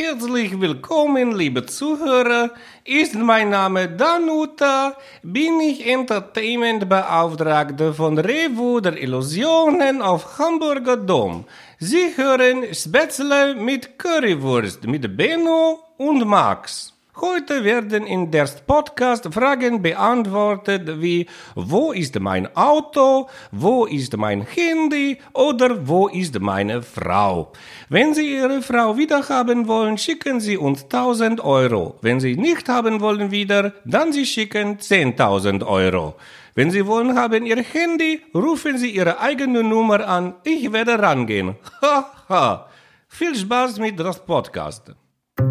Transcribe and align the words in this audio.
Herzlich 0.00 0.60
willkommen, 0.60 1.34
liebe 1.34 1.66
Zuhörer. 1.66 2.52
Ist 2.84 3.16
mein 3.16 3.50
Name 3.50 3.88
Danuta, 3.88 4.96
bin 5.24 5.60
ich 5.60 5.88
Entertainment-Beauftragte 5.88 7.92
von 7.92 8.16
Revu 8.16 8.78
der 8.78 8.96
Illusionen 8.96 10.00
auf 10.00 10.38
Hamburger 10.38 10.96
Dom. 10.96 11.46
Sie 11.80 12.16
hören 12.16 12.72
Spätzle 12.72 13.56
mit 13.56 13.98
Currywurst 13.98 14.86
mit 14.86 15.16
Benno 15.16 15.80
und 15.96 16.24
Max. 16.24 16.92
Heute 17.20 17.64
werden 17.64 18.06
in 18.06 18.30
der 18.30 18.48
Podcast 18.64 19.34
Fragen 19.34 19.82
beantwortet 19.82 21.00
wie 21.00 21.26
Wo 21.56 21.90
ist 21.90 22.20
mein 22.20 22.46
Auto? 22.56 23.28
Wo 23.50 23.86
ist 23.86 24.16
mein 24.16 24.42
Handy? 24.42 25.18
Oder 25.32 25.88
wo 25.88 26.06
ist 26.06 26.38
meine 26.38 26.80
Frau? 26.80 27.50
Wenn 27.88 28.14
Sie 28.14 28.36
Ihre 28.36 28.62
Frau 28.62 28.96
wieder 28.96 29.28
haben 29.28 29.66
wollen, 29.66 29.98
schicken 29.98 30.38
Sie 30.38 30.56
uns 30.56 30.84
1000 30.84 31.40
Euro. 31.40 31.98
Wenn 32.02 32.20
Sie 32.20 32.36
nicht 32.36 32.68
haben 32.68 33.00
wollen 33.00 33.32
wieder, 33.32 33.72
dann 33.84 34.12
Sie 34.12 34.24
schicken 34.24 34.78
10.000 34.78 35.66
Euro. 35.66 36.14
Wenn 36.54 36.70
Sie 36.70 36.86
wollen 36.86 37.18
haben 37.18 37.46
Ihr 37.46 37.64
Handy, 37.64 38.20
rufen 38.32 38.78
Sie 38.78 38.90
Ihre 38.90 39.18
eigene 39.18 39.64
Nummer 39.64 40.06
an. 40.06 40.34
Ich 40.44 40.72
werde 40.72 40.96
rangehen. 41.00 41.56
Ha, 41.82 42.12
ha. 42.28 42.68
Viel 43.08 43.34
Spaß 43.34 43.80
mit 43.80 43.98
das 43.98 44.24
Podcast. 44.24 44.92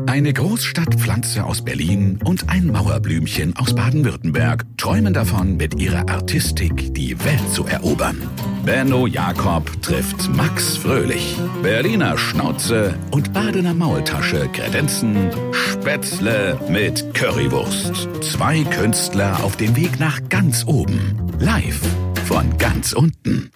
Eine 0.08 0.34
Großstadtpflanze 0.34 1.46
aus 1.46 1.62
Berlin 1.62 2.20
und 2.26 2.50
ein 2.50 2.68
Mauerblümchen 2.68 3.56
aus 3.56 3.76
Baden-Württemberg 3.76 4.66
träumen 4.78 5.14
davon, 5.14 5.58
mit 5.58 5.80
ihrer 5.80 6.10
Artistik 6.10 6.94
die 6.94 7.24
Welt 7.24 7.50
zu 7.54 7.66
erobern. 7.66 8.18
Benno 8.66 9.08
Jakob 9.08 9.82
trifft 9.82 10.30
Max 10.36 10.76
Fröhlich. 10.76 11.38
Berliner 11.62 12.18
Schnauze 12.18 12.96
und 13.12 13.32
Badener 13.32 13.74
Maultasche 13.74 14.50
kredenzen 14.50 15.30
Spätzle 15.52 16.60
mit 16.70 17.14
Currywurst. 17.14 18.10
Zwei 18.22 18.64
Künstler 18.64 19.44
auf 19.44 19.56
dem 19.56 19.76
Weg 19.76 20.00
nach 20.00 20.20
ganz 20.30 20.66
oben. 20.66 21.32
Live 21.40 21.82
von 22.26 22.58
ganz 22.58 22.92
unten. 22.92 23.52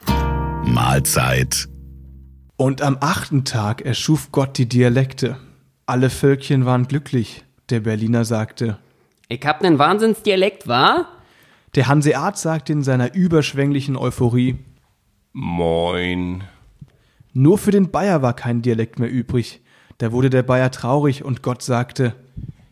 Mahlzeit. 0.64 1.68
Und 2.56 2.82
am 2.82 2.98
achten 3.02 3.44
Tag 3.44 3.82
erschuf 3.82 4.32
Gott 4.32 4.58
die 4.58 4.70
Dialekte. 4.70 5.38
Alle 5.92 6.10
Völkchen 6.10 6.66
waren 6.66 6.88
glücklich. 6.88 7.44
Der 7.70 7.82
Berliner 7.82 8.24
sagte. 8.24 8.78
Ich 9.28 9.46
hab 9.46 9.62
nen 9.62 9.78
Wahnsinnsdialekt, 9.78 10.66
wa? 10.66 11.06
Der 11.76 11.90
Hanseat 11.90 12.38
sagte 12.38 12.72
in 12.72 12.82
seiner 12.82 13.14
überschwänglichen 13.14 13.98
Euphorie. 13.98 14.56
Moin. 15.34 16.46
Nur 17.34 17.58
für 17.58 17.72
den 17.72 17.92
Bayer 17.92 18.22
war 18.22 18.34
kein 18.34 18.62
Dialekt 18.62 19.00
mehr 19.00 19.12
übrig. 19.12 19.60
Da 19.98 20.14
wurde 20.14 20.30
der 20.30 20.44
Bayer 20.44 20.72
traurig 20.72 21.26
und 21.26 21.44
Gott 21.44 21.62
sagte. 21.62 22.16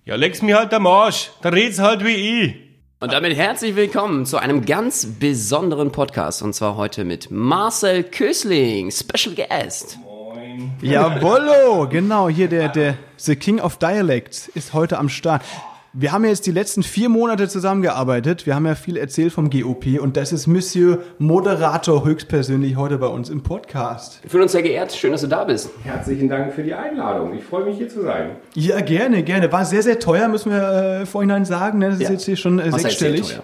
Ja, 0.05 0.15
leck's 0.15 0.41
mir 0.41 0.57
halt 0.57 0.73
am 0.73 0.87
Arsch. 0.87 1.31
Da 1.41 1.49
red's 1.49 1.79
halt 1.79 2.05
wie 2.05 2.45
ich. 2.45 2.55
Und 3.01 3.11
damit 3.11 3.35
herzlich 3.35 3.75
willkommen 3.75 4.25
zu 4.25 4.37
einem 4.37 4.65
ganz 4.65 5.05
besonderen 5.19 5.91
Podcast. 5.91 6.41
Und 6.41 6.53
zwar 6.53 6.77
heute 6.77 7.03
mit 7.03 7.29
Marcel 7.31 8.01
Kösling, 8.03 8.91
Special 8.91 9.35
Guest. 9.35 9.99
Jawollo, 10.81 11.87
genau, 11.89 12.29
hier 12.29 12.47
der, 12.47 12.69
der 12.69 12.95
The 13.17 13.35
King 13.35 13.59
of 13.59 13.77
Dialects 13.77 14.47
ist 14.49 14.73
heute 14.73 14.97
am 14.97 15.09
Start. 15.09 15.41
Wir 15.91 16.11
haben 16.11 16.23
ja 16.23 16.29
jetzt 16.29 16.45
die 16.45 16.51
letzten 16.51 16.83
vier 16.83 17.09
Monate 17.09 17.47
zusammengearbeitet. 17.49 18.45
Wir 18.45 18.53
haben 18.53 18.67
ja 18.67 18.75
viel 18.75 18.95
erzählt 18.95 19.33
vom 19.33 19.49
GOP 19.49 19.99
und 19.99 20.17
das 20.17 20.31
ist 20.31 20.45
Monsieur 20.45 20.99
Moderator 21.17 22.05
höchstpersönlich 22.05 22.75
heute 22.75 22.99
bei 22.99 23.07
uns 23.07 23.31
im 23.31 23.41
Podcast. 23.41 24.19
Wir 24.21 24.29
fühlen 24.29 24.43
uns 24.43 24.51
sehr 24.51 24.61
geehrt. 24.61 24.91
Schön, 24.93 25.11
dass 25.13 25.21
du 25.21 25.27
da 25.27 25.45
bist. 25.45 25.71
Herzlichen 25.83 26.29
Dank 26.29 26.53
für 26.53 26.61
die 26.61 26.75
Einladung. 26.75 27.33
Ich 27.33 27.43
freue 27.43 27.65
mich 27.65 27.77
hier 27.77 27.89
zu 27.89 28.03
sein. 28.03 28.31
Ja, 28.53 28.81
gerne, 28.81 29.23
gerne. 29.23 29.51
War 29.51 29.65
sehr, 29.65 29.81
sehr 29.81 29.97
teuer, 29.97 30.27
müssen 30.27 30.51
wir 30.51 31.01
äh, 31.01 31.05
vorhinein 31.07 31.43
sagen. 31.45 31.79
Ne? 31.79 31.87
Das 31.87 31.95
ist 31.95 32.03
Ja. 32.03 32.11
jetzt 32.11 32.25
hier 32.25 32.35
schon 32.37 32.59
äh, 32.59 32.71
Was 32.71 32.83
heißt 32.85 32.99
sehr 32.99 33.09
sechsstellig. 33.11 33.39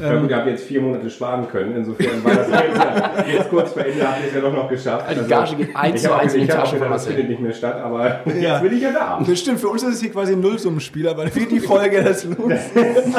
Ja, 0.00 0.16
gut, 0.20 0.30
ihr 0.30 0.36
habt 0.36 0.46
jetzt 0.46 0.64
vier 0.64 0.80
Monate 0.80 1.10
sparen 1.10 1.46
können. 1.48 1.76
Insofern 1.76 2.24
war 2.24 2.34
das 2.34 2.48
jetzt, 2.48 3.32
jetzt 3.32 3.50
kurz 3.50 3.72
vor 3.72 3.82
Ende 3.84 4.06
habt 4.08 4.20
ihr 4.22 4.28
es 4.28 4.34
ja 4.34 4.40
doch 4.40 4.52
noch 4.54 4.68
geschafft. 4.68 5.06
Also 5.06 5.22
die 5.22 5.28
Gage 5.28 5.56
geht 5.56 5.76
eins 5.76 5.96
ich 5.96 6.08
zu 6.08 6.14
eins 6.18 6.34
in 6.34 6.40
die 6.40 6.46
ich 6.46 6.52
Tasche 6.52 6.76
von 6.76 6.90
Das 6.90 7.06
findet 7.06 7.28
nicht 7.28 7.40
mehr 7.40 7.52
statt, 7.52 7.76
aber 7.82 8.20
Ja. 8.26 8.32
jetzt 8.54 8.62
bin 8.62 8.72
ich 8.76 8.82
ja 8.82 8.92
da. 8.92 9.22
Das 9.26 9.38
stimmt, 9.38 9.60
für 9.60 9.68
uns 9.68 9.82
ist 9.82 9.94
es 9.94 10.00
hier 10.00 10.10
quasi 10.10 10.32
ein 10.32 10.40
Nullsummenspiel, 10.40 11.08
aber 11.08 11.26
für 11.28 11.46
die 11.46 11.60
Folge 11.60 12.02
das 12.02 12.24
lohnt 12.24 12.58
sich. 12.58 12.82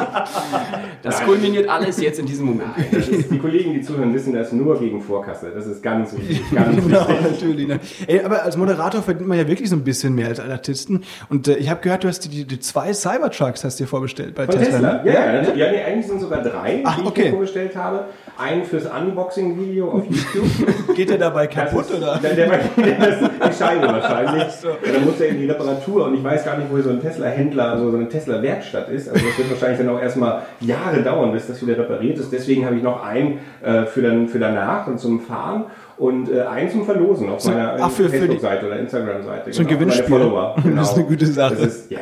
Das 1.03 1.21
kulminiert 1.23 1.67
alles 1.67 1.99
jetzt 1.99 2.19
in 2.19 2.25
diesem 2.27 2.45
Moment. 2.45 2.69
Ist, 2.91 3.31
die 3.31 3.39
Kollegen, 3.39 3.73
die 3.73 3.81
zuhören, 3.81 4.13
wissen 4.13 4.33
das 4.33 4.51
nur 4.51 4.79
gegen 4.79 5.01
Vorkasse. 5.01 5.51
Das 5.53 5.65
ist 5.65 5.81
ganz 5.81 6.15
wichtig. 6.15 6.41
Ganz 6.51 6.75
Genau, 6.75 7.07
natürlich. 7.07 7.67
Ne? 7.67 7.79
Ey, 8.07 8.21
aber 8.23 8.43
als 8.43 8.55
Moderator 8.57 9.01
verdient 9.01 9.27
man 9.27 9.37
ja 9.37 9.47
wirklich 9.47 9.69
so 9.69 9.75
ein 9.75 9.83
bisschen 9.83 10.13
mehr 10.13 10.27
als 10.27 10.39
Artisten. 10.39 11.03
Und 11.29 11.47
äh, 11.47 11.55
ich 11.55 11.69
habe 11.69 11.81
gehört, 11.81 12.03
du 12.03 12.07
hast 12.07 12.19
die, 12.25 12.29
die, 12.29 12.45
die 12.45 12.59
zwei 12.59 12.93
Cybertrucks 12.93 13.63
hast 13.63 13.79
dir 13.79 13.87
vorbestellt 13.87 14.35
bei 14.35 14.45
Von 14.45 14.55
Tesla. 14.55 14.71
Tesla. 14.71 15.03
ne? 15.03 15.11
Ja, 15.11 15.13
ja, 15.13 15.53
ja 15.53 15.71
nee, 15.71 15.83
eigentlich 15.83 16.07
sind 16.07 16.21
sogar 16.21 16.41
drei, 16.43 16.70
Ach, 16.83 16.95
die 16.95 17.01
ich 17.01 17.07
okay. 17.07 17.29
vorgestellt 17.29 17.75
habe. 17.75 18.05
Einen 18.37 18.63
fürs 18.63 18.85
Unboxing-Video 18.85 19.91
auf 19.91 20.03
YouTube. 20.05 20.95
Geht 20.95 21.09
der 21.09 21.17
dabei 21.17 21.47
kaputt 21.47 21.85
ist, 21.85 21.97
oder? 21.97 22.17
Der, 22.17 22.33
der, 22.33 22.47
der, 22.77 23.29
die 23.49 23.53
Scheibe 23.53 23.87
wahrscheinlich. 23.87 24.43
Ja, 24.63 24.93
dann 24.93 25.05
muss 25.05 25.19
er 25.19 25.27
in 25.29 25.39
die 25.39 25.45
Reparatur 25.45 26.05
und 26.05 26.15
ich 26.15 26.23
weiß 26.23 26.45
gar 26.45 26.57
nicht, 26.57 26.71
wo 26.71 26.81
so 26.81 26.89
ein 26.89 27.01
Tesla-Händler, 27.01 27.71
also 27.71 27.91
so 27.91 27.97
eine 27.97 28.07
Tesla-Werkstatt 28.07 28.89
ist. 28.89 29.09
Also 29.09 29.25
das 29.25 29.37
wird 29.37 29.51
wahrscheinlich 29.51 29.79
dann 29.79 29.89
auch 29.89 30.01
erstmal 30.01 30.43
Jahre 30.59 31.01
dauern, 31.03 31.31
bis 31.31 31.47
das 31.47 31.65
wieder 31.65 31.77
repariert 31.77 32.17
ist. 32.17 32.31
Deswegen 32.31 32.65
habe 32.65 32.75
ich 32.75 32.83
noch 32.83 33.03
einen 33.03 33.39
äh, 33.61 33.85
für, 33.85 34.01
dann, 34.01 34.27
für 34.27 34.39
danach 34.39 34.87
und 34.87 34.99
zum 34.99 35.19
Fahren 35.21 35.65
und 36.01 36.31
äh, 36.31 36.41
einen 36.41 36.69
zum 36.71 36.83
Verlosen 36.83 37.29
auf 37.29 37.45
meiner 37.45 37.75
ach, 37.79 37.91
für- 37.91 38.05
für 38.05 38.09
die- 38.11 38.17
Facebook-Seite 38.17 38.65
oder 38.65 38.79
Instagram-Seite. 38.79 39.53
So 39.53 39.61
ein 39.61 39.67
genau, 39.67 39.79
Gewinnspiel. 39.79 40.05
Follower. 40.07 40.55
Genau. 40.63 40.75
Das 40.81 40.89
ist 40.91 40.97
eine 40.97 41.05
gute 41.05 41.25
Sache. 41.27 41.55
Das 41.55 41.65
ist, 41.67 41.91
ja, 41.91 41.99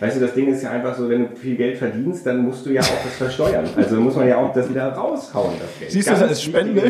weißt 0.00 0.16
du, 0.16 0.20
das 0.20 0.34
Ding 0.34 0.48
ist 0.52 0.62
ja 0.62 0.70
einfach 0.70 0.94
so, 0.94 1.08
wenn 1.08 1.30
du 1.30 1.36
viel 1.36 1.56
Geld 1.56 1.78
verdienst, 1.78 2.26
dann 2.26 2.44
musst 2.44 2.66
du 2.66 2.70
ja 2.70 2.82
auch 2.82 3.02
das 3.04 3.14
versteuern. 3.16 3.64
Also 3.74 3.96
muss 3.96 4.14
man 4.16 4.28
ja 4.28 4.36
auch 4.36 4.52
das 4.52 4.68
wieder 4.68 4.88
raushauen, 4.92 5.52
das 5.58 5.78
Geld. 5.78 5.90
Siehst 5.92 6.08
du 6.08 6.12
das 6.12 6.22
als 6.22 6.42
Spende? 6.42 6.82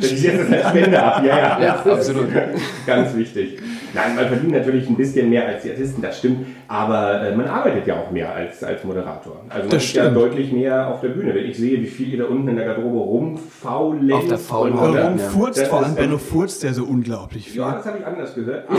Das 0.00 0.08
siehst 0.08 0.24
du 0.32 0.38
das 0.38 0.50
als 0.64 0.68
Spende 0.70 1.02
ab, 1.02 1.22
ja, 1.24 1.38
ja. 1.38 1.62
Ja, 1.62 1.74
absolut. 1.92 2.26
Ganz 2.86 3.14
wichtig. 3.14 3.58
Nein, 3.94 4.16
man 4.16 4.26
verdient 4.28 4.52
natürlich 4.52 4.88
ein 4.88 4.96
bisschen 4.96 5.28
mehr 5.28 5.46
als 5.46 5.64
die 5.64 5.70
Artisten, 5.70 6.00
das 6.00 6.18
stimmt, 6.18 6.46
aber 6.66 7.20
äh, 7.28 7.36
man 7.36 7.46
arbeitet 7.46 7.86
ja 7.86 7.96
auch 8.00 8.10
mehr 8.10 8.34
als, 8.34 8.64
als 8.64 8.82
Moderator. 8.84 9.42
Also 9.50 9.64
man 9.64 9.68
Das 9.70 9.84
ist 9.84 9.92
ja 9.94 10.04
stimmt. 10.04 10.16
deutlich 10.16 10.50
mehr 10.50 10.88
auf 10.88 11.02
der 11.02 11.08
Bühne. 11.08 11.34
Wenn 11.34 11.44
ich 11.44 11.58
sehe, 11.58 11.78
wie 11.78 11.86
viel 11.86 12.08
ihr 12.14 12.20
da 12.20 12.24
unten 12.24 12.48
in 12.48 12.56
der 12.56 12.64
Garderobe 12.64 12.98
rumfaulenzt. 13.00 14.14
Auf 14.14 14.28
der 14.28 14.38
faulen 14.38 14.72
und- 14.72 14.80
Haut, 14.80 14.94
Warum 14.96 15.18
Ja. 15.18 15.24
furzt 15.28 15.60
Das 15.60 15.68
vor 15.68 15.81
allem 15.84 15.94
Benno 15.94 16.18
furzt 16.18 16.62
der 16.62 16.74
so 16.74 16.84
unglaublich 16.84 17.50
viel? 17.50 17.60
Ja, 17.60 17.72
das 17.72 17.86
habe 17.86 17.98
ich 17.98 18.06
anders 18.06 18.34
gehört. 18.34 18.64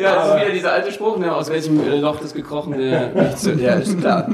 Ja, 0.00 0.14
das 0.14 0.28
ist 0.28 0.36
wieder 0.42 0.50
dieser 0.52 0.72
alte 0.72 0.92
Spruch, 0.92 1.18
ne? 1.18 1.34
aus 1.34 1.50
welchem 1.50 1.80
Loch 2.00 2.20
das 2.20 2.32
gekrochene 2.34 3.10
nicht 3.14 3.38
zu. 3.38 3.52
Ja, 3.54 3.74
ist 3.74 3.98
klar. 3.98 4.28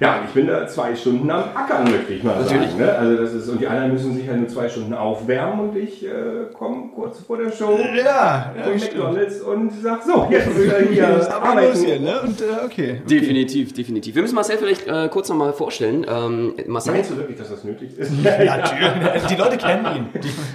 Ja, 0.00 0.20
ich 0.26 0.32
bin 0.32 0.46
da 0.46 0.66
zwei 0.66 0.94
Stunden 0.94 1.28
am 1.30 1.44
Ackern, 1.54 1.90
möchte 1.90 2.12
ich 2.12 2.22
mal 2.22 2.40
Natürlich. 2.40 2.70
sagen. 2.70 2.78
Ne? 2.78 2.92
Also 2.92 3.16
das 3.22 3.32
ist, 3.32 3.48
und 3.48 3.60
die 3.60 3.66
anderen 3.66 3.92
müssen 3.92 4.14
sich 4.14 4.28
halt 4.28 4.38
nur 4.38 4.48
zwei 4.48 4.68
Stunden 4.68 4.94
aufwärmen 4.94 5.68
und 5.70 5.76
ich 5.76 6.04
äh, 6.06 6.10
komme 6.56 6.90
kurz 6.94 7.18
vor 7.20 7.38
der 7.38 7.50
Show 7.50 7.76
Ja, 7.96 8.52
ja. 8.56 8.72
McDonalds 8.72 9.40
und 9.40 9.72
sag 9.82 10.02
so, 10.04 10.28
jetzt 10.30 10.48
er 10.56 10.86
hier 10.86 11.08
los 11.08 11.26
arbeiten. 11.26 11.78
hier, 11.84 12.00
ne? 12.00 12.20
Und 12.22 12.40
äh, 12.40 12.64
okay. 12.64 13.02
Definitiv, 13.10 13.72
definitiv. 13.72 14.14
Wir 14.14 14.22
müssen 14.22 14.36
Marcel 14.36 14.58
vielleicht 14.58 14.86
äh, 14.86 15.08
kurz 15.08 15.28
nochmal 15.28 15.52
vorstellen. 15.52 16.06
Ähm, 16.08 16.54
Marcel. 16.66 16.94
Meinst 16.94 17.10
du 17.10 17.16
wirklich, 17.16 17.37
dass 17.40 17.50
das 17.50 17.64
nötig 17.64 17.96
ist? 17.98 18.10
Natürlich. 18.22 19.26
Die 19.30 19.34
Leute 19.36 19.56
kennen 19.56 19.86
ihn. 19.96 20.06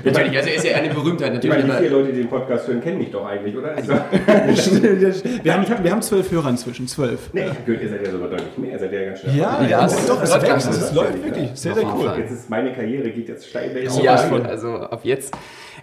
Natürlich, 0.04 0.38
also 0.38 0.50
er 0.50 0.56
ist 0.56 0.66
ja 0.66 0.76
eine 0.78 0.90
Berühmtheit, 0.94 1.44
Ich 1.44 1.50
meine, 1.50 1.64
natürlich. 1.64 1.82
die 1.82 1.88
vier 1.88 1.92
Aber 1.92 2.02
Leute, 2.02 2.14
die 2.14 2.22
den 2.22 2.30
Podcast 2.30 2.68
hören, 2.68 2.82
kennen 2.82 2.98
mich 3.00 3.12
doch 3.12 3.26
eigentlich, 3.26 3.56
oder? 3.56 3.76
Also, 3.76 3.94
wir, 5.44 5.54
haben, 5.54 5.84
wir 5.84 5.92
haben 5.92 6.02
zwölf 6.02 6.32
Hörer 6.32 6.50
inzwischen, 6.50 6.88
zwölf. 6.88 7.30
nee, 7.34 7.42
ich 7.44 7.50
hab 7.50 7.66
gehört, 7.66 7.84
ihr 7.84 7.90
seid 7.90 8.06
ja 8.06 8.12
sogar 8.12 8.30
deutlich 8.30 8.58
mehr, 8.58 8.72
ihr 8.74 8.80
seid 8.80 8.94
ja 8.94 9.06
ganz 9.06 9.20
schnell. 9.22 9.36
Ja, 9.38 9.62
Ja, 9.64 9.68
ja, 9.68 9.88
doch, 9.88 9.94
es 9.94 10.08
läuft 10.08 10.32
wächst, 10.34 10.48
langsam. 10.50 10.74
es 10.74 10.94
läuft 10.94 11.24
wirklich. 11.26 11.50
Sehr, 11.54 11.74
sehr 11.76 11.86
Auf 11.88 12.00
cool. 12.00 12.14
Jetzt 12.18 12.32
ist 12.32 12.50
meine 12.50 12.74
Karriere 12.74 13.10
geht 13.10 13.30
jetzt 13.30 13.48
steil 13.50 13.70
bergauf. 13.70 14.04
ja, 14.04 14.16
also 14.16 14.78
ab 14.78 15.02
jetzt. 15.04 15.34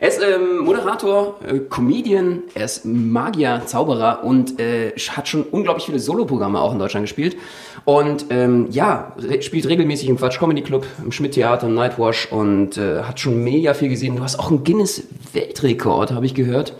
Er 0.02 0.08
ist 0.08 0.22
ähm, 0.22 0.64
Moderator, 0.64 1.38
äh, 1.46 1.58
Comedian, 1.58 2.44
er 2.54 2.64
ist 2.64 2.86
Magier, 2.86 3.60
Zauberer 3.66 4.24
und 4.24 4.58
äh, 4.58 4.92
hat 5.10 5.28
schon 5.28 5.42
unglaublich 5.42 5.84
viele 5.84 5.98
Soloprogramme 5.98 6.58
auch 6.58 6.72
in 6.72 6.78
Deutschland 6.78 7.04
gespielt. 7.04 7.36
Und 7.84 8.24
ähm, 8.30 8.68
ja, 8.70 9.12
re 9.18 9.42
spielt 9.42 9.68
regelmäßig 9.68 10.08
im 10.08 10.16
Quatsch 10.16 10.38
Comedy 10.38 10.62
Club, 10.62 10.86
im 11.04 11.12
Schmidt 11.12 11.32
Theater, 11.32 11.66
im 11.66 11.74
Nightwash 11.74 12.32
und 12.32 12.78
äh, 12.78 13.02
hat 13.02 13.20
schon 13.20 13.44
mega 13.44 13.74
viel 13.74 13.90
gesehen. 13.90 14.16
Du 14.16 14.22
hast 14.22 14.38
auch 14.38 14.50
einen 14.50 14.64
Guinness-Weltrekord, 14.64 16.12
habe 16.12 16.24
ich 16.24 16.34
gehört. 16.34 16.72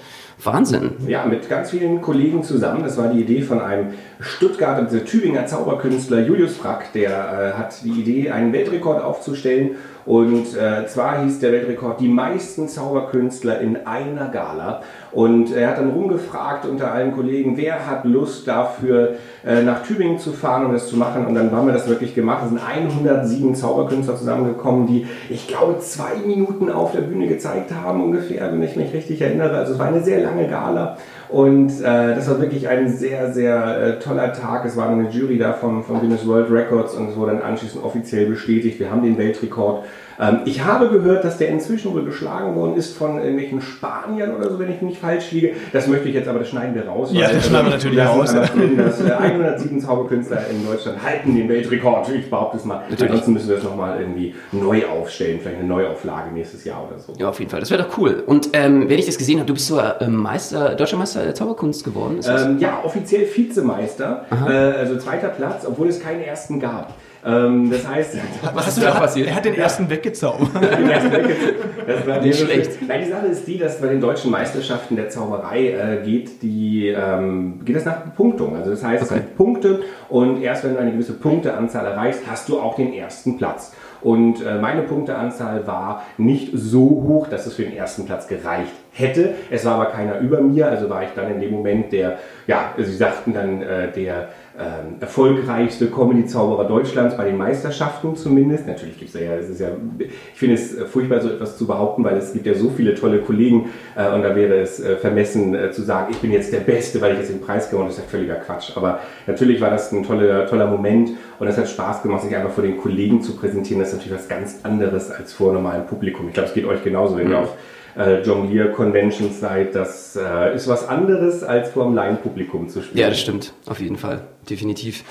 Wahnsinn. 0.42 0.92
Ja, 1.06 1.26
mit 1.26 1.46
ganz 1.50 1.70
vielen 1.70 2.00
Kollegen 2.00 2.42
zusammen. 2.42 2.82
Das 2.82 2.96
war 2.96 3.08
die 3.08 3.20
Idee 3.20 3.42
von 3.42 3.60
einem 3.60 3.88
Stuttgarter, 4.20 4.82
also 4.82 4.98
Tübinger 4.98 5.46
Zauberkünstler 5.46 6.20
Julius 6.20 6.56
Frack. 6.56 6.92
Der 6.92 7.10
äh, 7.10 7.58
hat 7.58 7.82
die 7.82 8.00
Idee, 8.00 8.30
einen 8.30 8.52
Weltrekord 8.52 9.02
aufzustellen 9.02 9.76
Und 10.04 10.56
äh, 10.56 10.86
zwar 10.86 11.22
hieß 11.22 11.40
der 11.40 11.52
Weltrekord 11.52 12.00
die 12.00 12.08
meisten 12.08 12.68
Zauberkünstler 12.68 13.60
in 13.60 13.86
einer 13.86 14.28
Gala. 14.28 14.82
Und 15.12 15.54
er 15.54 15.70
hat 15.70 15.78
dann 15.78 15.90
rumgefragt 15.90 16.66
unter 16.66 16.92
allen 16.92 17.14
Kollegen, 17.14 17.56
wer 17.56 17.86
hat 17.86 18.04
Lust 18.04 18.46
dafür 18.46 19.16
äh, 19.44 19.62
nach 19.62 19.82
Tübingen 19.84 20.18
zu 20.18 20.32
fahren, 20.32 20.66
um 20.66 20.72
das 20.72 20.88
zu 20.88 20.96
machen. 20.96 21.26
Und 21.26 21.34
dann 21.34 21.50
haben 21.52 21.66
wir 21.66 21.74
das 21.74 21.88
wirklich 21.88 22.14
gemacht. 22.14 22.42
Es 22.44 22.50
sind 22.50 22.60
107 22.62 23.54
Zauberkünstler 23.54 24.16
zusammengekommen, 24.16 24.86
die, 24.86 25.06
ich 25.30 25.48
glaube, 25.48 25.78
zwei 25.80 26.16
Minuten 26.26 26.70
auf 26.70 26.92
der 26.92 27.00
Bühne 27.00 27.26
gezeigt 27.26 27.72
haben 27.72 28.04
ungefähr, 28.04 28.52
wenn 28.52 28.62
ich 28.62 28.76
mich 28.76 28.92
richtig 28.92 29.20
erinnere. 29.22 29.56
Also 29.56 29.72
es 29.72 29.78
war 29.78 29.86
eine 29.86 30.02
sehr 30.02 30.20
lange 30.20 30.46
Gala. 30.46 30.98
Und 31.30 31.80
äh, 31.80 32.14
das 32.14 32.28
war 32.28 32.40
wirklich 32.40 32.68
ein 32.68 32.88
sehr, 32.88 33.32
sehr 33.32 33.80
äh, 33.80 33.98
toller 34.00 34.32
Tag. 34.32 34.64
Es 34.64 34.76
war 34.76 34.88
eine 34.88 35.08
Jury 35.10 35.38
da 35.38 35.52
vom, 35.52 35.84
vom 35.84 36.00
Guinness 36.00 36.26
World 36.26 36.50
Records 36.50 36.94
und 36.94 37.10
es 37.10 37.16
wurde 37.16 37.32
dann 37.32 37.42
anschließend 37.42 37.84
offiziell 37.84 38.26
bestätigt. 38.26 38.80
Wir 38.80 38.90
haben 38.90 39.02
den 39.02 39.16
Weltrekord. 39.16 39.84
Ähm, 40.20 40.40
ich 40.44 40.64
habe 40.64 40.88
gehört, 40.88 41.24
dass 41.24 41.38
der 41.38 41.48
inzwischen 41.48 41.94
wohl 41.94 42.04
geschlagen 42.04 42.54
worden 42.54 42.76
ist 42.76 42.96
von 42.96 43.18
irgendwelchen 43.18 43.60
Spaniern 43.60 44.34
oder 44.34 44.50
so, 44.50 44.58
wenn 44.58 44.70
ich 44.70 44.82
nicht 44.82 45.00
falsch 45.00 45.30
liege. 45.32 45.52
Das 45.72 45.86
möchte 45.86 46.08
ich 46.08 46.14
jetzt 46.14 46.28
aber, 46.28 46.40
das 46.40 46.48
schneiden 46.48 46.74
wir 46.74 46.86
raus. 46.86 47.10
Ja, 47.12 47.32
das 47.32 47.46
schneiden 47.46 47.66
wir 47.66 47.72
natürlich 47.72 47.96
lassen 47.96 48.18
raus. 48.18 48.50
dass 48.76 49.00
äh, 49.00 49.12
107 49.12 49.80
Zauberkünstler 49.80 50.46
in 50.50 50.66
Deutschland 50.66 51.02
halten 51.02 51.34
den 51.34 51.48
Weltrekord. 51.48 52.08
Ich 52.10 52.28
behaupte 52.28 52.58
es 52.58 52.64
mal. 52.64 52.82
Ansonsten 52.90 53.32
müssen 53.32 53.48
wir 53.48 53.56
das 53.56 53.64
nochmal 53.64 54.00
irgendwie 54.00 54.34
neu 54.52 54.86
aufstellen. 54.86 55.38
Vielleicht 55.40 55.58
eine 55.58 55.68
Neuauflage 55.68 56.32
nächstes 56.32 56.64
Jahr 56.64 56.86
oder 56.86 56.98
so. 56.98 57.14
Ja, 57.18 57.28
auf 57.30 57.38
jeden 57.38 57.50
Fall. 57.50 57.60
Das 57.60 57.70
wäre 57.70 57.82
doch 57.82 57.96
cool. 57.98 58.22
Und 58.26 58.50
ähm, 58.52 58.88
wenn 58.88 58.98
ich 58.98 59.06
das 59.06 59.16
gesehen 59.16 59.38
habe, 59.38 59.46
du 59.46 59.54
bist 59.54 59.66
so 59.66 59.80
ähm, 60.00 60.16
Meister, 60.16 60.74
deutscher 60.74 60.96
Meister 60.96 61.24
der 61.24 61.34
Zauberkunst 61.34 61.84
geworden. 61.84 62.18
Das? 62.22 62.44
Ähm, 62.44 62.58
ja, 62.58 62.80
offiziell 62.84 63.26
Vizemeister, 63.34 64.26
äh, 64.30 64.52
also 64.52 64.98
zweiter 64.98 65.28
Platz, 65.28 65.64
obwohl 65.66 65.88
es 65.88 66.00
keinen 66.00 66.22
ersten 66.22 66.60
gab. 66.60 66.94
Ähm, 67.24 67.70
das 67.70 67.86
heißt, 67.86 68.16
Was 68.54 68.74
du 68.74 68.80
da 68.80 68.92
passiert? 68.92 69.28
Er 69.28 69.34
hat 69.34 69.44
den 69.44 69.54
ersten 69.54 69.90
weggezaubert. 69.90 70.48
das 71.86 72.06
war 72.06 72.20
Nicht 72.20 72.38
so 72.38 72.46
schlecht. 72.46 72.70
Nein, 72.86 73.02
die 73.04 73.10
Sache 73.10 73.26
ist 73.26 73.46
die, 73.46 73.58
dass 73.58 73.80
bei 73.80 73.88
den 73.88 74.00
deutschen 74.00 74.30
Meisterschaften 74.30 74.96
der 74.96 75.08
Zauberei 75.10 75.68
äh, 75.68 76.04
geht, 76.04 76.42
die, 76.42 76.88
ähm, 76.88 77.60
geht 77.64 77.76
das 77.76 77.84
nach 77.84 78.14
Punktung. 78.14 78.56
Also 78.56 78.70
das 78.70 78.82
heißt, 78.82 79.02
es 79.02 79.08
gibt 79.10 79.36
Punkte 79.36 79.80
und 80.08 80.42
erst 80.42 80.64
wenn 80.64 80.74
du 80.74 80.80
eine 80.80 80.92
gewisse 80.92 81.12
Punkteanzahl 81.14 81.84
erreichst, 81.84 82.22
hast 82.28 82.48
du 82.48 82.58
auch 82.60 82.76
den 82.76 82.94
ersten 82.94 83.36
Platz. 83.36 83.72
Und 84.02 84.44
äh, 84.44 84.58
meine 84.58 84.82
Punkteanzahl 84.82 85.66
war 85.66 86.04
nicht 86.16 86.50
so 86.54 86.80
hoch, 86.80 87.28
dass 87.28 87.46
es 87.46 87.54
für 87.54 87.64
den 87.64 87.76
ersten 87.76 88.06
Platz 88.06 88.28
gereicht 88.28 88.72
hätte. 88.92 89.34
Es 89.50 89.64
war 89.64 89.74
aber 89.74 89.86
keiner 89.86 90.18
über 90.20 90.40
mir, 90.40 90.68
also 90.68 90.88
war 90.88 91.02
ich 91.02 91.10
dann 91.14 91.30
in 91.30 91.40
dem 91.40 91.50
Moment 91.50 91.92
der, 91.92 92.18
ja, 92.46 92.72
sie 92.78 92.96
sagten 92.96 93.34
dann 93.34 93.62
äh, 93.62 93.92
der 93.92 94.28
ähm, 94.58 94.96
erfolgreichste 95.00 95.86
Comedy-Zauberer 95.86 96.66
Deutschlands 96.66 97.16
bei 97.16 97.24
den 97.24 97.36
Meisterschaften 97.36 98.16
zumindest. 98.16 98.66
Natürlich 98.66 98.98
gibt 98.98 99.14
es 99.14 99.20
ja, 99.20 99.34
es 99.36 99.48
ist 99.48 99.60
ja, 99.60 99.68
ich 99.98 100.38
finde 100.38 100.56
es 100.56 100.76
äh, 100.76 100.86
furchtbar, 100.86 101.20
so 101.20 101.30
etwas 101.30 101.56
zu 101.56 101.66
behaupten, 101.66 102.04
weil 102.04 102.16
es 102.16 102.32
gibt 102.32 102.46
ja 102.46 102.54
so 102.54 102.68
viele 102.68 102.94
tolle 102.94 103.20
Kollegen 103.20 103.70
äh, 103.96 104.12
und 104.12 104.22
da 104.22 104.34
wäre 104.34 104.60
es 104.60 104.80
äh, 104.80 104.96
vermessen 104.96 105.54
äh, 105.54 105.70
zu 105.70 105.82
sagen, 105.82 106.08
ich 106.10 106.18
bin 106.18 106.32
jetzt 106.32 106.52
der 106.52 106.60
Beste, 106.60 107.00
weil 107.00 107.12
ich 107.12 107.18
jetzt 107.20 107.30
den 107.30 107.40
Preis 107.40 107.70
gewonnen 107.70 107.84
habe. 107.84 107.94
Das 107.94 108.04
ist 108.04 108.04
ja 108.04 108.10
völliger 108.10 108.34
Quatsch. 108.36 108.76
Aber 108.76 109.00
natürlich 109.26 109.60
war 109.60 109.70
das 109.70 109.92
ein 109.92 110.02
toller, 110.02 110.46
toller 110.46 110.66
Moment 110.66 111.10
und 111.38 111.46
es 111.46 111.56
hat 111.56 111.68
Spaß 111.68 112.02
gemacht, 112.02 112.22
sich 112.22 112.34
einfach 112.34 112.50
vor 112.50 112.64
den 112.64 112.76
Kollegen 112.76 113.22
zu 113.22 113.36
präsentieren. 113.36 113.80
Das 113.80 113.92
ist 113.92 113.98
natürlich 113.98 114.18
was 114.18 114.28
ganz 114.28 114.60
anderes 114.64 115.10
als 115.10 115.32
vor 115.32 115.52
normalem 115.52 115.86
Publikum. 115.86 116.28
Ich 116.28 116.34
glaube, 116.34 116.48
es 116.48 116.54
geht 116.54 116.64
euch 116.66 116.82
genauso, 116.82 117.16
wenn 117.16 117.30
ihr 117.30 117.38
auf 117.38 117.54
äh, 117.98 118.22
Jonglier-Conventions 118.22 119.40
seid. 119.40 119.74
Das 119.74 120.16
äh, 120.16 120.54
ist 120.54 120.68
was 120.68 120.88
anderes, 120.88 121.42
als 121.42 121.70
vor 121.70 121.86
einem 121.86 121.94
Laienpublikum 121.94 122.68
zu 122.68 122.82
spielen. 122.82 122.98
Ja, 122.98 123.08
das 123.08 123.20
stimmt. 123.20 123.52
Auf 123.66 123.80
jeden 123.80 123.96
Fall. 123.96 124.22
Definitiv. 124.48 125.04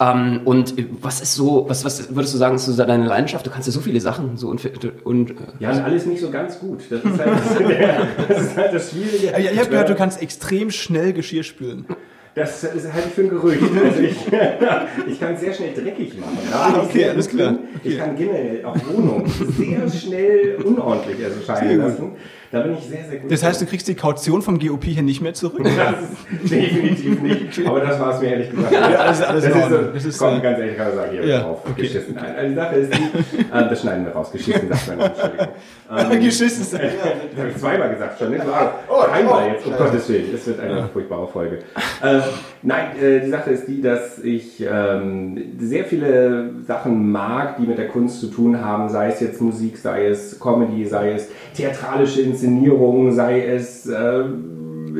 Ähm, 0.00 0.40
und 0.44 0.74
was 1.02 1.20
ist 1.20 1.34
so, 1.34 1.66
was, 1.68 1.84
was 1.84 2.14
würdest 2.14 2.34
du 2.34 2.38
sagen, 2.38 2.56
ist 2.56 2.64
so 2.64 2.84
deine 2.84 3.06
Leidenschaft? 3.06 3.46
Du 3.46 3.50
kannst 3.50 3.68
ja 3.68 3.72
so 3.72 3.80
viele 3.80 4.00
Sachen 4.00 4.36
so 4.36 4.48
und, 4.48 4.64
und 5.04 5.30
äh, 5.30 5.34
Ja, 5.58 5.72
und 5.72 5.80
alles 5.80 6.06
nicht 6.06 6.20
so 6.20 6.30
ganz 6.30 6.58
gut. 6.58 6.80
Das 6.90 7.04
ist 7.04 7.18
halt 7.18 7.30
das, 8.28 8.28
das, 8.28 8.42
ist 8.42 8.56
halt 8.56 8.74
das 8.74 8.90
Schwierige. 8.90 9.26
Ja, 9.32 9.50
ich 9.50 9.58
habe 9.58 9.70
gehört, 9.70 9.88
du 9.88 9.94
kannst 9.94 10.22
extrem 10.22 10.70
schnell 10.70 11.12
Geschirr 11.12 11.42
spülen. 11.42 11.86
Das 12.34 12.64
ist 12.64 12.90
halte 12.90 13.08
ich 13.08 13.14
für 13.14 13.22
ein 13.22 13.28
Gerücht. 13.28 13.62
Also 13.84 14.00
ich, 14.00 14.16
ich 15.06 15.20
kann 15.20 15.34
es 15.34 15.40
sehr 15.40 15.52
schnell 15.52 15.74
dreckig 15.74 16.18
machen. 16.18 16.38
Ah, 16.50 16.82
okay, 16.82 17.10
alles 17.10 17.28
klar. 17.28 17.52
drin. 17.52 17.58
Ich 17.84 17.98
kann 17.98 18.16
generell 18.16 18.64
auch 18.64 18.76
Wohnungen 18.86 19.26
sehr 19.26 19.88
schnell 19.90 20.56
unordentlich 20.64 21.20
erscheinen 21.20 21.78
lassen. 21.78 22.12
Da 22.52 22.60
bin 22.60 22.74
ich 22.74 22.84
sehr, 22.84 23.02
sehr 23.08 23.18
gut. 23.18 23.32
Das 23.32 23.42
heißt, 23.42 23.62
du 23.62 23.66
kriegst 23.66 23.88
die 23.88 23.94
Kaution 23.94 24.42
vom 24.42 24.58
GOP 24.58 24.84
hier 24.84 25.02
nicht 25.02 25.22
mehr 25.22 25.32
zurück. 25.32 25.64
das 25.64 26.50
definitiv 26.50 27.22
nicht. 27.22 27.66
Aber 27.66 27.80
das 27.80 27.98
war 27.98 28.14
es 28.14 28.20
mir 28.20 28.28
ehrlich 28.32 28.50
gesagt. 28.50 28.72
Ja, 28.72 28.80
alles- 28.80 29.22
alles 29.22 29.44
das 29.44 29.56
ist, 29.56 29.68
so, 29.70 29.78
Das 29.94 30.04
ist, 30.04 30.18
komm, 30.18 30.36
äh, 30.38 30.40
ganz 30.42 30.58
ehrlich, 30.58 30.76
kann 30.76 30.88
ich 30.90 30.94
sagen, 30.94 31.10
hier 31.12 31.26
ja, 31.26 31.40
drauf. 31.40 31.62
okay. 31.64 31.80
Geschissen. 31.80 32.14
Nein, 32.14 32.34
Also 32.36 32.48
die 32.50 32.54
Sache 32.54 32.74
ist 32.76 32.92
die, 32.94 33.38
äh, 33.40 33.68
das 33.70 33.80
schneiden 33.80 34.04
wir 34.04 34.12
raus. 34.12 34.30
Geschissen 34.32 34.68
sagt 34.68 34.86
man. 34.98 35.00
Entschuldigung. 35.00 35.48
Ähm, 35.94 36.20
Geschissen. 36.22 36.66
Das 36.70 36.80
habe 37.38 37.48
ich 37.50 37.56
zweimal 37.58 37.90
gesagt 37.90 38.18
schon. 38.18 38.30
Nicht? 38.30 38.42
Oh, 38.88 39.00
einmal 39.12 39.48
jetzt, 39.48 39.66
um 39.66 39.76
Gottes 39.76 40.08
Willen. 40.08 40.34
Es 40.34 40.46
wird 40.46 40.58
eine 40.60 40.88
furchtbare 40.90 41.28
Folge. 41.28 41.58
Äh, 42.02 42.20
nein, 42.62 42.96
äh, 42.98 43.20
die 43.20 43.28
Sache 43.28 43.50
ist 43.50 43.68
die, 43.68 43.82
dass 43.82 44.18
ich 44.20 44.64
ähm, 44.66 45.38
sehr 45.58 45.84
viele 45.84 46.50
Sachen 46.66 47.12
mag, 47.12 47.58
die 47.58 47.66
mit 47.66 47.76
der 47.76 47.88
Kunst 47.88 48.20
zu 48.20 48.28
tun 48.28 48.64
haben. 48.64 48.88
Sei 48.88 49.08
es 49.08 49.20
jetzt 49.20 49.42
Musik, 49.42 49.76
sei 49.76 50.06
es 50.06 50.40
Comedy, 50.40 50.86
sei 50.86 51.12
es 51.12 51.28
theatralische 51.54 52.22
Inszenierungen, 52.42 53.12
sei 53.12 53.44
es 53.46 53.86
äh, 53.86 54.24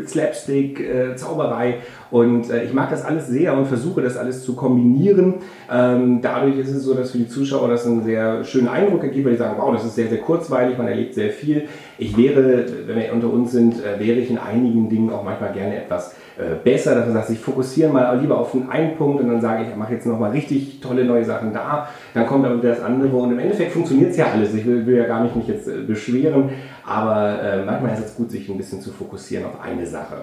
Slapstick, 0.07 0.81
äh, 0.81 1.17
Zauberei. 1.17 1.79
Und 2.13 2.51
äh, 2.51 2.63
ich 2.63 2.75
mag 2.75 2.91
das 2.91 3.05
alles 3.05 3.27
sehr 3.27 3.57
und 3.57 3.67
versuche 3.67 4.03
das 4.03 4.19
alles 4.19 4.45
zu 4.45 4.55
kombinieren. 4.55 5.37
Ähm, 5.73 6.21
dadurch 6.21 6.59
ist 6.59 6.69
es 6.69 6.85
so, 6.85 6.93
dass 6.93 7.11
für 7.11 7.19
die 7.19 7.27
Zuschauer 7.27 7.69
das 7.69 7.87
einen 7.87 8.05
sehr 8.05 8.45
schönen 8.45 8.69
Eindruck 8.69 9.03
ergibt, 9.03 9.25
weil 9.25 9.33
die 9.33 9.39
sagen, 9.39 9.57
wow, 9.59 9.73
das 9.73 9.87
ist 9.87 9.95
sehr, 9.95 10.09
sehr 10.09 10.19
kurzweilig, 10.19 10.77
man 10.77 10.89
erlebt 10.89 11.15
sehr 11.15 11.31
viel. 11.31 11.69
Ich 11.97 12.15
wäre, 12.17 12.67
wenn 12.87 12.97
wir 12.97 13.13
unter 13.15 13.33
uns 13.33 13.53
sind, 13.53 13.77
äh, 13.83 13.99
wäre 13.99 14.19
ich 14.19 14.29
in 14.29 14.37
einigen 14.37 14.91
Dingen 14.91 15.11
auch 15.11 15.25
manchmal 15.25 15.55
gerne 15.55 15.75
etwas 15.75 16.15
äh, 16.39 16.55
besser, 16.63 16.95
dass 16.95 17.05
man 17.05 17.15
sagt, 17.15 17.29
ich 17.31 17.39
fokussiere 17.39 17.93
mal 17.93 18.19
lieber 18.19 18.39
auf 18.39 18.55
einen, 18.55 18.71
einen 18.71 18.97
Punkt 18.97 19.21
und 19.23 19.29
dann 19.29 19.41
sage 19.41 19.65
ich, 19.65 19.69
ich 19.69 19.77
mache 19.77 19.93
jetzt 19.93 20.07
nochmal 20.07 20.31
richtig 20.31 20.81
tolle 20.81 21.05
neue 21.05 21.25
Sachen 21.25 21.53
da, 21.53 21.89
dann 22.15 22.27
kommt 22.27 22.47
aber 22.47 22.57
wieder 22.57 22.71
das 22.71 22.81
andere 22.81 23.15
und 23.15 23.33
im 23.33 23.39
Endeffekt 23.39 23.73
funktioniert 23.73 24.13
es 24.13 24.17
ja 24.17 24.27
alles. 24.33 24.55
Ich 24.55 24.65
will, 24.65 24.87
will 24.87 24.97
ja 24.97 25.07
gar 25.07 25.23
nicht 25.23 25.37
mich 25.37 25.47
jetzt 25.47 25.69
äh, 25.69 25.83
beschweren, 25.83 26.49
aber 26.87 27.43
äh, 27.43 27.65
manchmal 27.65 27.93
ist 27.93 28.07
es 28.07 28.15
gut, 28.17 28.31
sich 28.31 28.49
ein 28.49 28.57
bisschen 28.57 28.81
zu 28.81 28.91
fokussieren 28.91 29.45
auf 29.45 29.61
eine 29.63 29.87
Sache. 29.87 30.23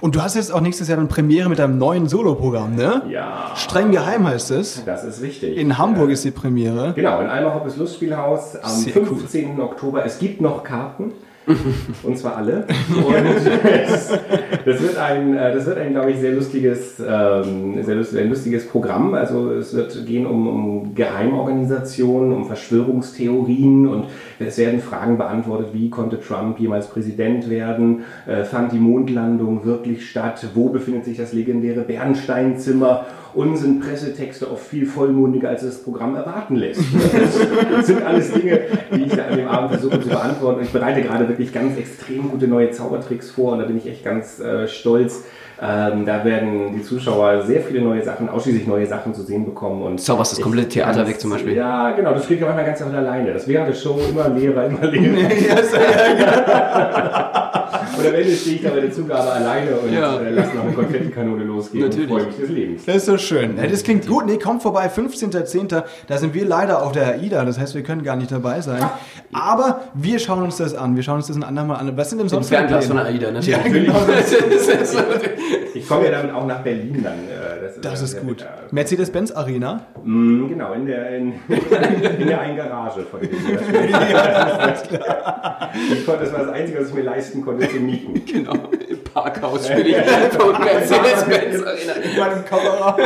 Und 0.00 0.16
du 0.16 0.22
hast 0.22 0.34
jetzt 0.34 0.52
auch 0.52 0.62
nächstes 0.62 0.88
Jahr 0.88 0.98
eine 0.98 1.08
Premiere 1.14 1.48
mit 1.48 1.60
deinem 1.60 1.78
neuen 1.78 2.08
Soloprogramm, 2.08 2.74
ne? 2.74 3.02
Ja, 3.08 3.52
Streng 3.54 3.92
geheim 3.92 4.26
heißt 4.26 4.50
es. 4.50 4.84
das 4.84 5.04
ist 5.04 5.22
richtig. 5.22 5.56
In 5.56 5.78
Hamburg 5.78 6.10
ist 6.10 6.24
die 6.24 6.32
Premiere. 6.32 6.92
Genau, 6.96 7.20
in 7.20 7.28
Almerhoppes 7.28 7.76
Lustspielhaus 7.76 8.56
am 8.56 8.70
Sehr 8.72 8.96
cool. 8.96 9.18
15. 9.18 9.60
Oktober. 9.60 10.04
Es 10.04 10.18
gibt 10.18 10.40
noch 10.40 10.64
Karten. 10.64 11.12
Und 12.02 12.18
zwar 12.18 12.36
alle. 12.36 12.66
Und 12.96 13.14
das 14.64 14.82
wird 14.82 14.96
ein, 14.96 15.36
äh, 15.36 15.54
das 15.54 15.66
wird 15.66 15.78
ein, 15.78 15.92
glaube 15.92 16.12
ich, 16.12 16.18
sehr 16.18 16.32
lustiges, 16.32 17.02
ähm, 17.06 17.82
sehr 17.82 18.24
lustiges 18.24 18.66
Programm. 18.66 19.14
Also 19.14 19.52
es 19.52 19.74
wird 19.74 20.06
gehen 20.06 20.26
um, 20.26 20.46
um 20.46 20.94
Geheimorganisationen, 20.94 22.32
um 22.32 22.46
Verschwörungstheorien 22.46 23.86
und 23.86 24.06
es 24.38 24.58
werden 24.58 24.80
Fragen 24.80 25.18
beantwortet, 25.18 25.68
wie 25.72 25.90
konnte 25.90 26.20
Trump 26.20 26.58
jemals 26.58 26.88
Präsident 26.88 27.50
werden? 27.50 28.04
Äh, 28.26 28.44
fand 28.44 28.72
die 28.72 28.78
Mondlandung 28.78 29.64
wirklich 29.64 30.08
statt? 30.08 30.46
Wo 30.54 30.70
befindet 30.70 31.04
sich 31.04 31.18
das 31.18 31.32
legendäre 31.32 31.82
Bernsteinzimmer? 31.82 33.06
Und 33.34 33.56
sind 33.56 33.80
Pressetexte 33.80 34.50
oft 34.50 34.64
viel 34.64 34.86
vollmundiger, 34.86 35.48
als 35.48 35.62
das 35.62 35.82
Programm 35.82 36.14
erwarten 36.14 36.56
lässt. 36.56 36.80
Das 37.74 37.86
sind 37.88 38.02
alles 38.04 38.32
Dinge, 38.32 38.60
die 38.94 39.02
ich 39.04 39.12
da 39.14 39.24
an 39.26 39.36
dem 39.36 39.48
Abend 39.48 39.70
versuche 39.72 40.00
zu 40.00 40.08
beantworten. 40.08 40.58
Und 40.60 40.64
ich 40.64 40.72
bereite 40.72 41.02
gerade 41.02 41.28
wirklich 41.28 41.52
ganz 41.52 41.76
extrem 41.76 42.30
gute 42.30 42.46
neue 42.46 42.70
Zaubertricks 42.70 43.30
vor 43.30 43.52
und 43.52 43.58
da 43.58 43.64
bin 43.64 43.76
ich 43.76 43.86
echt 43.86 44.04
ganz 44.04 44.38
äh, 44.40 44.68
stolz. 44.68 45.24
Ähm, 45.60 46.04
da 46.06 46.24
werden 46.24 46.74
die 46.74 46.82
Zuschauer 46.82 47.42
sehr 47.42 47.60
viele 47.60 47.80
neue 47.80 48.02
Sachen, 48.02 48.28
ausschließlich 48.28 48.66
neue 48.66 48.86
Sachen 48.86 49.14
zu 49.14 49.22
sehen 49.22 49.44
bekommen. 49.44 49.82
Und 49.82 50.00
Zauberst 50.00 50.32
das 50.32 50.40
komplette 50.40 50.68
Theater 50.68 50.98
ganz- 50.98 51.08
weg 51.10 51.20
zum 51.20 51.30
Beispiel? 51.30 51.54
Ja, 51.54 51.92
genau, 51.92 52.12
das 52.12 52.26
kriege 52.26 52.40
ich 52.40 52.46
manchmal 52.46 52.64
ganz 52.66 52.82
alleine. 52.82 53.32
Das 53.32 53.46
während 53.48 53.68
der 53.68 53.74
Show 53.74 53.98
immer 54.08 54.28
leerer, 54.28 54.66
immer 54.66 54.86
leerer. 54.86 55.30
Und 57.98 58.06
am 58.06 58.14
Ende 58.14 58.30
stehe 58.36 58.56
ich 58.56 58.62
da 58.62 58.70
bei 58.70 58.80
der 58.80 58.90
Zugabe 58.92 59.30
alleine 59.30 59.76
und 59.76 59.92
Ja. 59.92 60.18
äh, 60.20 60.30
lasse 60.30 60.54
noch 60.56 60.64
eine 60.64 60.72
Konfettikanone 60.72 61.44
losgehen 61.44 61.84
Natürlich. 61.84 62.10
und 62.10 62.16
freue 62.18 62.26
mich 62.28 62.36
des 62.36 62.48
Lebens. 62.50 62.84
Das 62.84 62.96
ist 62.96 63.06
so 63.06 63.18
schön. 63.18 63.56
Ja, 63.56 63.66
das 63.66 63.82
klingt 63.82 64.06
gut. 64.06 64.26
Nee, 64.26 64.38
kommt 64.38 64.62
vorbei. 64.62 64.88
15.10. 64.88 65.82
Da 66.06 66.16
sind 66.18 66.34
wir 66.34 66.44
leider 66.44 66.82
auf 66.82 66.92
der 66.92 67.14
AIDA. 67.14 67.44
Das 67.44 67.58
heißt, 67.58 67.74
wir 67.74 67.82
können 67.82 68.02
gar 68.02 68.16
nicht 68.16 68.30
dabei 68.32 68.60
sein. 68.60 68.82
Aber 69.32 69.82
wir 69.94 70.18
schauen 70.18 70.42
uns 70.42 70.56
das 70.56 70.74
an. 70.74 70.96
Wir 70.96 71.02
schauen 71.02 71.16
uns 71.16 71.26
das 71.28 71.36
ein 71.36 71.42
andermal 71.44 71.78
an. 71.78 71.96
Was 71.96 72.10
sind 72.10 72.18
denn 72.18 72.26
Im 72.26 72.30
sonst 72.30 72.48
Fernglas 72.48 72.86
von 72.86 72.96
der 72.96 73.06
AIDA, 73.06 73.30
ne? 73.30 73.40
Ja, 73.42 73.58
genau. 73.64 73.94
Das 74.06 74.32
ist 74.32 74.92
so- 74.92 74.98
Ich 75.74 75.88
komme 75.88 76.04
ja 76.06 76.12
damit 76.12 76.32
auch 76.34 76.46
nach 76.46 76.60
Berlin 76.62 77.00
dann. 77.02 77.14
äh, 77.14 77.60
Das 77.62 77.74
ist, 77.76 77.84
Das 77.84 78.02
ist 78.02 78.20
gut. 78.26 78.46
Mercedes-Benz 78.70 79.32
Arena. 79.32 79.86
Mm, 80.04 80.48
Genau, 80.48 80.72
in 80.74 80.86
der, 80.86 81.16
in, 81.16 81.32
in 82.20 82.26
der 82.28 82.40
einen 82.40 82.56
Garage 82.56 83.02
von 83.02 83.20
dem. 83.20 83.30
Ich 85.92 86.06
konnte, 86.06 86.24
das 86.24 86.32
war 86.32 86.40
das 86.44 86.48
Einzige, 86.50 86.80
was 86.80 86.88
ich 86.88 86.94
mir 86.94 87.02
leisten 87.02 87.42
konnte 87.44 87.68
zu 87.68 87.76
mieten. 87.86 88.24
genau. 88.26 88.52
Parkhaus 89.12 89.68
spiele 89.68 89.88
ich 89.90 89.96
von 90.36 90.52
Mercedes-Benz 90.58 91.62
Arena. 91.62 91.92
In 92.02 92.18
meinem 92.18 92.44
Kamera. 92.44 92.96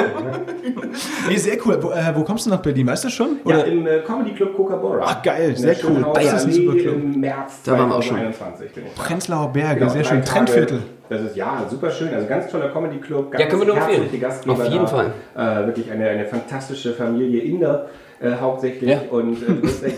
nee, 1.29 1.37
sehr 1.37 1.59
cool. 1.67 1.79
Wo, 1.83 1.91
äh, 1.91 2.13
wo 2.15 2.25
kommst 2.25 2.47
du 2.47 2.51
nach 2.51 2.61
Berlin? 2.63 2.87
Weißt 2.87 3.05
du 3.05 3.11
schon? 3.11 3.39
Ja, 3.45 3.57
Oder? 3.57 3.65
im 3.67 3.87
äh, 3.87 3.99
Comedy 4.01 4.35
Club 4.35 4.57
Kookaburra. 4.57 5.05
Ach, 5.05 5.23
geil, 5.23 5.55
sehr 5.57 5.77
cool. 5.85 6.07
Das 6.15 6.25
ist 6.25 6.47
ein 6.47 6.53
super 6.53 6.77
Club. 6.77 6.95
Im 6.95 7.21
März 7.21 7.63
Da 7.65 7.73
waren 7.73 7.89
wir 7.89 7.97
auch 7.97 8.03
schon. 8.03 8.17
2021 8.17 8.73
bin 8.73 8.87
ich 8.87 8.95
da. 8.95 9.03
Prenzlauer 9.03 9.53
Berge, 9.53 9.81
Genau, 9.81 9.93
sehr 9.93 10.05
schön. 10.05 10.25
Trendviertel. 10.25 10.83
Das 11.09 11.23
ist 11.23 11.37
ja 11.37 11.65
super 11.69 11.91
schön, 11.91 12.13
also 12.13 12.27
ganz 12.27 12.51
toller 12.51 12.69
Comedy 12.69 12.99
Club, 12.99 13.31
ganz 13.31 13.43
Ja, 13.43 13.49
können 13.49 13.63
wir 13.63 13.69
nur 13.69 13.77
empfehlen. 13.79 14.03
Auf 14.47 14.65
jeden 14.65 14.85
da. 14.85 14.87
Fall. 14.87 15.13
Äh, 15.35 15.67
wirklich 15.67 15.91
eine, 15.91 16.09
eine 16.09 16.27
fantastische 16.27 16.93
Familie 16.93 17.41
Inder. 17.41 17.87
Äh, 18.21 18.33
hauptsächlich 18.41 18.91
Ja. 18.91 19.03
und 19.11 19.35
äh, 19.43 19.47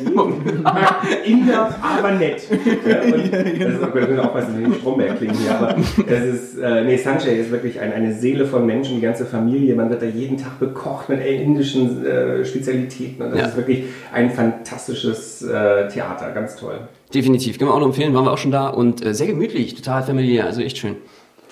du 0.04 0.20
Inder, 1.24 1.74
aber 1.82 2.12
nett. 2.12 2.42
Ja, 2.86 3.00
und 3.00 3.12
das 3.32 3.46
ist, 3.46 3.94
wir 3.94 4.00
müssen 4.02 4.20
aufpassen, 4.20 4.52
dass 4.52 4.60
wir 4.60 4.68
nicht 4.68 4.80
Stromberg 4.80 5.16
klingen 5.16 5.34
hier, 5.38 5.54
aber 5.58 5.74
es 6.06 6.24
ist, 6.34 6.58
äh, 6.58 6.84
nee, 6.84 6.96
Sanjay 6.98 7.40
ist 7.40 7.50
wirklich 7.50 7.80
ein, 7.80 7.92
eine 7.92 8.12
Seele 8.12 8.44
von 8.46 8.66
Menschen, 8.66 8.96
die 8.96 9.00
ganze 9.00 9.24
Familie. 9.24 9.74
Man 9.74 9.88
wird 9.88 10.02
da 10.02 10.06
jeden 10.06 10.36
Tag 10.36 10.58
bekocht 10.60 11.08
mit 11.08 11.24
indischen 11.24 12.04
äh, 12.04 12.44
Spezialitäten 12.44 13.22
und 13.24 13.30
das 13.30 13.40
Ja. 13.40 13.46
ist 13.46 13.56
wirklich 13.56 13.84
ein 14.12 14.30
fantastisches 14.30 15.42
äh, 15.42 15.88
Theater, 15.88 16.30
ganz 16.32 16.56
toll. 16.56 16.78
Definitiv, 17.14 17.58
können 17.58 17.70
wir 17.70 17.74
auch 17.74 17.80
noch 17.80 17.86
empfehlen, 17.86 18.12
waren 18.14 18.24
wir 18.24 18.32
auch 18.32 18.38
schon 18.38 18.52
da 18.52 18.68
und 18.68 19.04
äh, 19.04 19.14
sehr 19.14 19.26
gemütlich, 19.28 19.74
total 19.74 20.02
familiär, 20.02 20.44
also 20.46 20.60
echt 20.60 20.76
schön. 20.78 20.96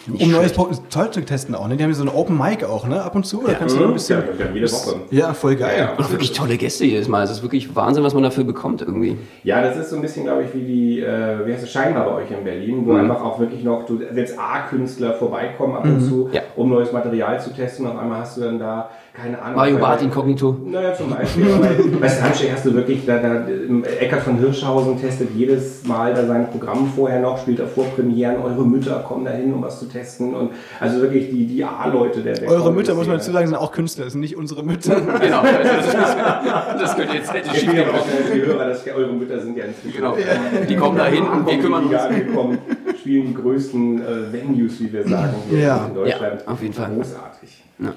Nicht 0.06 0.22
Um 0.24 0.30
neues 0.30 0.54
schlecht. 0.54 0.90
Zeug 0.90 1.12
zu 1.12 1.20
testen 1.24 1.54
auch, 1.54 1.68
ne? 1.68 1.76
Die 1.76 1.82
haben 1.82 1.90
ja 1.90 1.96
so 1.96 2.02
ein 2.02 2.08
Open 2.08 2.38
Mic 2.38 2.64
auch, 2.64 2.86
ne? 2.86 3.02
Ab 3.02 3.14
und 3.14 3.26
zu. 3.26 3.42
Da 3.46 3.54
kannst 3.54 3.76
du 3.76 3.84
ein 3.84 3.92
bisschen. 3.92 4.22
Ja, 4.38 4.44
haben 4.46 4.54
jede 4.54 4.70
Woche. 4.72 4.96
Ja, 5.10 5.34
voll 5.34 5.56
geil. 5.56 5.74
Ja, 5.78 5.84
ja. 5.86 5.92
Und 5.96 6.10
wirklich 6.10 6.32
tolle 6.32 6.56
Gäste 6.56 6.84
jedes 6.86 7.08
Mal. 7.08 7.24
Es 7.24 7.30
ist 7.30 7.42
wirklich 7.42 7.74
Wahnsinn, 7.76 8.04
was 8.04 8.14
man 8.14 8.22
dafür 8.22 8.44
bekommt 8.44 8.80
irgendwie. 8.80 9.18
Ja, 9.44 9.60
das 9.60 9.76
ist 9.76 9.90
so 9.90 9.96
ein 9.96 10.02
bisschen, 10.02 10.24
glaube 10.24 10.44
ich, 10.44 10.54
wie 10.54 10.64
die, 10.64 11.00
äh, 11.00 11.46
wie 11.46 11.52
heißt 11.52 11.64
es, 11.64 11.70
scheinbar 11.72 12.06
bei 12.06 12.12
euch 12.22 12.30
in 12.30 12.42
Berlin, 12.44 12.86
wo 12.86 12.94
einfach 12.94 13.22
auch 13.22 13.38
wirklich 13.38 13.62
noch, 13.64 13.84
du, 13.84 13.98
selbst 14.12 14.38
A-Künstler 14.38 15.14
vorbeikommen 15.14 15.76
ab 15.76 15.84
und 15.84 16.00
zu, 16.00 16.30
Ja. 16.32 16.40
um 16.56 16.70
neues 16.70 16.92
Material 16.92 17.38
zu 17.40 17.52
testen. 17.52 17.86
Auf 17.86 17.98
einmal 17.98 18.20
hast 18.20 18.36
du 18.36 18.40
dann 18.42 18.58
da, 18.58 18.90
keine 19.20 19.40
Ahnung. 19.42 19.56
Mario 19.56 19.74
bei- 19.76 19.80
Barth 19.80 20.02
Inkognito. 20.02 20.56
Naja, 20.64 20.94
zum 20.94 21.10
Beispiel. 21.10 21.46
Bei 22.00 22.08
Sanche 22.08 22.52
hast 22.52 22.64
du 22.66 22.74
wirklich, 22.74 23.04
da, 23.04 23.18
da, 23.18 23.46
Eckart 24.00 24.22
von 24.22 24.38
Hirschhausen 24.38 25.00
testet 25.00 25.30
jedes 25.34 25.84
Mal 25.86 26.14
da 26.14 26.24
sein 26.26 26.48
Programm 26.50 26.90
vorher 26.94 27.20
noch, 27.20 27.38
spielt 27.38 27.58
da 27.58 27.66
Vorpremieren, 27.66 28.36
eure 28.42 28.64
Mütter 28.64 29.00
kommen 29.06 29.24
da 29.24 29.32
hin, 29.32 29.52
um 29.52 29.62
was 29.62 29.80
zu 29.80 29.86
testen. 29.86 30.34
Und 30.34 30.50
also 30.78 31.00
wirklich 31.02 31.30
die, 31.30 31.46
die 31.46 31.64
A-Leute 31.64 32.20
der, 32.20 32.34
der 32.34 32.48
Eure 32.48 32.72
Mütter, 32.72 32.94
muss 32.94 33.06
man 33.06 33.16
dazu 33.18 33.32
sagen, 33.32 33.46
sind 33.48 33.56
auch 33.56 33.72
Künstler, 33.72 34.04
das 34.04 34.12
sind 34.12 34.20
nicht 34.20 34.36
unsere 34.36 34.62
Mütter. 34.62 34.96
Genau. 35.20 35.42
Das, 35.42 35.92
das 36.80 36.96
könnte 36.96 37.16
jetzt 37.16 37.32
hätte 37.32 37.50
schief 37.50 37.70
gehen 37.72 37.84
die 38.34 38.40
Hörer, 38.42 38.68
dass 38.68 38.86
eure 38.86 39.12
Mütter 39.12 39.40
sind 39.40 39.56
ja 39.56 39.64
inzwischen. 39.64 39.96
Genau. 39.96 40.16
Die 40.68 40.76
kommen 40.76 40.96
da 40.96 41.06
hin 41.06 41.24
und 41.24 41.46
wir 41.46 41.58
kümmern 41.58 41.84
uns. 41.86 41.94
Angekommen, 41.94 42.58
spielen 43.00 43.26
die 43.28 43.34
größten 43.34 44.00
äh, 44.00 44.32
Venues, 44.32 44.80
wie 44.80 44.92
wir 44.92 45.06
sagen, 45.06 45.34
hier 45.50 45.58
Ja. 45.58 45.86
in 45.88 45.94
Deutschland. 45.94 46.42
Ja, 46.46 46.52
auf 46.52 46.62
jeden 46.62 46.74
Fall. 46.74 46.90
Großartig. 46.94 47.64
Ja, 47.80 47.92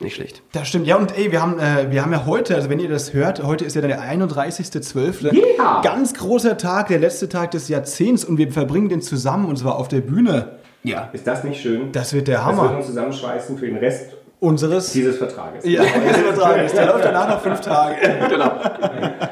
nicht 0.00 0.14
schlecht. 0.14 0.42
Das 0.52 0.68
stimmt. 0.68 0.86
Ja, 0.86 0.96
und 0.96 1.16
ey, 1.16 1.32
wir 1.32 1.40
haben, 1.40 1.58
äh, 1.58 1.90
wir 1.90 2.02
haben 2.02 2.12
ja 2.12 2.26
heute, 2.26 2.54
also 2.54 2.68
wenn 2.68 2.78
ihr 2.78 2.88
das 2.88 3.12
hört, 3.14 3.42
heute 3.42 3.64
ist 3.64 3.74
ja 3.76 3.80
der 3.82 4.00
31.12. 4.02 5.32
Ja. 5.56 5.80
Ganz 5.82 6.14
großer 6.14 6.56
Tag, 6.58 6.88
der 6.88 6.98
letzte 6.98 7.28
Tag 7.28 7.50
des 7.52 7.68
Jahrzehnts 7.68 8.24
und 8.24 8.38
wir 8.38 8.50
verbringen 8.52 8.88
den 8.88 9.00
zusammen 9.00 9.46
und 9.46 9.56
zwar 9.56 9.76
auf 9.76 9.88
der 9.88 10.00
Bühne. 10.00 10.58
Ja. 10.82 11.08
Ist 11.12 11.26
das 11.26 11.42
nicht 11.44 11.60
schön? 11.60 11.92
Das 11.92 12.12
wird 12.12 12.28
der 12.28 12.38
Das 12.38 12.46
wird 12.48 12.58
Hammer. 12.58 12.76
uns 12.76 12.86
zusammenschweißen 12.86 13.58
für 13.58 13.66
den 13.66 13.76
Rest 13.76 14.15
Unseres. 14.38 14.92
dieses 14.92 15.16
Vertrages. 15.16 15.64
Ja, 15.64 15.82
das 15.82 16.18
übertragen 16.20 16.60
ist. 16.66 16.76
Der 16.76 16.86
läuft 16.86 17.04
danach 17.04 17.28
noch 17.28 17.40
fünf 17.40 17.60
Tage. 17.62 17.96
Genau. 18.28 18.50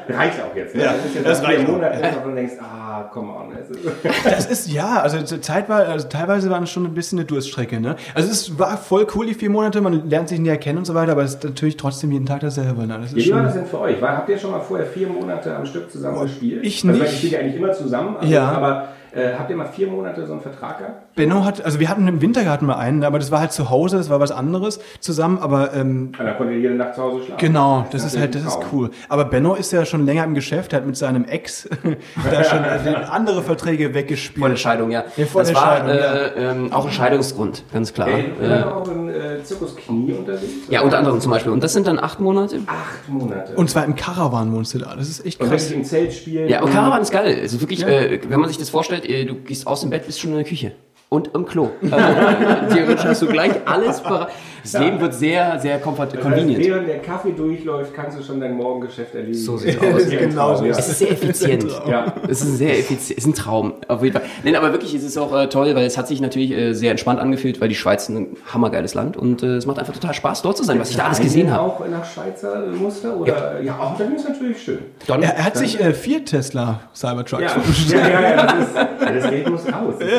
Reicht 0.09 0.41
auch 0.41 0.55
jetzt. 0.55 0.75
Ne? 0.75 0.83
Ja, 0.83 0.93
das 0.93 1.05
ist 1.15 1.25
das 1.25 1.43
reicht. 1.43 1.67
Monaten, 1.67 2.01
wo 2.23 2.29
du 2.29 2.35
denkst, 2.35 2.53
ah, 2.59 3.03
come 3.13 3.31
on. 3.31 3.51
Ist- 3.55 4.25
Das 4.25 4.45
ist 4.47 4.71
ja, 4.71 5.01
also 5.01 5.21
zur 5.21 5.41
Zeit 5.41 5.69
war, 5.69 5.85
also 5.87 6.07
teilweise 6.07 6.49
war 6.49 6.61
es 6.61 6.69
schon 6.71 6.85
ein 6.85 6.93
bisschen 6.93 7.19
eine 7.19 7.25
Durststrecke, 7.25 7.79
ne? 7.79 7.95
Also 8.15 8.31
es 8.31 8.57
war 8.57 8.77
voll 8.77 9.05
cool, 9.15 9.27
die 9.27 9.35
vier 9.35 9.49
Monate, 9.51 9.79
man 9.81 10.09
lernt 10.09 10.29
sich 10.29 10.39
näher 10.39 10.57
kennen 10.57 10.79
und 10.79 10.85
so 10.85 10.95
weiter, 10.95 11.11
aber 11.11 11.23
es 11.23 11.35
ist 11.35 11.43
natürlich 11.43 11.77
trotzdem 11.77 12.11
jeden 12.11 12.25
Tag 12.25 12.39
dasselbe, 12.39 12.87
ne? 12.87 12.97
Das 13.01 13.11
ist 13.13 13.15
Wie 13.15 13.31
war 13.31 13.43
das 13.43 13.53
denn 13.53 13.65
für 13.67 13.79
euch? 13.81 14.01
Habt 14.01 14.29
ihr 14.29 14.37
schon 14.39 14.51
mal 14.51 14.59
vorher 14.59 14.87
vier 14.87 15.07
Monate 15.07 15.55
am 15.55 15.65
Stück 15.67 15.91
zusammen 15.91 16.21
gespielt? 16.21 16.63
ich 16.65 16.83
Also, 16.83 16.99
nicht. 16.99 17.11
Ich 17.11 17.17
spiele 17.19 17.33
ja 17.33 17.39
eigentlich 17.41 17.55
immer 17.57 17.71
zusammen, 17.73 18.17
also, 18.17 18.33
Ja. 18.33 18.51
aber 18.51 18.87
äh, 19.15 19.33
habt 19.37 19.49
ihr 19.49 19.55
mal 19.55 19.65
vier 19.65 19.87
Monate 19.87 20.25
so 20.25 20.33
einen 20.33 20.41
Vertrag 20.41 20.77
gehabt? 20.79 21.15
Benno 21.15 21.45
hat, 21.45 21.63
also 21.63 21.79
wir 21.79 21.89
hatten 21.89 22.07
im 22.07 22.21
Winter 22.21 22.45
hatten 22.49 22.65
wir 22.67 22.77
einen, 22.77 23.03
aber 23.03 23.17
das 23.19 23.31
war 23.31 23.39
halt 23.39 23.51
zu 23.53 23.69
Hause, 23.69 23.97
das 23.97 24.09
war 24.09 24.19
was 24.19 24.31
anderes 24.31 24.79
zusammen, 24.99 25.37
aber 25.39 25.73
ähm, 25.73 26.11
Und 26.19 26.25
dann 26.25 26.35
konntet 26.37 26.55
ihr 26.57 26.61
jede 26.61 26.75
Nacht 26.75 26.95
zu 26.95 27.01
Hause 27.01 27.23
schlafen. 27.25 27.39
Genau, 27.39 27.85
das 27.91 28.03
ist 28.05 28.17
halt, 28.17 28.35
das 28.35 28.43
ist 28.43 28.59
cool. 28.73 28.91
Aber 29.09 29.25
Benno 29.25 29.55
ist 29.55 29.71
ja 29.71 29.85
schon 29.85 30.05
länger 30.05 30.23
im 30.25 30.33
Geschäft, 30.35 30.73
er 30.73 30.77
hat 30.79 30.85
mit 30.85 30.97
seinem 30.97 31.23
Ex 31.25 31.69
da 32.31 32.43
schon 32.43 32.63
äh, 32.63 32.95
andere 33.09 33.41
Verträge 33.43 33.85
Vor 33.85 33.93
der 33.93 34.01
weggespielt. 34.01 34.59
Scheidung, 34.59 34.91
ja. 34.91 35.05
Ja, 35.15 35.25
vor 35.25 35.41
das 35.41 35.49
der 35.51 35.55
war 35.61 35.77
Scheidung, 35.77 35.89
äh, 35.89 36.51
ähm, 36.51 36.73
auch 36.73 36.85
ein 36.85 36.91
Scheidungsgrund, 36.91 37.63
ganz 37.71 37.93
klar. 37.93 38.09
Ey, 38.09 38.25
Äh, 38.41 38.63
auch 38.63 38.87
im 38.89 39.09
äh, 39.09 39.41
Zirkus 39.43 39.75
Knie 39.75 40.13
unterwegs? 40.13 40.43
ja, 40.69 40.81
unter 40.81 40.97
anderem 40.97 41.19
zum 41.21 41.31
Beispiel. 41.31 41.51
Und 41.53 41.63
das 41.63 41.73
sind 41.73 41.87
dann 41.87 41.99
acht 41.99 42.19
Monate. 42.19 42.59
Acht 42.67 43.07
Monate. 43.09 43.53
Und 43.55 43.69
zwar 43.69 43.85
im 43.85 43.95
Caravan 43.95 44.51
wohnst 44.53 44.73
du 44.73 44.79
da. 44.79 44.95
Das 44.95 45.07
ist 45.07 45.25
echt 45.25 45.39
Und 45.39 45.49
krass. 45.49 45.63
wirklich 45.69 45.77
im 45.79 45.85
Zelt 45.85 46.13
spielen. 46.13 46.49
Ja, 46.49 46.61
und 46.61 46.71
Caravan 46.71 47.01
ist 47.01 47.11
geil. 47.11 47.37
Also 47.41 47.61
wirklich, 47.61 47.85
äh, 47.85 48.19
wenn 48.27 48.39
man 48.39 48.49
sich 48.49 48.57
das 48.57 48.69
vorstellt, 48.69 49.04
du 49.07 49.35
gehst 49.35 49.67
aus 49.67 49.81
dem 49.81 49.89
Bett, 49.89 50.05
bist 50.05 50.19
schon 50.19 50.31
in 50.31 50.37
der 50.37 50.45
Küche. 50.45 50.73
Und 51.15 51.29
im 51.33 51.45
Klo. 51.45 51.69
Also, 51.91 52.75
theoretisch 52.75 53.05
hast 53.05 53.21
du 53.21 53.27
gleich 53.27 53.51
alles 53.65 54.01
bereit. 54.01 54.27
Das 54.63 54.73
Ja. 54.73 54.81
Leben 54.81 54.99
wird 54.99 55.13
sehr, 55.13 55.59
sehr 55.59 55.77
comfort 55.79 56.07
Das 56.07 56.15
heißt, 56.15 56.23
convenient. 56.23 56.65
während 56.65 56.87
der 56.87 56.97
Kaffee 56.99 57.31
durchläuft, 57.33 57.93
kannst 57.93 58.17
du 58.17 58.23
schon 58.23 58.39
dein 58.39 58.55
Morgengeschäft 58.55 59.13
erledigen. 59.13 59.37
So 59.37 59.57
sieht's 59.57 59.75
Ja, 59.79 59.87
aus. 59.93 59.93
das 60.03 60.03
ist 60.11 60.19
Genau 60.19 60.55
so. 60.55 60.65
Ja. 60.65 60.71
Es 60.71 60.89
ist 60.89 60.99
sehr 60.99 61.11
effizient. 61.11 61.65
Ja. 61.87 62.13
Es 62.27 62.41
ist 62.41 62.47
ein 62.49 62.55
sehr 62.57 62.79
effizient, 62.79 63.19
ist 63.19 63.25
ein 63.27 63.33
Traum, 63.35 63.73
auf 63.87 64.01
jeden 64.03 64.17
Fall. 64.17 64.27
Nein, 64.43 64.55
aber 64.55 64.71
wirklich, 64.71 64.95
es 64.95 65.03
ist 65.03 65.17
auch 65.19 65.35
äh, 65.37 65.47
toll, 65.49 65.75
weil 65.75 65.85
es 65.85 65.97
hat 65.99 66.07
sich 66.07 66.19
natürlich 66.19 66.51
äh, 66.51 66.73
sehr 66.73 66.89
entspannt 66.91 67.19
angefühlt, 67.19 67.61
weil 67.61 67.69
die 67.69 67.75
Schweiz 67.75 68.09
ein 68.09 68.35
hammergeiles 68.51 68.95
Land 68.95 69.17
und 69.17 69.43
äh, 69.43 69.57
es 69.57 69.67
macht 69.67 69.77
einfach 69.77 69.93
total 69.93 70.15
Spaß, 70.15 70.41
dort 70.41 70.57
zu 70.57 70.63
sein, 70.63 70.79
was 70.79 70.89
ich 70.89 70.97
da 70.97 71.05
alles 71.05 71.21
gesehen 71.21 71.51
habe. 71.51 71.61
auch 71.61 71.81
nach 71.87 72.03
Schweizer 72.03 72.65
Muster? 72.81 73.15
Oder? 73.17 73.61
Ja, 73.61 73.77
auch 73.79 73.95
dann 73.99 74.15
ist 74.15 74.27
natürlich 74.27 74.61
schön. 74.63 74.79
Dann, 75.07 75.21
Er, 75.21 75.35
er 75.35 75.45
hat 75.45 75.57
sich 75.57 75.79
äh, 75.79 75.93
vier 75.93 76.25
Tesla 76.25 76.79
Cybertrucks 76.95 77.43
Ja, 77.43 77.49
vorgestellt. 77.49 78.03
ja, 78.03 78.19
ja, 78.19 78.29
ja, 78.31 78.45
das, 78.47 78.67
ist, 78.67 78.75
ja, 78.75 79.11
das 79.11 79.29
Geld 79.29 79.49
muss 79.51 79.61
raus. 79.67 79.93
Das 79.99 80.09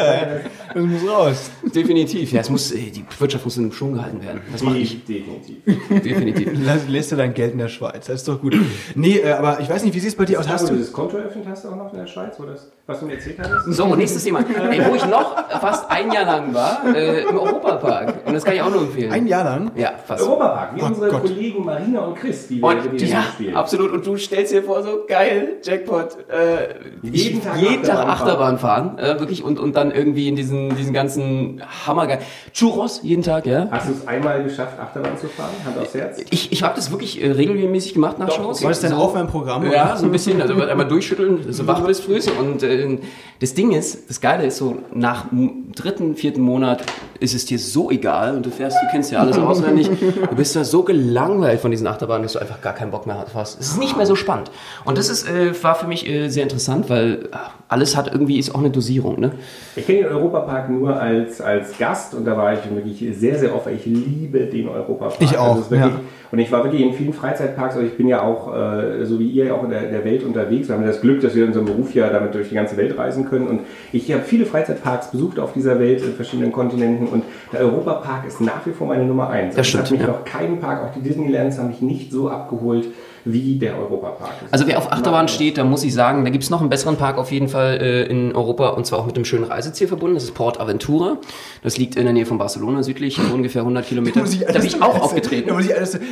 Das 0.76 0.84
muss 0.84 1.10
raus. 1.10 1.50
definitiv. 1.74 2.32
Ja, 2.32 2.40
es 2.42 2.50
muss, 2.50 2.70
äh, 2.72 2.90
die 2.90 3.04
Wirtschaft 3.18 3.44
muss 3.44 3.56
in 3.56 3.72
Schwung 3.72 3.94
gehalten 3.94 4.22
werden. 4.22 4.40
Das 4.52 4.62
mache 4.62 4.76
ich 4.78 5.04
definitiv. 5.04 5.56
definitiv. 5.88 6.50
Lass, 6.64 6.86
lässt 6.88 7.12
du 7.12 7.16
dein 7.16 7.32
Geld 7.32 7.52
in 7.52 7.58
der 7.58 7.68
Schweiz. 7.68 8.06
Das 8.06 8.16
ist 8.16 8.28
doch 8.28 8.40
gut. 8.40 8.54
Nee, 8.94 9.18
äh, 9.18 9.32
aber 9.32 9.58
ich 9.60 9.68
weiß 9.70 9.82
nicht, 9.84 9.94
wie 9.94 10.00
sieht 10.00 10.10
es 10.10 10.16
bei 10.16 10.26
dir 10.26 10.38
aus? 10.38 10.46
Hast 10.48 10.62
Hast 10.62 10.70
du 10.70 10.74
dieses 10.74 10.92
Konto 10.92 11.16
eröffnet 11.16 11.46
hast 11.48 11.64
du 11.64 11.68
auch 11.70 11.76
noch 11.76 11.92
in 11.92 11.98
der 12.00 12.06
Schweiz, 12.06 12.36
das, 12.36 12.70
was 12.86 13.00
du 13.00 13.06
mir 13.06 13.14
erzählt 13.14 13.38
hattest? 13.38 13.72
So, 13.74 13.94
nächstes 13.94 14.22
Thema. 14.24 14.40
Ey, 14.70 14.82
wo 14.90 14.94
ich 14.94 15.06
noch 15.06 15.34
fast 15.60 15.90
ein 15.90 16.12
Jahr 16.12 16.24
lang 16.26 16.52
war, 16.52 16.82
äh, 16.94 17.22
im 17.22 17.38
Europapark. 17.38 18.26
Und 18.26 18.34
das 18.34 18.44
kann 18.44 18.54
ich 18.54 18.60
auch 18.62 18.70
nur 18.70 18.82
empfehlen. 18.82 19.12
Ein 19.12 19.26
Jahr 19.26 19.44
lang? 19.44 19.70
ja, 19.76 19.92
fast. 20.06 20.22
Europapark, 20.22 20.76
wie 20.76 20.82
Oh 20.82 20.86
unsere 20.86 21.08
Gott. 21.10 21.22
Kollegen 21.22 21.64
Marina 21.64 22.00
und 22.00 22.16
Chris, 22.16 22.48
die 22.48 22.60
wir 22.60 22.68
Und 22.68 22.92
mit 22.92 23.00
denen 23.00 23.12
ja, 23.12 23.22
spielen. 23.22 23.54
absolut. 23.56 23.92
Und 23.92 24.06
du 24.06 24.16
stellst 24.18 24.52
dir 24.52 24.62
vor, 24.62 24.82
so 24.82 25.04
geil, 25.08 25.56
Jackpot. 25.62 26.16
Äh, 26.28 26.74
Jeden 27.02 27.38
ich- 27.38 27.40
Tag 27.44 27.56
jeden 27.60 27.82
Tag 27.82 27.98
Achterbahn 28.06 28.08
Achterbahn 28.10 28.58
fahren, 28.58 28.98
äh, 28.98 29.18
wirklich 29.20 29.42
und 29.42 29.58
und 29.58 29.74
dann 29.76 29.90
irgendwie 29.90 30.28
in 30.28 30.36
diesen 30.36 30.65
diesen 30.74 30.92
ganzen 30.92 31.62
Hammergeil 31.86 32.18
Churros 32.52 33.00
jeden 33.02 33.22
Tag, 33.22 33.46
ja. 33.46 33.68
Hast 33.70 33.88
du 33.88 33.92
es 33.92 34.06
einmal 34.08 34.42
geschafft, 34.42 34.78
Achterbahn 34.80 35.16
zu 35.18 35.28
fahren? 35.28 35.50
Hand 35.64 35.78
aufs 35.78 35.94
Herz? 35.94 36.18
Ich, 36.30 36.50
ich 36.52 36.62
habe 36.62 36.74
das 36.74 36.90
wirklich 36.90 37.22
äh, 37.22 37.30
regelmäßig 37.30 37.94
gemacht 37.94 38.18
nach 38.18 38.28
Doch, 38.28 38.38
okay. 38.48 38.64
War 38.64 38.70
das 38.70 38.80
dein 38.80 38.90
So- 38.92 38.96
Aufwärmprogramm? 38.96 39.70
Ja, 39.70 39.96
so 39.96 40.06
ein 40.06 40.12
bisschen, 40.12 40.40
also 40.42 40.54
einmal 40.54 40.88
durchschütteln, 40.88 41.52
so 41.52 41.66
wach 41.66 41.80
bis 41.86 42.00
früh. 42.00 42.16
Und 42.38 42.62
äh, 42.62 42.98
das 43.40 43.54
Ding 43.54 43.72
ist, 43.72 44.08
das 44.08 44.20
Geile 44.20 44.46
ist 44.46 44.56
so, 44.56 44.78
nach 44.94 45.28
dem 45.28 45.72
dritten, 45.74 46.16
vierten 46.16 46.40
Monat 46.40 46.82
ist 47.20 47.34
es 47.34 47.46
dir 47.46 47.58
so 47.58 47.90
egal 47.90 48.36
und 48.36 48.46
du 48.46 48.50
fährst, 48.50 48.76
du 48.76 48.86
kennst 48.90 49.10
ja 49.12 49.20
alles 49.20 49.38
auswendig, 49.38 49.88
du 49.88 50.36
bist 50.36 50.56
da 50.56 50.64
so 50.64 50.82
gelangweilt 50.82 51.60
von 51.60 51.70
diesen 51.70 51.86
Achterbahnen, 51.86 52.22
dass 52.22 52.32
du 52.32 52.38
einfach 52.38 52.60
gar 52.60 52.74
keinen 52.74 52.90
Bock 52.90 53.06
mehr 53.06 53.24
hast. 53.34 53.60
Es 53.60 53.68
ist 53.68 53.78
nicht 53.78 53.96
mehr 53.96 54.06
so 54.06 54.14
spannend. 54.14 54.50
Und 54.84 54.98
das 54.98 55.08
ist, 55.08 55.28
äh, 55.28 55.52
war 55.62 55.74
für 55.74 55.86
mich 55.86 56.08
äh, 56.08 56.28
sehr 56.28 56.42
interessant, 56.42 56.88
weil 56.90 57.28
ah, 57.32 57.50
alles 57.68 57.96
hat 57.96 58.12
irgendwie, 58.12 58.38
ist 58.38 58.54
auch 58.54 58.60
eine 58.60 58.70
Dosierung, 58.70 59.20
ne? 59.20 59.32
Ich 59.74 59.86
kenne 59.86 60.04
den 60.04 60.08
Europapark 60.08 60.70
nur 60.70 61.00
als, 61.00 61.40
als 61.40 61.76
Gast 61.78 62.14
und 62.14 62.24
da 62.24 62.36
war 62.36 62.52
ich 62.52 62.60
wirklich 62.70 63.18
sehr, 63.18 63.38
sehr 63.38 63.54
oft. 63.54 63.66
Ich 63.68 63.86
liebe 63.86 64.40
den 64.46 64.68
Europapark. 64.68 65.14
Ich 65.20 65.36
auch, 65.36 65.56
Also 65.56 65.74
ja. 65.74 65.90
Und 66.32 66.38
ich 66.38 66.50
war 66.50 66.64
wirklich 66.64 66.82
in 66.82 66.92
vielen 66.92 67.12
Freizeitparks, 67.12 67.76
also 67.76 67.86
ich 67.86 67.96
bin 67.96 68.08
ja 68.08 68.22
auch, 68.22 68.54
äh, 68.54 69.04
so 69.04 69.18
wie 69.20 69.28
ihr, 69.28 69.54
auch 69.54 69.64
in 69.64 69.70
der, 69.70 69.82
der 69.82 70.04
Welt 70.04 70.24
unterwegs. 70.24 70.68
Wir 70.68 70.74
haben 70.74 70.84
das 70.84 71.00
Glück, 71.00 71.20
dass 71.20 71.34
wir 71.34 71.42
in 71.42 71.48
unserem 71.48 71.66
Beruf 71.66 71.94
ja 71.94 72.08
damit 72.08 72.34
durch 72.34 72.48
die 72.48 72.54
ganze 72.54 72.76
Welt 72.76 72.96
reisen 72.98 73.26
können. 73.28 73.46
Und 73.46 73.60
ich 73.92 74.12
habe 74.12 74.22
viele 74.22 74.46
Freizeitparks 74.46 75.10
besucht 75.10 75.38
auf 75.38 75.52
dieser 75.52 75.78
Welt, 75.78 76.02
in 76.02 76.12
verschiedenen 76.14 76.52
Kontinenten. 76.52 77.06
Und 77.06 77.24
der 77.52 77.60
Europapark 77.60 78.26
ist 78.26 78.40
nach 78.40 78.64
wie 78.66 78.72
vor 78.72 78.86
meine 78.86 79.04
Nummer 79.04 79.30
eins. 79.30 79.54
Das 79.54 79.66
stimmt, 79.66 79.84
hat 79.84 79.90
mich 79.90 80.00
ja. 80.00 80.08
noch 80.08 80.24
keinen 80.24 80.60
Park, 80.60 80.84
auch 80.84 80.92
die 80.94 81.02
Disneylands 81.02 81.58
haben 81.58 81.68
mich 81.68 81.82
nicht 81.82 82.12
so 82.12 82.28
abgeholt 82.28 82.86
wie 83.26 83.58
der 83.58 83.76
Europapark. 83.76 84.32
Also 84.50 84.66
wer 84.66 84.78
auf 84.78 84.92
Achterbahn 84.92 85.28
steht, 85.28 85.58
da 85.58 85.64
muss 85.64 85.82
ich 85.82 85.92
sagen, 85.92 86.24
da 86.24 86.30
gibt's 86.30 86.48
noch 86.48 86.60
einen 86.60 86.70
besseren 86.70 86.96
Park 86.96 87.18
auf 87.18 87.32
jeden 87.32 87.48
Fall 87.48 87.78
äh, 87.80 88.04
in 88.04 88.34
Europa 88.34 88.68
und 88.70 88.86
zwar 88.86 89.00
auch 89.00 89.06
mit 89.06 89.16
einem 89.16 89.24
schönen 89.24 89.44
Reiseziel 89.44 89.88
verbunden. 89.88 90.14
Das 90.14 90.24
ist 90.24 90.34
Port 90.34 90.60
Aventura. 90.60 91.18
Das 91.62 91.76
liegt 91.76 91.96
in 91.96 92.04
der 92.04 92.12
Nähe 92.12 92.24
von 92.24 92.38
Barcelona 92.38 92.82
südlich, 92.82 93.18
ungefähr 93.32 93.62
100 93.62 93.86
Kilometer. 93.86 94.20
Da 94.20 94.52
bin 94.52 94.66
ich 94.66 94.80
auch 94.80 95.00
aufgetreten. 95.00 95.48
Da, 95.48 95.58
ich 95.58 95.68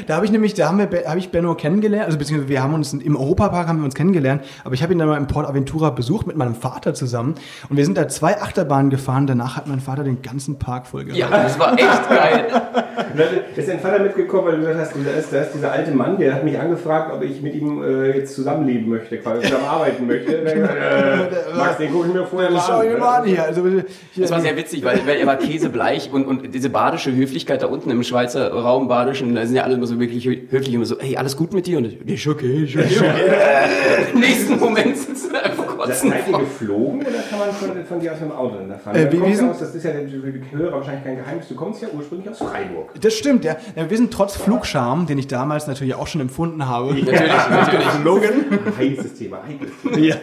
da 0.06 0.16
habe 0.16 0.26
ich 0.26 0.33
nämlich, 0.33 0.54
da 0.54 0.68
haben 0.68 0.78
wir, 0.78 1.04
habe 1.06 1.18
ich 1.18 1.30
Benno 1.30 1.54
kennengelernt, 1.54 2.06
also 2.06 2.18
beziehungsweise 2.18 2.49
wir 2.49 2.62
haben 2.62 2.75
uns 2.75 2.92
im 2.92 3.16
Europapark 3.16 3.68
haben 3.68 3.78
wir 3.78 3.85
uns 3.85 3.94
kennengelernt, 3.94 4.42
aber 4.64 4.75
ich 4.75 4.83
habe 4.83 4.92
ihn 4.92 4.99
dann 4.99 5.09
mal 5.09 5.16
im 5.16 5.28
Port 5.28 5.47
Aventura 5.47 5.90
besucht 5.90 6.26
mit 6.26 6.37
meinem 6.37 6.54
Vater 6.54 6.94
zusammen 6.94 7.37
und 7.68 7.76
wir 7.76 7.85
sind 7.85 7.97
da 7.97 8.09
zwei 8.09 8.40
Achterbahnen 8.40 8.90
gefahren. 8.90 9.26
Danach 9.26 9.56
hat 9.56 9.68
mein 9.68 9.80
Vater 9.80 10.02
den 10.04 10.23
ganzen 10.23 10.59
Park 10.59 10.87
voll 10.87 11.04
Ja, 11.14 11.28
das 11.28 11.59
war 11.59 11.78
echt 11.78 12.09
geil. 12.09 12.47
Ist 13.56 13.68
dein 13.68 13.80
Vater 13.80 14.00
mitgekommen, 14.00 14.47
weil 14.47 14.56
du 14.56 14.66
gesagt 14.66 14.80
hast, 14.80 14.94
da 14.94 15.11
ist, 15.11 15.33
da 15.33 15.40
ist 15.40 15.54
dieser 15.54 15.73
alte 15.73 15.92
Mann, 15.92 16.16
der 16.16 16.35
hat 16.35 16.44
mich 16.44 16.59
angefragt, 16.59 17.03
ob 17.12 17.23
ich 17.23 17.40
mit 17.42 17.54
ihm 17.54 17.82
äh, 17.82 18.16
jetzt 18.18 18.34
zusammenleben 18.34 18.88
möchte, 18.88 19.18
quasi 19.18 19.42
zusammenarbeiten 19.42 20.06
möchte. 20.06 20.34
Äh, 20.44 21.56
Max, 21.56 21.76
den 21.78 21.92
gucke 21.92 22.08
ich 22.08 22.14
mir 22.14 22.25
vorher 22.26 22.50
mal 22.50 22.62
Schau 22.66 22.78
an. 22.78 22.88
dir 22.88 22.99
mal 22.99 23.18
an 23.20 23.25
hier. 23.26 23.42
Also, 23.44 23.66
hier 23.66 23.84
Das 24.16 24.30
war 24.30 24.40
sehr 24.40 24.56
witzig, 24.56 24.84
weil, 24.84 25.00
weil 25.06 25.16
er 25.18 25.26
war 25.26 25.37
käsebleich 25.37 26.11
und, 26.12 26.26
und 26.26 26.54
diese 26.54 26.70
badische 26.70 27.14
Höflichkeit 27.14 27.62
da 27.62 27.66
unten 27.66 27.90
im 27.90 28.02
Schweizer 28.02 28.52
Raum 28.52 28.88
badischen, 28.88 29.34
da 29.34 29.44
sind 29.46 29.56
ja 29.56 29.62
alle 29.64 29.75
immer 29.75 29.87
so 29.87 29.99
wirklich 30.00 30.25
hö- 30.26 30.50
höflich 30.50 30.75
immer 30.75 30.84
so, 30.84 30.96
hey, 30.99 31.16
alles 31.16 31.37
gut 31.37 31.52
mit 31.52 31.66
dir? 31.66 31.78
Und 31.78 31.87
ich, 31.87 32.00
ist 32.06 32.26
okay, 32.26 32.64
ist 32.64 32.76
okay. 32.76 32.87
Im 34.14 34.20
nächsten 34.20 34.58
Moment 34.58 34.96
sitzen 34.96 35.32
wir 35.32 35.44
einfach 35.44 35.66
kurz 35.66 36.00
Seid 36.00 36.28
ihr 36.30 36.38
geflogen 36.38 37.00
oder 37.00 37.11
kann 37.28 37.38
man 37.38 37.50
von, 37.52 37.84
von 37.84 38.00
dir 38.00 38.12
aus 38.12 38.20
mit 38.20 38.30
dem 38.30 38.37
Auto 38.37 38.54
fahren? 38.82 38.96
Äh, 38.96 39.34
sind- 39.34 39.50
aus, 39.50 39.58
das 39.58 39.75
ist 39.75 39.84
ja 39.84 39.90
für 39.92 40.32
die 40.32 40.42
Hörer 40.56 40.73
wahrscheinlich 40.73 41.04
kein 41.04 41.16
Geheimnis, 41.16 41.49
du 41.49 41.54
kommst 41.54 41.82
ja 41.82 41.88
ursprünglich 41.94 42.28
aus 42.30 42.38
Freiburg. 42.38 42.90
Das 43.00 43.14
stimmt, 43.14 43.44
ja. 43.44 43.56
ja. 43.76 43.88
Wir 43.90 43.96
sind 43.96 44.12
trotz 44.12 44.37
Flugscham, 44.37 45.06
den 45.06 45.18
ich 45.18 45.26
damals 45.26 45.66
natürlich 45.66 45.94
auch 45.94 46.06
schon 46.06 46.20
empfunden 46.20 46.68
habe. 46.68 46.94
Natürlich, 47.03 47.51
natürlich. 47.51 48.05
Logan. 48.05 48.33
Heißes 48.79 49.15
Thema, 49.15 49.39
heikles 49.47 49.73
Thema. 49.83 49.99
Ja, 49.99 50.17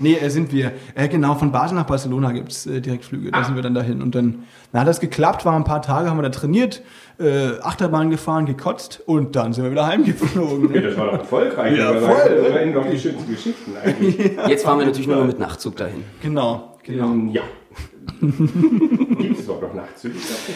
nee, 0.00 0.14
äh, 0.14 0.28
sind 0.28 0.52
wir. 0.52 0.72
Äh, 0.94 1.08
genau, 1.08 1.34
von 1.34 1.52
Basel 1.52 1.76
nach 1.76 1.86
Barcelona 1.86 2.32
gibt's 2.32 2.66
äh, 2.66 2.80
Direktflüge. 2.80 3.30
Da 3.30 3.44
sind 3.44 3.54
wir 3.54 3.62
dann 3.62 3.74
dahin. 3.74 4.02
Und 4.02 4.14
dann 4.14 4.44
na, 4.72 4.80
hat 4.80 4.88
das 4.88 5.00
geklappt, 5.00 5.44
war 5.44 5.54
ein 5.54 5.64
paar 5.64 5.82
Tage, 5.82 6.10
haben 6.10 6.18
wir 6.18 6.22
da 6.22 6.28
trainiert, 6.30 6.82
äh, 7.18 7.58
Achterbahn 7.62 8.10
gefahren, 8.10 8.46
gekotzt 8.46 9.02
und 9.06 9.36
dann 9.36 9.52
sind 9.52 9.64
wir 9.64 9.70
wieder 9.70 9.86
heimgeflogen. 9.86 10.74
Ja, 10.74 10.80
das 10.80 10.96
war 10.96 11.06
doch 11.06 11.18
erfolgreich. 11.18 11.78
Ja, 11.78 11.92
voll. 11.94 12.42
Das 12.44 12.54
waren 12.54 12.72
doch 12.72 12.90
die 12.90 12.98
schönsten 12.98 13.30
Geschichten 13.30 13.72
eigentlich. 13.82 14.18
Jetzt 14.48 14.64
fahren 14.64 14.78
wir 14.78 14.86
natürlich 14.86 15.08
nur 15.08 15.24
mit 15.24 15.38
Nachtzug 15.38 15.76
dahin. 15.76 16.04
Genau, 16.22 16.78
genau. 16.82 17.06
Ähm, 17.06 17.30
ja. 17.30 17.42
Gibt 19.18 19.38
es 19.38 19.44
überhaupt 19.44 19.62
noch 19.62 19.74
Nachtzüge? 19.74 20.14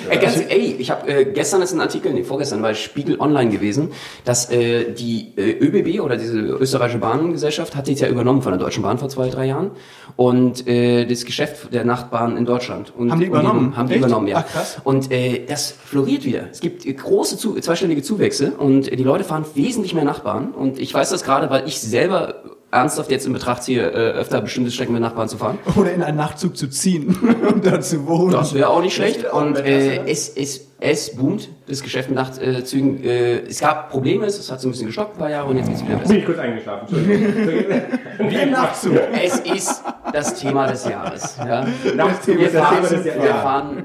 Ey, 0.09 0.19
ganz, 0.19 0.39
ey, 0.49 0.77
ich 0.79 0.91
habe 0.91 1.09
äh, 1.09 1.25
gestern 1.25 1.63
ist 1.63 1.73
ein 1.73 1.81
Artikel, 1.81 2.13
nee, 2.13 2.23
vorgestern 2.23 2.63
war 2.63 2.75
Spiegel 2.75 3.21
Online 3.21 3.51
gewesen, 3.51 3.91
dass 4.25 4.51
äh, 4.51 4.93
die 4.93 5.33
äh, 5.37 5.53
ÖBB 5.59 6.01
oder 6.01 6.17
diese 6.17 6.39
österreichische 6.39 6.99
Bahngesellschaft 6.99 7.77
hat 7.77 7.87
die 7.87 7.93
jetzt 7.93 8.01
ja 8.01 8.09
übernommen 8.09 8.43
von 8.43 8.53
der 8.53 8.59
Deutschen 8.59 8.83
Bahn 8.83 8.99
vor 8.99 9.09
zwei, 9.09 9.29
drei 9.29 9.47
Jahren 9.47 9.73
und 10.17 10.67
äh, 10.67 11.05
das 11.07 11.25
Geschäft 11.25 11.73
der 11.73 11.85
Nachtbahn 11.85 12.37
in 12.37 12.45
Deutschland. 12.45 12.93
Und, 12.97 13.11
Haben 13.11 13.21
die 13.21 13.27
und 13.27 13.33
übernommen? 13.33 13.77
haben 13.77 13.89
die 13.89 13.95
Echt? 13.95 14.05
übernommen, 14.05 14.29
ja. 14.29 14.45
Ach, 14.47 14.53
krass. 14.53 14.79
Und 14.85 15.11
äh, 15.11 15.45
das 15.47 15.73
floriert 15.73 16.25
wieder. 16.25 16.49
Es 16.51 16.61
gibt 16.61 16.87
äh, 16.87 16.93
große 16.93 17.37
zu, 17.37 17.55
zweistellige 17.61 18.03
Zuwächse 18.03 18.53
und 18.53 18.91
äh, 18.91 18.97
die 18.97 19.05
Leute 19.05 19.25
fahren 19.25 19.45
wesentlich 19.55 19.95
mehr 19.95 20.05
Nachbahn 20.05 20.53
und 20.53 20.79
ich 20.79 20.93
weiß 20.93 21.11
das 21.11 21.25
gerade, 21.25 21.51
weil 21.51 21.67
ich 21.67 21.81
selber 21.81 22.43
ernsthaft 22.73 23.11
jetzt 23.11 23.27
in 23.27 23.33
Betracht 23.33 23.63
ziehe, 23.63 23.83
äh, 23.83 24.13
öfter 24.13 24.41
bestimmte 24.41 24.71
Strecken 24.71 24.95
mit 24.95 25.03
Nachbarn 25.03 25.29
zu 25.29 25.37
fahren. 25.37 25.59
Oder 25.77 25.93
in 25.93 26.03
einen 26.03 26.17
Nachtzug 26.17 26.57
zu 26.57 26.69
ziehen 26.69 27.17
und 27.53 27.65
da 27.65 27.81
zu 27.81 28.07
wohnen. 28.09 28.33
Das 28.33 28.55
wäre 28.55 28.69
auch 28.69 28.81
nicht 28.81 28.95
schlecht. 28.95 29.25
Und 29.31 29.59
äh, 29.59 30.05
es, 30.07 30.31
es, 30.31 30.69
es 30.81 31.15
boomt, 31.15 31.51
das 31.69 31.83
Geschäft 31.83 32.09
mit 32.09 32.17
Nachtzügen. 32.17 33.05
Äh, 33.05 33.41
es 33.43 33.61
gab 33.61 33.91
Probleme, 33.91 34.25
es 34.25 34.51
hat 34.51 34.61
so 34.61 34.69
ein 34.69 34.73
bisschen 34.73 34.87
gestoppt, 34.87 35.17
ein 35.17 35.19
paar 35.19 35.31
Jahre, 35.31 35.49
und 35.51 35.59
jetzt 35.59 35.69
geht's 35.69 35.85
wieder 35.85 35.97
besser. 35.97 36.09
Bin 36.09 36.19
ich 36.19 36.27
kurz 36.27 36.39
eingeschlafen, 36.39 36.97
Entschuldigung. 36.97 37.83
Wie 38.31 38.37
im 38.37 38.51
Nachtzug. 38.51 38.99
Es 39.23 39.39
ist 39.41 39.85
das 40.13 40.35
Thema 40.35 40.67
des 40.67 40.89
Jahres. 40.89 41.37
Ja. 41.39 41.67
Nachtzug 41.95 42.39
Wir 42.39 42.47
ist 42.47 42.55
das 42.55 42.63
fahren, 42.63 42.77
Thema 42.77 42.89
des 42.89 43.05
Jahres. 43.07 43.23
wir 43.23 43.35
fahren, 43.35 43.85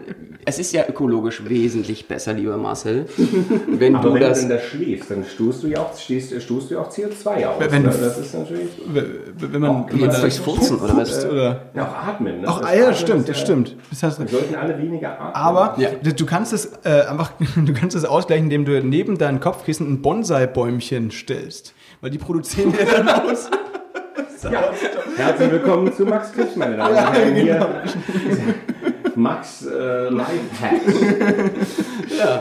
es 0.50 0.60
ist 0.60 0.72
ja 0.72 0.86
ökologisch 0.88 1.44
wesentlich 1.48 2.08
besser, 2.08 2.32
lieber 2.32 2.56
Marcel. 2.56 3.06
Wenn 3.68 3.98
Aber 3.98 4.08
du 4.10 4.13
wenn 4.13 4.22
das. 4.22 4.42
du 4.42 4.48
denn 4.48 4.58
da 4.58 4.63
schläfst, 4.63 5.12
dann 5.12 5.25
stoßt 5.25 5.63
du 5.63 5.68
ja 5.68 5.80
auch, 5.82 5.98
stehst, 5.98 6.42
stoßt 6.42 6.72
du 6.72 6.75
ja 6.75 6.82
auch 6.82 6.89
CO2 6.89 7.46
aus. 7.46 7.56
Wenn 7.60 7.84
du- 7.84 7.89
ne? 7.89 7.96
das 8.00 8.18
ist 8.18 8.34
natürlich. 8.34 8.70
Wenn 8.86 9.60
man, 9.62 9.86
wenn 9.92 10.00
man 10.00 10.22
durchs 10.22 10.38
Furzen, 10.38 10.77
oder 10.80 10.96
was? 10.96 11.10
pupst, 11.12 11.30
oder? 11.30 11.63
Ja, 11.74 11.84
auch 11.86 12.08
atmen. 12.08 12.38
Ne? 12.39 12.48
Das 12.48 12.63
ah, 12.63 12.74
ja, 12.74 12.94
stimmt, 12.94 13.27
ja- 13.27 13.34
stimmt. 13.34 13.75
Das 13.89 14.04
heißt, 14.04 14.20
Wir 14.22 14.27
sollten 14.30 14.56
alle 14.56 14.77
weniger 14.82 15.20
atmen. 15.20 15.36
Aber 15.36 15.75
Ja. 15.82 15.89
du 15.92 16.25
kannst 16.25 16.54
es 16.54 16.72
äh, 16.86 17.01
einfach, 17.10 17.32
du 17.58 17.74
kannst 17.74 17.98
es 17.98 18.06
ausgleichen, 18.06 18.46
indem 18.46 18.63
du 18.63 18.82
neben 18.82 19.18
dein 19.18 19.42
Kopfkissen 19.42 19.92
ein 19.92 20.01
Bonsai-Bäumchen 20.01 21.12
stellst. 21.12 21.74
Weil 22.00 22.12
die 22.12 22.20
produzieren 22.20 22.74
ja 22.80 23.04
dann 23.04 23.10
aus. 23.30 23.50
Ja. 24.44 24.72
Herzlich 25.18 25.51
willkommen 25.51 25.92
zu 25.94 26.06
Max 26.06 26.32
Clips, 26.32 26.56
meine 26.56 26.77
Damen 26.77 26.96
und 26.96 27.04
Herren. 27.13 27.36
Hier 27.36 27.68
Max 29.16 29.66
äh, 29.66 30.10
Lifehacks. 30.10 30.94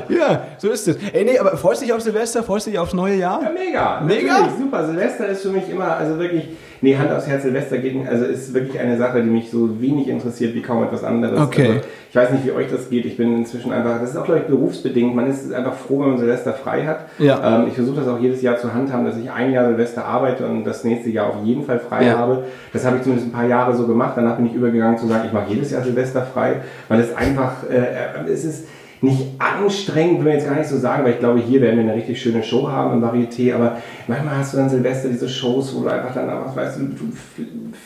Ja, 0.08 0.42
so 0.58 0.70
ist 0.70 0.88
es. 0.88 0.96
Ey, 1.12 1.24
nee, 1.24 1.38
aber 1.38 1.56
freust 1.56 1.82
du 1.82 1.86
dich 1.86 1.92
auf 1.94 2.00
Silvester? 2.00 2.42
Freust 2.42 2.66
du 2.66 2.70
dich 2.70 2.78
aufs 2.78 2.94
neue 2.94 3.16
Jahr? 3.16 3.42
Ja, 3.42 3.50
mega. 3.50 4.00
Mega? 4.00 4.32
Natürlich, 4.40 4.58
super. 4.58 4.86
Silvester 4.86 5.26
ist 5.28 5.42
für 5.42 5.50
mich 5.50 5.68
immer, 5.68 5.96
also 5.96 6.18
wirklich, 6.18 6.48
nee, 6.80 6.96
Hand 6.96 7.10
aufs 7.12 7.26
Herz, 7.26 7.42
Silvester 7.42 7.78
geht, 7.78 7.94
also 8.08 8.24
ist 8.24 8.54
wirklich 8.54 8.78
eine 8.78 8.96
Sache, 8.96 9.22
die 9.22 9.28
mich 9.28 9.50
so 9.50 9.80
wenig 9.80 10.08
interessiert 10.08 10.54
wie 10.54 10.62
kaum 10.62 10.82
etwas 10.84 11.04
anderes. 11.04 11.38
Okay. 11.40 11.66
Also, 11.68 11.80
ich 12.08 12.16
weiß 12.16 12.30
nicht, 12.30 12.46
wie 12.46 12.52
euch 12.52 12.70
das 12.70 12.88
geht. 12.88 13.04
Ich 13.04 13.18
bin 13.18 13.36
inzwischen 13.36 13.72
einfach, 13.72 14.00
das 14.00 14.10
ist 14.10 14.16
auch, 14.16 14.24
glaube 14.24 14.40
ich, 14.40 14.46
berufsbedingt. 14.46 15.14
Man 15.14 15.28
ist 15.28 15.52
einfach 15.52 15.74
froh, 15.74 16.00
wenn 16.00 16.10
man 16.10 16.18
Silvester 16.18 16.54
frei 16.54 16.86
hat. 16.86 17.00
Ja. 17.18 17.58
Ähm, 17.60 17.66
ich 17.68 17.74
versuche 17.74 17.96
das 17.96 18.08
auch 18.08 18.18
jedes 18.18 18.40
Jahr 18.40 18.56
zu 18.56 18.72
handhaben, 18.72 19.04
dass 19.04 19.18
ich 19.18 19.30
ein 19.30 19.52
Jahr 19.52 19.66
Silvester 19.68 20.04
arbeite 20.06 20.46
und 20.46 20.64
das 20.64 20.82
nächste 20.84 21.10
Jahr 21.10 21.26
auf 21.28 21.44
jeden 21.44 21.64
Fall 21.64 21.78
frei 21.80 22.06
Ja. 22.06 22.16
habe. 22.18 22.44
Das 22.72 22.86
habe 22.86 22.96
ich 22.96 23.02
zumindest 23.02 23.28
ein 23.28 23.32
paar 23.32 23.46
Jahre 23.46 23.74
so 23.76 23.86
gemacht. 23.86 24.12
Danach 24.16 24.36
bin 24.36 24.46
ich 24.46 24.54
übergegangen 24.54 24.96
zu 24.96 25.06
sagen, 25.06 25.24
ich 25.26 25.32
mache 25.32 25.50
jedes 25.52 25.72
Jahr 25.72 25.82
Silvester 25.82 26.22
frei, 26.22 26.55
weil 26.88 27.00
es 27.00 27.14
einfach, 27.14 27.68
äh, 27.68 28.30
es 28.30 28.44
ist 28.44 28.64
nicht 29.02 29.26
anstrengend, 29.38 30.24
will 30.24 30.28
ich 30.28 30.38
jetzt 30.38 30.48
gar 30.48 30.56
nicht 30.56 30.68
so 30.68 30.78
sagen, 30.78 31.04
weil 31.04 31.12
ich 31.12 31.18
glaube, 31.18 31.40
hier 31.40 31.60
werden 31.60 31.76
wir 31.76 31.84
eine 31.84 31.94
richtig 31.94 32.20
schöne 32.20 32.42
Show 32.42 32.68
haben 32.70 32.94
im 32.94 33.04
Varieté, 33.04 33.54
aber 33.54 33.76
manchmal 34.08 34.38
hast 34.38 34.54
du 34.54 34.56
dann 34.56 34.70
Silvester 34.70 35.08
diese 35.08 35.28
Shows, 35.28 35.74
wo 35.74 35.82
du 35.82 35.88
einfach 35.88 36.14
dann, 36.14 36.28
was 36.28 36.56
weißt 36.56 36.78
du, 36.78 36.84
du 36.84 37.12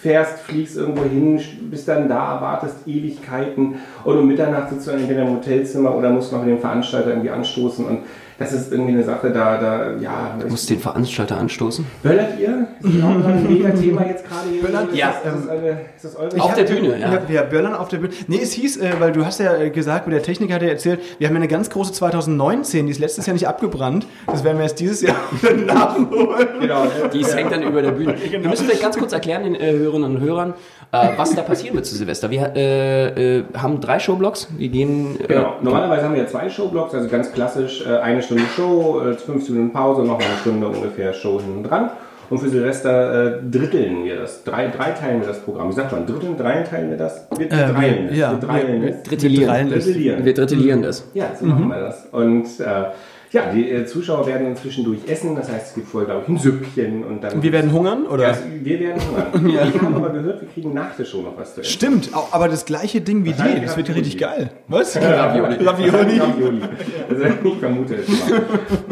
fährst, 0.00 0.38
fliegst 0.40 0.76
irgendwo 0.76 1.02
hin, 1.02 1.40
bist 1.68 1.88
dann 1.88 2.08
da, 2.08 2.40
wartest 2.40 2.86
Ewigkeiten 2.86 3.76
und 4.04 4.18
um 4.18 4.28
Mitternacht 4.28 4.70
sitzt 4.70 4.86
du 4.86 4.92
dann 4.92 5.00
entweder 5.00 5.22
im 5.22 5.32
Hotelzimmer 5.32 5.96
oder 5.96 6.10
musst 6.10 6.32
noch 6.32 6.40
mit 6.40 6.50
dem 6.50 6.60
Veranstalter 6.60 7.10
irgendwie 7.10 7.30
anstoßen 7.30 7.84
und 7.84 7.98
das 8.40 8.52
ist 8.52 8.72
irgendwie 8.72 8.92
eine 8.94 9.04
Sache, 9.04 9.30
da, 9.30 9.58
da, 9.58 9.92
ja, 10.00 10.34
Du 10.40 10.48
musst 10.48 10.68
den 10.70 10.80
Veranstalter 10.80 11.36
anstoßen. 11.38 11.86
Böllert 12.02 12.40
ihr? 12.40 12.66
Das 12.82 12.92
ist 12.92 13.02
auch 13.04 13.08
ein 13.08 13.46
mega 13.48 13.70
Thema 13.70 14.06
jetzt 14.06 14.26
gerade 14.26 14.48
hier. 14.50 14.62
Böllern? 14.62 14.88
Ist 14.88 14.96
Ja. 14.96 15.14
Das, 15.22 15.34
ist, 15.34 15.42
das 15.44 15.50
eine, 15.50 15.68
ist 15.94 16.04
das 16.04 16.16
eure? 16.16 16.40
Auf 16.40 16.48
hab- 16.48 16.56
der 16.56 16.64
Bühne, 16.64 16.98
ja. 16.98 17.12
Ja, 17.12 17.20
ja, 17.28 17.42
Börlern 17.42 17.74
auf 17.74 17.88
der 17.88 17.98
Bühne. 17.98 18.12
Nee, 18.26 18.40
es 18.42 18.52
hieß, 18.52 18.78
äh, 18.78 18.92
weil 18.98 19.12
du 19.12 19.24
hast 19.24 19.38
ja 19.40 19.54
äh, 19.56 19.70
gesagt, 19.70 20.06
mit 20.06 20.16
der 20.16 20.22
Technik 20.22 20.52
hat 20.52 20.62
er 20.62 20.70
erzählt, 20.70 21.00
wir 21.18 21.28
haben 21.28 21.34
ja 21.34 21.40
eine 21.40 21.48
ganz 21.48 21.68
große 21.70 21.92
2019, 21.92 22.86
die 22.86 22.92
ist 22.92 22.98
letztes 22.98 23.26
Jahr 23.26 23.34
nicht 23.34 23.46
abgebrannt. 23.46 24.06
Das 24.26 24.42
werden 24.42 24.56
wir 24.58 24.64
jetzt 24.64 24.80
dieses 24.80 25.02
Jahr 25.02 25.16
nachholen. 25.66 26.48
Genau. 26.60 26.84
Die 27.12 27.24
hängt 27.24 27.52
dann 27.52 27.62
über 27.62 27.82
der 27.82 27.92
Bühne. 27.92 28.14
Wir 28.30 28.38
müssen 28.40 28.64
vielleicht 28.64 28.82
ganz 28.82 28.96
kurz 28.96 29.12
erklären 29.12 29.44
den 29.44 29.54
äh, 29.54 29.72
Hörerinnen 29.72 30.16
und 30.16 30.20
Hörern, 30.22 30.54
äh, 30.92 31.08
was 31.16 31.34
da 31.34 31.42
passieren 31.42 31.74
wird 31.76 31.86
zu 31.86 31.94
Silvester. 31.94 32.30
Wir 32.30 32.52
äh, 32.56 33.38
äh, 33.38 33.44
haben 33.56 33.80
drei 33.80 33.98
Showblocks. 33.98 34.48
Wir 34.56 34.68
gehen. 34.68 35.18
Äh, 35.20 35.26
Genau. 35.28 35.54
Normalerweise 35.62 36.04
haben 36.04 36.14
wir 36.14 36.26
zwei 36.26 36.48
Showblocks, 36.50 36.94
also 36.94 37.08
ganz 37.08 37.32
klassisch 37.32 37.84
äh, 37.86 37.96
eine 37.98 38.22
Stunde 38.22 38.44
Show, 38.56 39.00
äh, 39.00 39.14
15 39.14 39.54
Minuten 39.54 39.72
Pause 39.72 40.02
und 40.02 40.08
noch 40.08 40.18
eine 40.18 40.36
Stunde 40.40 40.66
ungefähr 40.68 41.12
Show 41.12 41.40
hinten 41.40 41.62
dran. 41.64 41.90
Und 42.28 42.38
für 42.38 42.48
Silvester 42.48 43.38
äh, 43.38 43.40
dritteln 43.50 44.04
wir 44.04 44.16
das. 44.20 44.44
Drei, 44.44 44.68
drei 44.68 44.92
teilen 44.92 45.20
wir 45.20 45.26
das 45.26 45.40
Programm. 45.40 45.68
Wie 45.68 45.72
sagt 45.72 45.90
man? 45.90 46.06
Dritteln, 46.06 46.36
dreien 46.36 46.64
teilen 46.64 46.90
wir 46.90 46.96
das? 46.96 47.26
Wir 47.36 47.46
Äh, 47.46 47.72
dreilen 47.72 48.08
es. 48.08 48.16
ja, 48.18 48.30
wir 48.30 48.38
dreilen 48.48 48.82
wir- 48.82 48.90
es. 48.90 49.02
Drittellieren. 49.02 49.72
Es. 49.72 49.86
Wir 49.96 50.34
drittellieren 50.34 50.82
das. 50.82 51.04
Ja, 51.14 51.24
so 51.38 51.44
machen 51.46 51.68
wir 51.68 51.80
das. 51.80 52.06
Und 52.12 52.44
äh, 52.60 52.84
ja, 53.32 53.52
die 53.52 53.70
äh, 53.70 53.86
Zuschauer 53.86 54.26
werden 54.26 54.44
dann 54.44 54.56
zwischendurch 54.56 55.00
essen. 55.06 55.36
Das 55.36 55.50
heißt, 55.50 55.68
es 55.68 55.74
gibt 55.74 55.88
vorher, 55.88 56.06
glaube 56.06 56.22
ich, 56.24 56.28
ein 56.28 56.38
Süppchen 56.38 57.04
und 57.04 57.22
dann. 57.22 57.42
Wir 57.42 57.52
werden 57.52 57.72
hungern, 57.72 58.06
oder? 58.06 58.30
Ja, 58.30 58.38
wir 58.62 58.80
werden 58.80 59.02
hungern. 59.02 59.70
Ich 59.74 59.80
habe 59.80 59.96
aber 59.96 60.10
gehört, 60.10 60.40
wir 60.40 60.48
kriegen 60.48 60.74
nach 60.74 60.96
der 60.96 61.04
Show 61.04 61.22
noch 61.22 61.36
was 61.36 61.54
zu 61.54 61.60
essen. 61.60 61.70
Stimmt, 61.70 62.10
aber 62.32 62.48
das 62.48 62.64
gleiche 62.64 63.00
Ding 63.00 63.24
wie 63.24 63.32
dir, 63.32 63.60
das 63.60 63.76
wird 63.76 63.88
ja 63.88 63.94
richtig 63.94 64.18
geil. 64.18 64.50
Was? 64.68 64.96
Ravioli. 64.96 65.64
Ravioli. 65.64 66.18
Ravioli. 66.18 66.60
Also 67.08 67.24
ich 67.24 67.58
vermute 67.58 67.94
es 67.96 68.08
mal. 68.08 68.42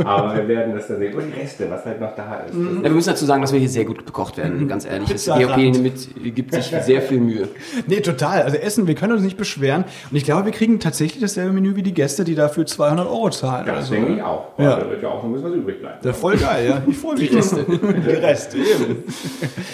Aber 0.04 0.36
wir 0.36 0.48
werden 0.48 0.74
das 0.74 0.88
dann 0.88 0.98
sehen. 0.98 1.14
Und 1.14 1.34
die 1.34 1.40
Reste, 1.40 1.68
was 1.70 1.84
halt 1.84 2.00
noch 2.00 2.14
da 2.14 2.42
ist. 2.46 2.54
Ja, 2.54 2.82
wir 2.84 2.90
müssen 2.90 3.08
dazu 3.08 3.24
sagen, 3.24 3.42
dass 3.42 3.52
wir 3.52 3.58
hier 3.58 3.68
sehr 3.68 3.84
gut 3.84 4.04
bekocht 4.04 4.36
werden, 4.36 4.68
ganz 4.68 4.84
ehrlich. 4.84 5.08
Das. 5.08 5.26
GOP 5.26 5.56
mit, 5.56 6.34
gibt 6.34 6.54
sich 6.54 6.64
sehr 6.64 7.02
viel 7.02 7.20
Mühe. 7.20 7.48
Nee, 7.86 8.00
total. 8.00 8.42
Also 8.42 8.56
Essen, 8.56 8.86
wir 8.86 8.94
können 8.94 9.14
uns 9.14 9.22
nicht 9.22 9.36
beschweren. 9.36 9.84
Und 10.10 10.16
ich 10.16 10.24
glaube, 10.24 10.46
wir 10.46 10.52
kriegen 10.52 10.80
tatsächlich 10.80 11.20
dasselbe 11.20 11.52
Menü 11.52 11.76
wie 11.76 11.82
die 11.82 11.94
Gäste, 11.94 12.24
die 12.24 12.34
dafür 12.34 12.66
200 12.66 13.06
Euro 13.06 13.30
zahlen. 13.30 13.66
Das 13.66 13.74
oder 13.74 13.82
so. 13.84 13.94
denke 13.94 14.12
ich 14.14 14.22
auch. 14.28 14.46
Weil 14.56 14.66
Ja. 14.66 14.76
Da 14.80 14.90
wird 14.90 15.02
ja 15.02 15.08
auch 15.08 15.14
noch 15.16 15.24
ein 15.24 15.32
bisschen 15.32 15.50
was 15.50 15.56
übrig 15.56 15.80
bleiben. 15.80 15.98
Ja, 16.02 16.12
voll 16.12 16.36
geil, 16.36 16.68
ja. 16.68 16.82
Ich 16.86 16.96
freue 16.98 17.14
mich. 17.16 17.30
Die 17.30 17.36
Reste. 17.36 17.64
Die 17.68 18.10
Reste, 18.10 18.56
eben. 18.58 19.04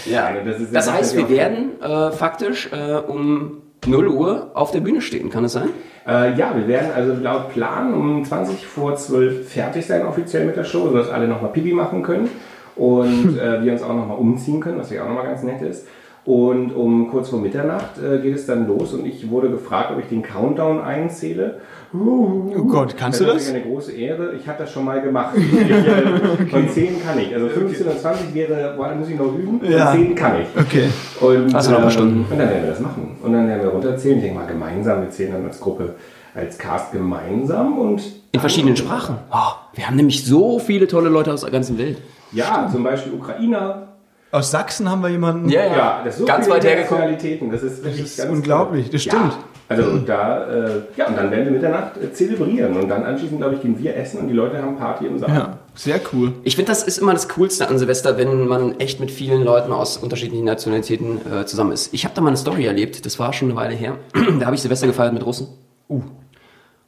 Ja. 0.06 0.30
Das 0.44 0.60
ist- 0.60 0.74
Das 0.74 0.92
heißt, 0.92 1.16
wir 1.16 1.28
werden 1.28 1.80
äh, 1.82 2.10
faktisch 2.12 2.70
äh, 2.72 2.94
um 2.96 3.62
0 3.86 4.08
Uhr 4.08 4.50
auf 4.54 4.70
der 4.70 4.80
Bühne 4.80 5.00
stehen, 5.02 5.28
kann 5.30 5.44
es 5.44 5.52
sein? 5.52 5.68
Äh, 6.06 6.34
ja, 6.38 6.52
wir 6.56 6.66
werden 6.68 6.88
also 6.94 7.12
laut 7.14 7.50
Plan 7.50 7.92
um 7.92 8.24
20 8.24 8.66
vor 8.66 8.96
12 8.96 9.46
fertig 9.48 9.86
sein 9.86 10.06
offiziell 10.06 10.46
mit 10.46 10.56
der 10.56 10.64
Show, 10.64 10.88
sodass 10.88 11.10
alle 11.10 11.28
nochmal 11.28 11.52
Pipi 11.52 11.72
machen 11.74 12.02
können. 12.02 12.28
und 12.76 13.38
äh, 13.38 13.62
wir 13.62 13.72
uns 13.72 13.82
auch 13.82 13.94
nochmal 13.94 14.16
umziehen 14.18 14.60
können, 14.60 14.78
was 14.78 14.90
ja 14.90 15.04
auch 15.04 15.08
nochmal 15.08 15.26
ganz 15.26 15.42
nett 15.42 15.60
ist. 15.62 15.86
Und 16.24 16.72
um 16.74 17.10
kurz 17.10 17.28
vor 17.28 17.38
Mitternacht 17.38 17.98
äh, 18.02 18.18
geht 18.18 18.34
es 18.34 18.46
dann 18.46 18.66
los 18.66 18.94
und 18.94 19.04
ich 19.04 19.28
wurde 19.30 19.50
gefragt, 19.50 19.90
ob 19.92 19.98
ich 20.00 20.06
den 20.06 20.22
Countdown 20.22 20.80
einzähle. 20.80 21.60
Oh 21.96 22.64
Gott, 22.68 22.96
kannst 22.96 23.20
du 23.20 23.24
das? 23.24 23.34
das? 23.34 23.42
ist 23.44 23.54
eine 23.54 23.62
große 23.62 23.92
Ehre. 23.92 24.34
Ich 24.34 24.48
habe 24.48 24.58
das 24.58 24.72
schon 24.72 24.84
mal 24.84 25.00
gemacht. 25.00 25.36
Ich, 25.44 25.60
äh, 25.60 26.46
Von 26.46 26.68
10 26.68 27.02
kann 27.04 27.18
ich. 27.18 27.32
Also 27.32 27.48
15 27.48 27.86
und 27.86 28.00
20 28.00 28.34
wäre, 28.34 28.74
boah, 28.76 28.88
da 28.88 28.94
muss 28.96 29.08
ich 29.08 29.16
noch 29.16 29.32
üben. 29.32 29.60
Ja. 29.62 29.92
Von 29.92 30.00
10 30.06 30.14
kann 30.16 30.32
ich. 30.40 30.60
Okay. 30.60 30.88
Und, 31.20 31.54
Hast 31.54 31.68
du 31.68 31.70
noch 31.72 31.78
ein 31.78 31.82
paar 31.82 31.90
ähm, 31.92 31.96
Stunden? 31.96 32.26
Und 32.30 32.38
dann 32.38 32.48
werden 32.48 32.62
wir 32.64 32.70
das 32.70 32.80
machen. 32.80 33.16
Und 33.22 33.32
dann 33.32 33.46
werden 33.48 33.62
wir 33.62 33.68
runterzählen. 33.70 34.16
Ich 34.16 34.24
denke 34.24 34.38
mal 34.40 34.46
gemeinsam. 34.46 35.02
Wir 35.02 35.10
zählen 35.10 35.32
dann 35.32 35.46
als 35.46 35.60
Gruppe, 35.60 35.94
als 36.34 36.58
Cast 36.58 36.92
gemeinsam. 36.92 37.78
Und 37.78 38.02
In 38.32 38.40
verschiedenen 38.40 38.76
Sprachen. 38.76 39.16
Oh, 39.32 39.52
wir 39.74 39.86
haben 39.86 39.96
nämlich 39.96 40.24
so 40.24 40.58
viele 40.58 40.88
tolle 40.88 41.08
Leute 41.10 41.32
aus 41.32 41.42
der 41.42 41.50
ganzen 41.50 41.78
Welt. 41.78 41.98
ja, 42.32 42.68
zum 42.72 42.82
Beispiel 42.82 43.12
Ukrainer. 43.12 43.88
Aus 44.32 44.50
Sachsen 44.50 44.90
haben 44.90 45.00
wir 45.00 45.10
jemanden. 45.10 45.48
Ja, 45.48 46.02
das 46.04 46.14
ist 46.14 46.20
so 46.20 46.26
ganz 46.26 46.46
viele 46.46 46.56
weit 46.56 46.64
hergekommen. 46.64 47.52
Das 47.52 47.62
ist, 47.62 47.86
Das 47.86 47.96
ist 47.96 48.18
ganz 48.18 48.30
unglaublich, 48.32 48.90
das 48.90 49.04
Ja. 49.04 49.32
Also 49.66 49.98
da, 49.98 50.44
äh, 50.46 50.70
ja, 50.96 51.06
und 51.08 51.16
dann 51.16 51.30
werden 51.30 51.46
wir 51.46 51.52
Mitternacht 51.52 51.92
äh, 51.96 52.12
zelebrieren. 52.12 52.76
Und 52.76 52.88
dann 52.88 53.02
anschließend, 53.02 53.38
glaube 53.40 53.54
ich, 53.54 53.62
gehen 53.62 53.78
wir 53.82 53.96
essen 53.96 54.20
und 54.20 54.28
die 54.28 54.34
Leute 54.34 54.60
haben 54.62 54.76
Party 54.76 55.06
im 55.06 55.18
Saal. 55.18 55.30
Ja, 55.30 55.58
sehr 55.74 56.00
cool. 56.12 56.32
Ich 56.42 56.56
finde, 56.56 56.70
das 56.70 56.82
ist 56.82 56.98
immer 56.98 57.14
das 57.14 57.28
Coolste 57.30 57.66
an 57.68 57.78
Silvester, 57.78 58.18
wenn 58.18 58.46
man 58.46 58.78
echt 58.78 59.00
mit 59.00 59.10
vielen 59.10 59.42
Leuten 59.42 59.72
aus 59.72 59.96
unterschiedlichen 59.96 60.44
Nationalitäten 60.44 61.18
äh, 61.32 61.46
zusammen 61.46 61.72
ist. 61.72 61.94
Ich 61.94 62.04
habe 62.04 62.14
da 62.14 62.20
mal 62.20 62.28
eine 62.28 62.36
Story 62.36 62.66
erlebt, 62.66 63.06
das 63.06 63.18
war 63.18 63.32
schon 63.32 63.48
eine 63.48 63.56
Weile 63.58 63.74
her. 63.74 63.96
da 64.38 64.46
habe 64.46 64.54
ich 64.54 64.60
Silvester 64.62 64.86
gefeiert 64.86 65.14
mit 65.14 65.24
Russen. 65.24 65.48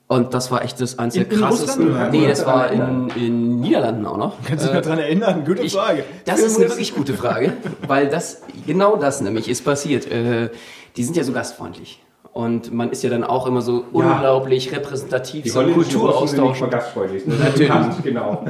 Und 0.08 0.34
das 0.34 0.50
war 0.52 0.62
echt 0.62 0.80
das 0.80 0.98
eins 0.98 1.14
der 1.14 1.24
In- 1.24 1.30
in 1.32 1.38
krassesten. 1.40 2.10
Nee, 2.12 2.28
das 2.28 2.46
war 2.46 2.70
in, 2.70 2.78
daran 2.78 3.08
in 3.16 3.60
Niederlanden 3.60 4.06
auch 4.06 4.16
noch. 4.18 4.34
Kannst 4.46 4.64
du 4.64 4.68
dich 4.68 4.76
noch 4.76 4.82
dran 4.86 4.98
erinnern? 5.00 5.44
Gute 5.44 5.62
Ich, 5.62 5.72
Frage. 5.72 6.04
das 6.26 6.40
ist 6.40 6.56
eine 6.58 6.68
wirklich 6.68 6.94
gute 6.94 7.14
Frage, 7.14 7.54
weil 7.88 8.08
das 8.08 8.42
genau 8.66 8.96
das 8.96 9.20
nämlich 9.20 9.48
ist 9.48 9.64
passiert. 9.64 10.08
Äh, 10.10 10.50
die 10.96 11.02
sind 11.02 11.16
ja 11.16 11.24
so 11.24 11.32
gastfreundlich. 11.32 12.00
Und 12.36 12.70
man 12.74 12.90
ist 12.90 13.02
ja 13.02 13.08
dann 13.08 13.24
auch 13.24 13.46
immer 13.46 13.62
so 13.62 13.84
unglaublich 13.92 14.70
repräsentativ, 14.70 15.44
Die 15.44 15.48
so 15.48 15.62
nicht 15.62 15.72
Kulturaustausch. 15.74 16.60
gastfreundlich. 16.70 17.26
Ne? 17.26 17.34
Natürlich. 17.42 17.68
Bekannt, 17.68 18.02
genau. 18.04 18.44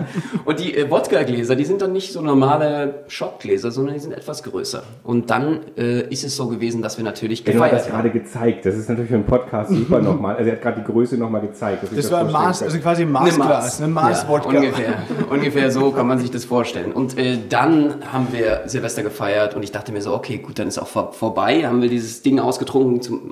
Und 0.44 0.58
die 0.58 0.76
äh, 0.76 0.90
Wodka-Gläser, 0.90 1.54
die 1.54 1.64
sind 1.64 1.80
dann 1.82 1.92
nicht 1.92 2.12
so 2.12 2.20
normale 2.20 3.04
Schottgläser, 3.06 3.70
sondern 3.70 3.94
die 3.94 4.00
sind 4.00 4.12
etwas 4.12 4.42
größer. 4.42 4.82
Und 5.04 5.30
dann 5.30 5.60
äh, 5.78 6.00
ist 6.12 6.24
es 6.24 6.34
so 6.34 6.48
gewesen, 6.48 6.82
dass 6.82 6.96
wir 6.96 7.04
natürlich 7.04 7.44
Genau, 7.44 7.62
hat 7.62 7.72
das 7.72 7.84
gefeiert 7.84 7.96
haben. 8.04 8.12
gerade 8.12 8.24
gezeigt. 8.24 8.66
Das 8.66 8.74
ist 8.74 8.88
natürlich 8.88 9.08
für 9.10 9.14
einen 9.16 9.24
Podcast 9.26 9.70
super 9.74 10.00
nochmal. 10.00 10.34
Also 10.36 10.50
er 10.50 10.56
hat 10.56 10.62
gerade 10.62 10.80
die 10.84 10.92
Größe 10.92 11.16
nochmal 11.16 11.42
gezeigt. 11.42 11.84
ich 11.84 11.96
Das 11.96 12.10
war 12.10 12.20
ein 12.20 12.32
Maß, 12.32 12.64
also 12.64 12.78
quasi 12.78 13.02
ein 13.02 13.14
Eine 13.16 13.26
Maßglas, 13.38 13.80
ein 13.82 13.88
Ja, 13.88 13.88
Maßwodka. 13.94 14.48
ungefähr. 14.48 14.94
ungefähr 15.30 15.70
so 15.70 15.92
kann 15.92 16.08
man 16.08 16.18
sich 16.18 16.32
das 16.32 16.44
vorstellen. 16.44 16.90
Und 16.92 17.16
äh, 17.18 17.38
dann 17.48 17.96
haben 18.12 18.26
wir 18.32 18.62
Silvester 18.66 19.04
gefeiert 19.04 19.54
und 19.54 19.62
ich 19.62 19.70
dachte 19.70 19.92
mir 19.92 20.02
so, 20.02 20.12
okay, 20.12 20.38
gut, 20.38 20.58
dann 20.58 20.66
ist 20.66 20.78
auch 20.78 20.88
vor, 20.88 21.12
vorbei. 21.12 21.64
Haben 21.66 21.82
wir 21.82 21.88
dieses 21.88 22.22
Ding 22.22 22.40
ausgetrunken 22.40 23.00
zum 23.00 23.30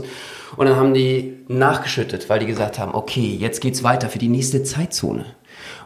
Anstoßen 0.00 0.56
und 0.56 0.66
dann 0.66 0.76
haben 0.76 0.94
die 0.94 1.38
nachgeschüttet, 1.48 2.28
weil 2.28 2.38
die 2.40 2.46
gesagt 2.46 2.78
haben, 2.78 2.94
okay, 2.94 3.36
jetzt 3.38 3.60
geht's 3.60 3.82
weiter 3.82 4.08
für 4.08 4.18
die 4.18 4.28
nächste 4.28 4.62
Zeitzone. 4.62 5.24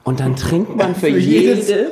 Und 0.05 0.21
dann 0.21 0.37
trinkt 0.37 0.77
man 0.77 0.95
für, 0.95 1.01
Für 1.13 1.19
jedes- 1.19 1.69
jede 1.69 1.91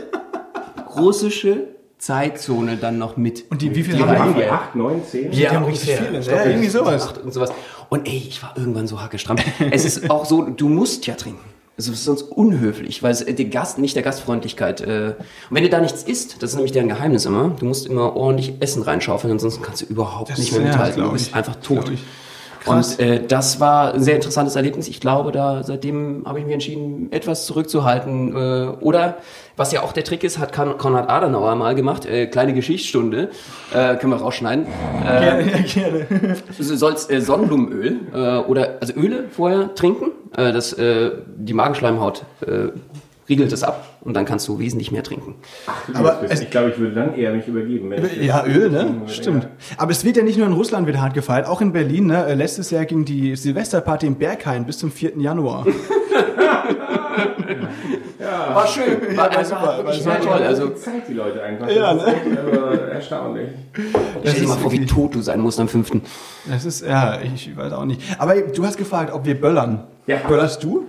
russische 0.96 1.68
Zeitzone 1.98 2.76
dann 2.76 2.98
noch 2.98 3.16
mit. 3.16 3.44
Und 3.50 3.62
die, 3.62 3.74
wie 3.74 3.82
viel 3.82 3.94
Die 3.96 4.02
haben 4.02 4.10
wir? 4.12 4.18
Haben 4.18 4.36
wir 4.36 4.52
8, 4.52 4.74
9, 4.74 5.02
10? 5.10 5.30
Die 5.30 5.48
haben 5.48 5.64
richtig 5.64 5.96
viele, 5.96 6.20
ne? 6.20 6.26
Ja, 6.26 6.44
irgendwie 6.44 6.68
sowas. 6.68 7.12
Und 7.24 7.32
sowas. 7.32 7.50
Und 7.88 8.06
ey, 8.08 8.24
ich 8.28 8.42
war 8.42 8.54
irgendwann 8.56 8.86
so 8.86 9.00
hackestramm. 9.00 9.36
es 9.70 9.84
ist 9.84 10.10
auch 10.10 10.24
so, 10.26 10.42
du 10.42 10.68
musst 10.68 11.06
ja 11.06 11.14
trinken. 11.14 11.40
Es 11.76 11.88
ist 11.88 12.04
sonst 12.04 12.22
unhöflich, 12.22 13.02
weil 13.02 13.10
es 13.12 13.20
äh, 13.22 13.34
der 13.34 13.46
Gast 13.46 13.78
nicht 13.78 13.96
der 13.96 14.02
Gastfreundlichkeit. 14.04 14.80
Äh, 14.80 15.14
und 15.50 15.56
wenn 15.56 15.64
du 15.64 15.68
da 15.70 15.80
nichts 15.80 16.04
isst, 16.04 16.42
das 16.42 16.50
ist 16.50 16.56
nämlich 16.56 16.72
deren 16.72 16.88
Geheimnis 16.88 17.26
immer, 17.26 17.50
du 17.58 17.64
musst 17.66 17.86
immer 17.86 18.14
ordentlich 18.14 18.54
Essen 18.60 18.82
reinschaufeln, 18.82 19.32
ansonsten 19.32 19.62
kannst 19.62 19.82
du 19.82 19.86
überhaupt 19.86 20.30
Das 20.30 20.38
nicht 20.38 20.52
mehr 20.52 20.62
ja, 20.62 20.68
mithalten. 20.68 21.02
du 21.02 21.12
bist 21.12 21.28
ich. 21.28 21.34
einfach 21.34 21.56
tot. 21.56 21.90
Krass. 22.64 22.96
Und 22.96 23.04
äh, 23.04 23.22
das 23.26 23.60
war 23.60 23.94
ein 23.94 24.02
sehr 24.02 24.16
interessantes 24.16 24.56
Erlebnis. 24.56 24.88
Ich 24.88 25.00
glaube, 25.00 25.32
da 25.32 25.62
seitdem 25.62 26.24
habe 26.26 26.38
ich 26.38 26.44
mich 26.44 26.54
entschieden, 26.54 27.12
etwas 27.12 27.46
zurückzuhalten. 27.46 28.34
Äh, 28.34 28.68
oder 28.80 29.18
was 29.56 29.72
ja 29.72 29.82
auch 29.82 29.92
der 29.92 30.04
Trick 30.04 30.24
ist, 30.24 30.38
hat 30.38 30.52
Kon 30.52 30.78
Konrad 30.78 31.08
Adenauer 31.08 31.54
mal 31.56 31.74
gemacht. 31.74 32.06
Äh, 32.06 32.26
kleine 32.26 32.54
Geschichtsstunde, 32.54 33.30
äh, 33.72 33.96
können 33.96 34.12
wir 34.12 34.20
rausschneiden. 34.20 34.66
Äh, 35.04 35.20
Gerne, 35.20 35.44
gerne. 35.74 36.06
Du 36.56 36.62
sollst 36.62 37.10
äh, 37.10 37.20
Sonnenblumenöl 37.20 38.00
äh, 38.14 38.36
oder 38.38 38.78
also 38.80 38.94
Öle 38.94 39.24
vorher 39.30 39.74
trinken. 39.74 40.06
Äh, 40.36 40.52
das, 40.52 40.72
äh, 40.72 41.10
die 41.36 41.52
Magenschleimhaut 41.52 42.24
äh, 42.46 42.68
riegelt 43.28 43.52
das 43.52 43.62
ab 43.62 43.98
und 44.02 44.14
dann 44.14 44.24
kannst 44.24 44.46
du 44.48 44.58
wesentlich 44.58 44.92
mehr 44.92 45.02
trinken. 45.02 45.36
Aber 45.94 46.18
Aber 46.18 46.30
es- 46.30 46.40
ich 46.40 46.50
glaube, 46.50 46.70
ich 46.70 46.78
würde 46.78 46.94
dann 46.94 47.14
eher 47.14 47.32
mich 47.32 47.46
übergeben. 47.48 47.90
Wenn 47.90 48.04
ich- 48.04 48.16
Ja, 48.22 48.44
Öl, 48.46 48.70
ne? 48.70 48.94
Ja. 49.06 49.08
Stimmt. 49.12 49.48
Aber 49.78 49.90
es 49.92 50.04
wird 50.04 50.16
ja 50.16 50.22
nicht 50.22 50.36
nur 50.38 50.46
in 50.46 50.52
Russland 50.52 50.86
wieder 50.86 51.00
hart 51.00 51.14
gefeiert, 51.14 51.46
auch 51.46 51.60
in 51.60 51.72
Berlin, 51.72 52.06
ne? 52.06 52.26
Äh, 52.26 52.34
Letztes 52.34 52.70
Jahr 52.70 52.84
ging 52.84 53.04
die 53.04 53.34
Silvesterparty 53.36 54.06
im 54.06 54.16
Berghain 54.16 54.66
bis 54.66 54.78
zum 54.78 54.90
4. 54.90 55.12
Januar. 55.18 55.66
War 58.54 58.66
schön, 58.66 59.16
war, 59.16 59.30
also, 59.36 59.54
super, 59.54 59.84
war 59.84 59.92
super. 59.92 60.20
toll. 60.20 60.42
Also 60.42 60.68
Zeit 60.70 61.08
die 61.08 61.12
Leute 61.14 61.42
einfach. 61.42 61.68
Ja, 61.68 61.94
echt, 62.06 62.38
also, 62.38 62.60
erstaunlich. 62.90 63.48
stell 64.22 64.34
dir 64.40 64.48
mal 64.48 64.56
vor, 64.56 64.72
wie 64.72 64.86
tot 64.86 65.14
du 65.14 65.20
sein 65.20 65.40
musst 65.40 65.60
am 65.60 65.68
5. 65.68 65.92
Das 66.50 66.64
ist, 66.64 66.86
ja, 66.86 67.18
ich 67.22 67.54
weiß 67.56 67.72
auch 67.72 67.84
nicht. 67.84 68.00
Aber 68.18 68.34
du 68.40 68.64
hast 68.64 68.76
gefragt, 68.78 69.12
ob 69.12 69.24
wir 69.26 69.38
böllern. 69.40 69.84
Ja. 70.06 70.18
Böllerst 70.28 70.62
du? 70.64 70.84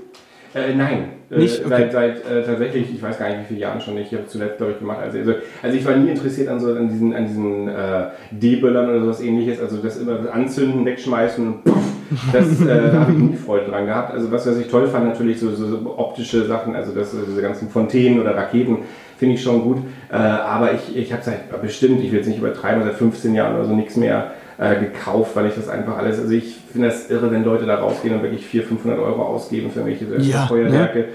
Äh, 0.56 0.74
nein, 0.74 1.10
Nicht? 1.30 1.60
Äh, 1.60 1.66
Okay. 1.66 1.70
seit, 1.70 1.92
seit 1.92 2.32
äh, 2.32 2.44
tatsächlich, 2.44 2.94
ich 2.94 3.02
weiß 3.02 3.20
gar 3.20 3.28
nicht 3.30 3.42
wie 3.42 3.46
viele 3.46 3.60
Jahren 3.60 3.82
schon 3.82 3.96
nicht, 3.96 4.12
ich 4.12 4.18
habe 4.18 4.28
zuletzt, 4.28 4.58
glaube 4.58 4.72
ich, 4.74 4.80
gemacht. 4.80 5.00
Also, 5.04 5.18
also, 5.18 5.34
also 5.62 5.78
ich 5.78 5.86
war 5.86 5.96
nie 5.98 6.10
interessiert 6.10 6.48
an 6.48 6.60
so 6.60 6.74
an 6.74 6.88
diesen, 6.88 7.14
an 7.14 7.28
diesen 7.28 7.68
äh, 7.68 8.06
D-Böllern 8.32 8.90
oder 8.90 9.02
sowas 9.02 9.22
ähnliches, 9.22 9.60
also 9.60 9.78
das 9.78 9.98
immer 9.98 10.18
anzünden, 10.32 10.86
wegschmeißen 10.86 11.46
und 11.46 11.64
puff, 11.66 11.84
das, 12.32 12.62
äh, 12.62 12.92
da 12.92 13.00
habe 13.02 13.12
ich 13.12 13.18
nie 13.18 13.36
Freude 13.36 13.70
dran 13.70 13.86
gehabt. 13.86 14.14
Also 14.14 14.32
was, 14.32 14.48
was 14.48 14.58
ich 14.58 14.68
toll 14.68 14.88
fand, 14.88 15.06
natürlich 15.06 15.40
so, 15.40 15.50
so, 15.52 15.68
so 15.68 15.96
optische 15.98 16.46
Sachen, 16.46 16.74
also 16.74 16.94
das, 16.94 17.14
diese 17.28 17.42
ganzen 17.42 17.68
Fontänen 17.70 18.22
oder 18.22 18.38
Raketen, 18.38 18.78
finde 19.18 19.36
ich 19.36 19.44
schon 19.44 19.62
gut. 19.62 19.80
Äh, 20.10 20.16
aber 20.16 20.70
ich, 20.74 20.96
ich 20.96 21.12
habe 21.12 21.24
seit 21.24 21.62
bestimmt, 21.62 22.02
ich 22.02 22.12
will 22.12 22.20
jetzt 22.20 22.28
nicht 22.28 22.40
übertreiben, 22.40 22.84
seit 22.84 22.94
15 22.94 23.36
Jahren 23.36 23.56
oder 23.56 23.66
so 23.66 23.76
nichts 23.76 23.98
mehr 23.98 24.32
äh, 24.58 24.80
gekauft, 24.80 25.36
weil 25.36 25.48
ich 25.48 25.56
das 25.56 25.70
einfach 25.70 25.98
alles, 25.98 26.20
also 26.20 26.32
ich 26.32 26.56
finde 26.72 26.88
das 26.88 27.10
irre, 27.10 27.32
wenn 27.32 27.44
Leute 27.44 27.66
da 27.66 27.76
rausgehen 27.76 28.16
und 28.16 28.24
wirklich 28.24 28.46
400, 28.46 28.70
500 28.70 29.00
Euro 29.00 29.24
ausgeben 29.24 29.72
für 29.72 29.82
irgendwelche 29.82 30.30
Ja, 30.30 30.46
Feuerwerke. 30.48 31.06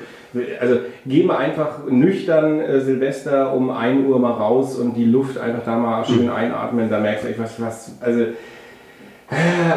Also 0.61 0.77
gehen 1.07 1.27
wir 1.27 1.39
einfach 1.39 1.87
nüchtern 1.89 2.61
äh, 2.61 2.81
Silvester 2.81 3.53
um 3.53 3.71
1 3.71 4.07
Uhr 4.07 4.19
mal 4.21 4.33
raus 4.33 4.79
und 4.79 4.95
die 4.95 5.05
Luft 5.05 5.39
einfach 5.39 5.65
da 5.65 5.77
mal 5.77 6.05
schön 6.05 6.31
einatmen, 6.31 6.89
da 6.89 7.01
merkst 7.01 7.25
du 7.25 7.29
echt 7.29 7.39
was, 7.41 7.61
was, 7.61 7.97
also 8.01 8.27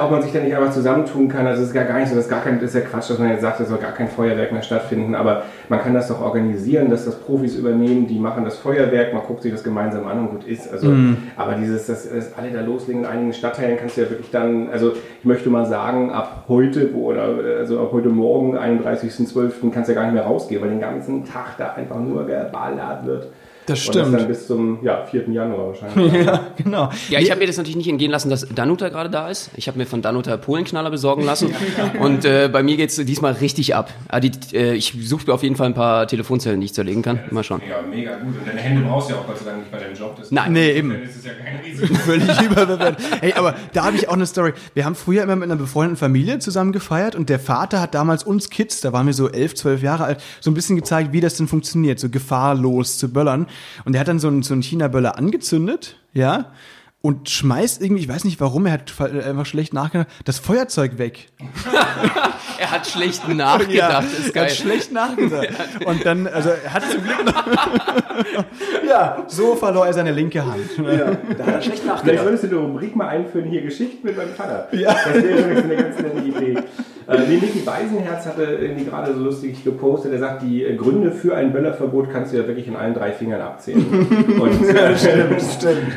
ob 0.04 0.10
man 0.10 0.22
sich 0.22 0.32
da 0.32 0.40
nicht 0.40 0.56
einfach 0.56 0.74
zusammentun 0.74 1.28
kann, 1.28 1.46
also 1.46 1.62
es 1.62 1.68
ist 1.68 1.74
gar, 1.76 1.84
gar 1.84 2.00
nicht 2.00 2.10
so, 2.10 2.16
das 2.16 2.26
ist 2.26 2.30
gar 2.30 2.42
kein, 2.42 2.60
das 2.60 2.70
ist 2.70 2.76
ja 2.76 2.82
Quatsch, 2.82 3.12
dass 3.12 3.20
man 3.20 3.30
jetzt 3.30 3.42
sagt, 3.42 3.60
es 3.60 3.70
soll 3.70 3.78
gar 3.78 3.92
kein 3.92 4.08
Feuerwerk 4.08 4.52
mehr 4.52 4.64
stattfinden, 4.64 5.14
aber 5.14 5.44
man 5.70 5.80
kann 5.80 5.94
das 5.94 6.08
doch 6.08 6.22
organisieren, 6.22 6.90
dass 6.90 7.06
das 7.06 7.20
Profis 7.20 7.56
übernehmen, 7.56 8.08
die 8.08 8.18
machen 8.18 8.46
das 8.46 8.58
Feuerwerk, 8.58 9.14
man 9.14 9.22
guckt 9.24 9.44
sich 9.44 9.52
das 9.52 9.64
gemeinsam 9.64 10.08
an 10.08 10.20
und 10.22 10.30
gut 10.32 10.44
ist, 10.46 10.72
also, 10.72 10.92
aber 11.38 11.54
dieses, 11.54 11.86
dass, 11.86 12.10
dass 12.10 12.36
alle 12.36 12.50
da 12.50 12.62
loslegen 12.62 13.04
in 13.04 13.08
einigen 13.08 13.34
Stadtteilen 13.34 13.78
kannst 13.78 13.98
du 13.98 14.02
ja 14.02 14.10
wirklich 14.10 14.32
dann, 14.32 14.70
also 14.72 14.94
ich 15.20 15.26
möchte 15.26 15.52
mal 15.52 15.66
sagen, 15.68 16.12
ab 16.12 16.46
heute, 16.48 16.92
wo- 16.94 17.12
oder 17.12 17.30
also 17.60 17.80
ab 17.80 17.90
heute 17.92 18.10
Morgen, 18.10 18.58
31.12., 18.58 19.72
kannst 19.72 19.90
du 19.90 19.94
ja 19.94 20.02
gar 20.02 20.06
nicht 20.06 20.16
mehr 20.16 20.26
rausgehen, 20.26 20.62
weil 20.64 20.70
den 20.70 20.82
ganzen 20.82 21.26
Tag 21.26 21.58
da 21.60 21.74
einfach 21.74 22.00
nur 22.00 22.26
geballert 22.26 23.06
wird. 23.06 23.28
Das 23.66 23.88
Und 23.88 23.96
das 23.96 24.04
stimmt. 24.04 24.20
dann 24.20 24.28
bis 24.28 24.48
zum 24.48 24.84
ja, 24.84 25.06
4. 25.06 25.30
Januar 25.30 25.68
wahrscheinlich. 25.68 26.14
Ja, 26.24 26.48
genau. 26.58 26.90
Ja, 27.10 27.20
ich 27.20 27.32
habe 27.32 27.40
mir 27.40 27.48
das 27.48 27.58
natürlich 27.58 27.76
nicht 27.76 27.90
entgehen 27.90 28.12
lassen, 28.12 28.30
dass 28.30 28.48
Danuta 28.48 28.90
gerade 28.90 29.10
da 29.10 29.30
ist. 29.30 29.50
Ich 29.56 29.68
habe 29.68 29.78
mir 29.78 29.86
von 29.86 30.02
Danuta 30.02 30.38
Polenknaller 30.38 30.90
besorgen 30.90 31.24
lassen. 31.24 31.54
Und 32.00 32.26
äh, 32.26 32.50
bei 32.52 32.64
mir 32.64 32.78
geht's 32.78 32.96
diesmal 32.96 33.34
richtig 33.34 33.76
ab. 33.76 33.90
Ah, 34.10 34.20
die, 34.20 34.32
äh, 34.54 34.74
ich 34.74 34.96
suche 35.02 35.28
mir 35.28 35.34
auf 35.34 35.44
jeden 35.44 35.56
Fall 35.56 35.68
ein 35.68 35.74
paar 35.74 36.08
Telefonzellen, 36.08 36.60
die 36.60 36.66
ich 36.66 36.74
zerlegen 36.74 37.02
kann. 37.02 37.20
Mal 37.32 37.44
schauen. 37.44 37.62
Ja, 37.68 37.82
mega 37.82 38.16
gut. 38.18 38.38
Und 38.38 38.48
deine 38.48 38.60
Hände 38.60 38.88
brauchst 38.88 39.10
du 39.10 39.14
ja 39.14 39.20
auch 39.20 39.28
Gott 39.28 39.40
sei 39.40 39.46
Dank 39.46 39.60
nicht 39.60 39.72
bei 39.72 39.80
deinem 39.80 39.96
Job. 39.96 40.16
Das 40.18 40.32
Nein. 40.32 40.54
Nee, 40.54 40.72
eben. 40.72 40.90
Dann 40.90 41.04
ist 41.04 41.18
es 41.18 41.26
ja 41.26 41.32
kein 41.34 41.60
Risiko. 41.64 41.94
Völlig 42.06 42.42
überbewertet. 42.42 43.06
Hey, 43.22 43.34
aber 43.34 43.56
da 43.74 43.86
habe 43.86 43.96
ich 43.98 44.08
auch 44.10 44.14
eine 44.14 44.26
Story. 44.26 44.54
Wir 44.74 44.86
haben 44.86 44.96
früher 44.96 45.24
immer 45.24 45.36
mit 45.36 45.50
einer 45.50 45.60
befreundeten 45.60 45.98
Familie 45.98 46.40
zusammen 46.40 46.72
gefeiert 46.72 47.16
und 47.16 47.30
der 47.30 47.40
Vater 47.40 47.82
hat 47.82 47.94
damals 47.96 48.24
uns 48.24 48.50
Kids, 48.50 48.82
da 48.82 48.94
waren 48.94 49.06
wir 49.06 49.14
so 49.14 49.30
elf, 49.30 49.56
zwölf 49.56 49.82
Jahre 49.82 50.04
alt, 50.06 50.24
so 50.40 50.52
ein 50.52 50.54
bisschen 50.54 50.76
gezeigt, 50.76 51.14
wie 51.14 51.22
das 51.22 51.36
denn 51.36 51.48
funktioniert, 51.48 52.00
so 52.00 52.10
gefahrlos 52.10 52.98
zu 52.98 53.12
böllern. 53.12 53.48
Und 53.86 53.94
er 53.96 54.00
hat 54.02 54.08
dann 54.08 54.20
so 54.20 54.28
einen, 54.28 54.44
so 54.44 54.54
einen 54.54 54.64
China-Böller 54.64 55.18
angezündet, 55.18 55.98
ja, 56.14 56.52
und 57.02 57.30
schmeißt 57.30 57.82
irgendwie, 57.82 58.02
ich 58.04 58.08
weiß 58.08 58.24
nicht 58.24 58.40
warum, 58.40 58.66
er 58.66 58.72
hat 58.74 58.90
fa- 58.90 59.06
einfach 59.06 59.46
schlecht 59.46 59.74
nachgedacht, 59.74 60.08
das 60.24 60.40
Feuerzeug 60.40 60.98
weg. 60.98 61.28
Er 62.60 62.70
hat 62.72 62.88
schlecht 62.88 63.28
nachgedacht. 63.28 64.06
ist 64.14 64.28
er 64.28 64.32
geil. 64.34 64.44
hat 64.46 64.52
schlecht 64.52 64.92
nachgedacht. 64.92 65.48
Und 65.86 66.06
dann, 66.06 66.28
also 66.28 66.50
er 66.50 66.72
hat 66.74 66.84
zum 66.90 67.02
Glück 67.04 67.26
noch. 67.26 67.46
ja, 68.88 69.26
so 69.28 69.56
verlor 69.56 69.88
er 69.88 69.94
seine 69.94 70.12
linke 70.12 70.46
Hand. 70.46 70.62
Da 70.78 70.84
hat 71.46 71.54
er 71.56 71.62
schlecht 71.62 71.80
Vielleicht 71.80 71.86
nachgedacht. 71.86 72.24
solltest 72.24 72.44
du 72.44 72.48
eine 72.60 72.68
Rubrik 72.68 72.96
mal 72.96 73.08
einführen, 73.10 73.50
hier 73.50 73.64
Geschichten 73.64 74.06
mit 74.06 74.16
meinem 74.16 74.34
Vater. 74.36 74.68
Ja. 74.72 74.94
Das 74.94 75.14
wäre 75.16 75.40
übrigens 75.40 75.64
eine 75.64 75.76
ganz 75.76 76.00
nette 76.00 76.20
Idee. 76.22 76.58
Äh, 77.08 77.18
Nee, 77.28 77.36
Niki 77.38 77.60
Beisenherz 77.60 78.26
hatte 78.26 78.44
irgendwie 78.44 78.86
gerade 78.86 79.14
so 79.14 79.20
lustig 79.20 79.64
gepostet, 79.64 80.14
er 80.14 80.20
sagt, 80.20 80.44
die 80.44 80.66
Gründe 80.78 81.12
für 81.12 81.36
ein 81.36 81.52
Böllerverbot 81.52 82.10
kannst 82.12 82.34
du 82.34 82.38
ja 82.38 82.48
wirklich 82.48 82.68
in 82.68 82.76
allen 82.76 82.94
drei 82.94 83.12
Fingern 83.12 83.42
abzählen. 83.42 83.86
Und 84.40 84.70
äh, 84.70 84.92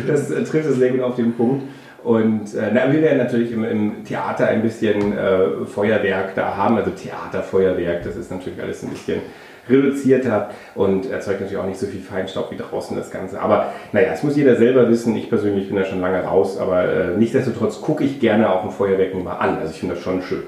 das 0.06 0.30
äh, 0.30 0.44
trifft 0.44 0.68
es 0.68 0.76
sehr 0.76 0.90
gut 0.90 1.00
auf 1.00 1.16
den 1.16 1.34
Punkt. 1.34 1.64
Und 2.02 2.54
äh, 2.54 2.70
na, 2.72 2.92
wir 2.92 3.02
werden 3.02 3.18
natürlich 3.18 3.50
im, 3.50 3.64
im 3.64 4.04
Theater 4.04 4.46
ein 4.46 4.62
bisschen 4.62 5.16
äh, 5.16 5.66
Feuerwerk 5.66 6.36
da 6.36 6.56
haben, 6.56 6.76
also 6.76 6.92
Theaterfeuerwerk, 6.92 8.04
das 8.04 8.14
ist 8.14 8.30
natürlich 8.30 8.62
alles 8.62 8.84
ein 8.84 8.90
bisschen 8.90 9.20
reduzierter 9.68 10.50
und 10.76 11.10
erzeugt 11.10 11.40
natürlich 11.40 11.60
auch 11.60 11.66
nicht 11.66 11.80
so 11.80 11.86
viel 11.86 12.00
Feinstaub 12.00 12.52
wie 12.52 12.56
draußen 12.56 12.96
das 12.96 13.10
Ganze. 13.10 13.40
Aber 13.40 13.72
naja, 13.92 14.10
das 14.10 14.22
muss 14.22 14.36
jeder 14.36 14.54
selber 14.54 14.88
wissen. 14.88 15.16
Ich 15.16 15.28
persönlich 15.28 15.66
bin 15.66 15.76
da 15.76 15.84
schon 15.84 16.00
lange 16.00 16.22
raus, 16.22 16.58
aber 16.58 16.84
äh, 16.84 17.16
nichtsdestotrotz 17.16 17.80
gucke 17.80 18.04
ich 18.04 18.20
gerne 18.20 18.52
auch 18.52 18.62
ein 18.62 18.70
Feuerwerk 18.70 19.12
mal 19.14 19.34
an. 19.34 19.58
Also 19.58 19.72
ich 19.72 19.80
finde 19.80 19.96
das 19.96 20.04
schon 20.04 20.22
schön. 20.22 20.44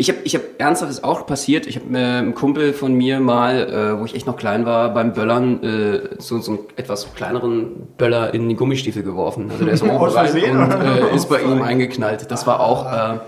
Ich 0.00 0.08
habe 0.08 0.20
ich 0.24 0.34
hab 0.34 0.42
ernsthaft 0.56 0.90
ist 0.90 1.04
auch 1.04 1.26
passiert. 1.26 1.66
Ich 1.66 1.76
habe 1.76 1.86
äh, 1.92 1.98
einen 1.98 2.34
Kumpel 2.34 2.72
von 2.72 2.94
mir 2.94 3.20
mal, 3.20 3.68
äh, 3.68 4.00
wo 4.00 4.06
ich 4.06 4.14
echt 4.14 4.26
noch 4.26 4.38
klein 4.38 4.64
war, 4.64 4.94
beim 4.94 5.12
Böllern 5.12 5.62
äh, 5.62 6.00
so, 6.18 6.38
so 6.38 6.52
einen 6.52 6.60
etwas 6.76 7.14
kleineren 7.14 7.86
Böller 7.98 8.32
in 8.32 8.48
die 8.48 8.56
Gummistiefel 8.56 9.02
geworfen. 9.02 9.50
Also 9.50 9.66
der 9.66 9.74
ist 9.74 9.82
oben 9.84 9.92
Aus 9.92 10.16
rein 10.16 10.56
und 10.56 10.72
äh, 10.72 11.14
ist 11.14 11.28
bei 11.28 11.42
ihm 11.42 11.60
eingeknallt. 11.60 12.30
Das 12.30 12.46
war 12.46 12.60
auch 12.60 12.90
äh, 12.90 13.18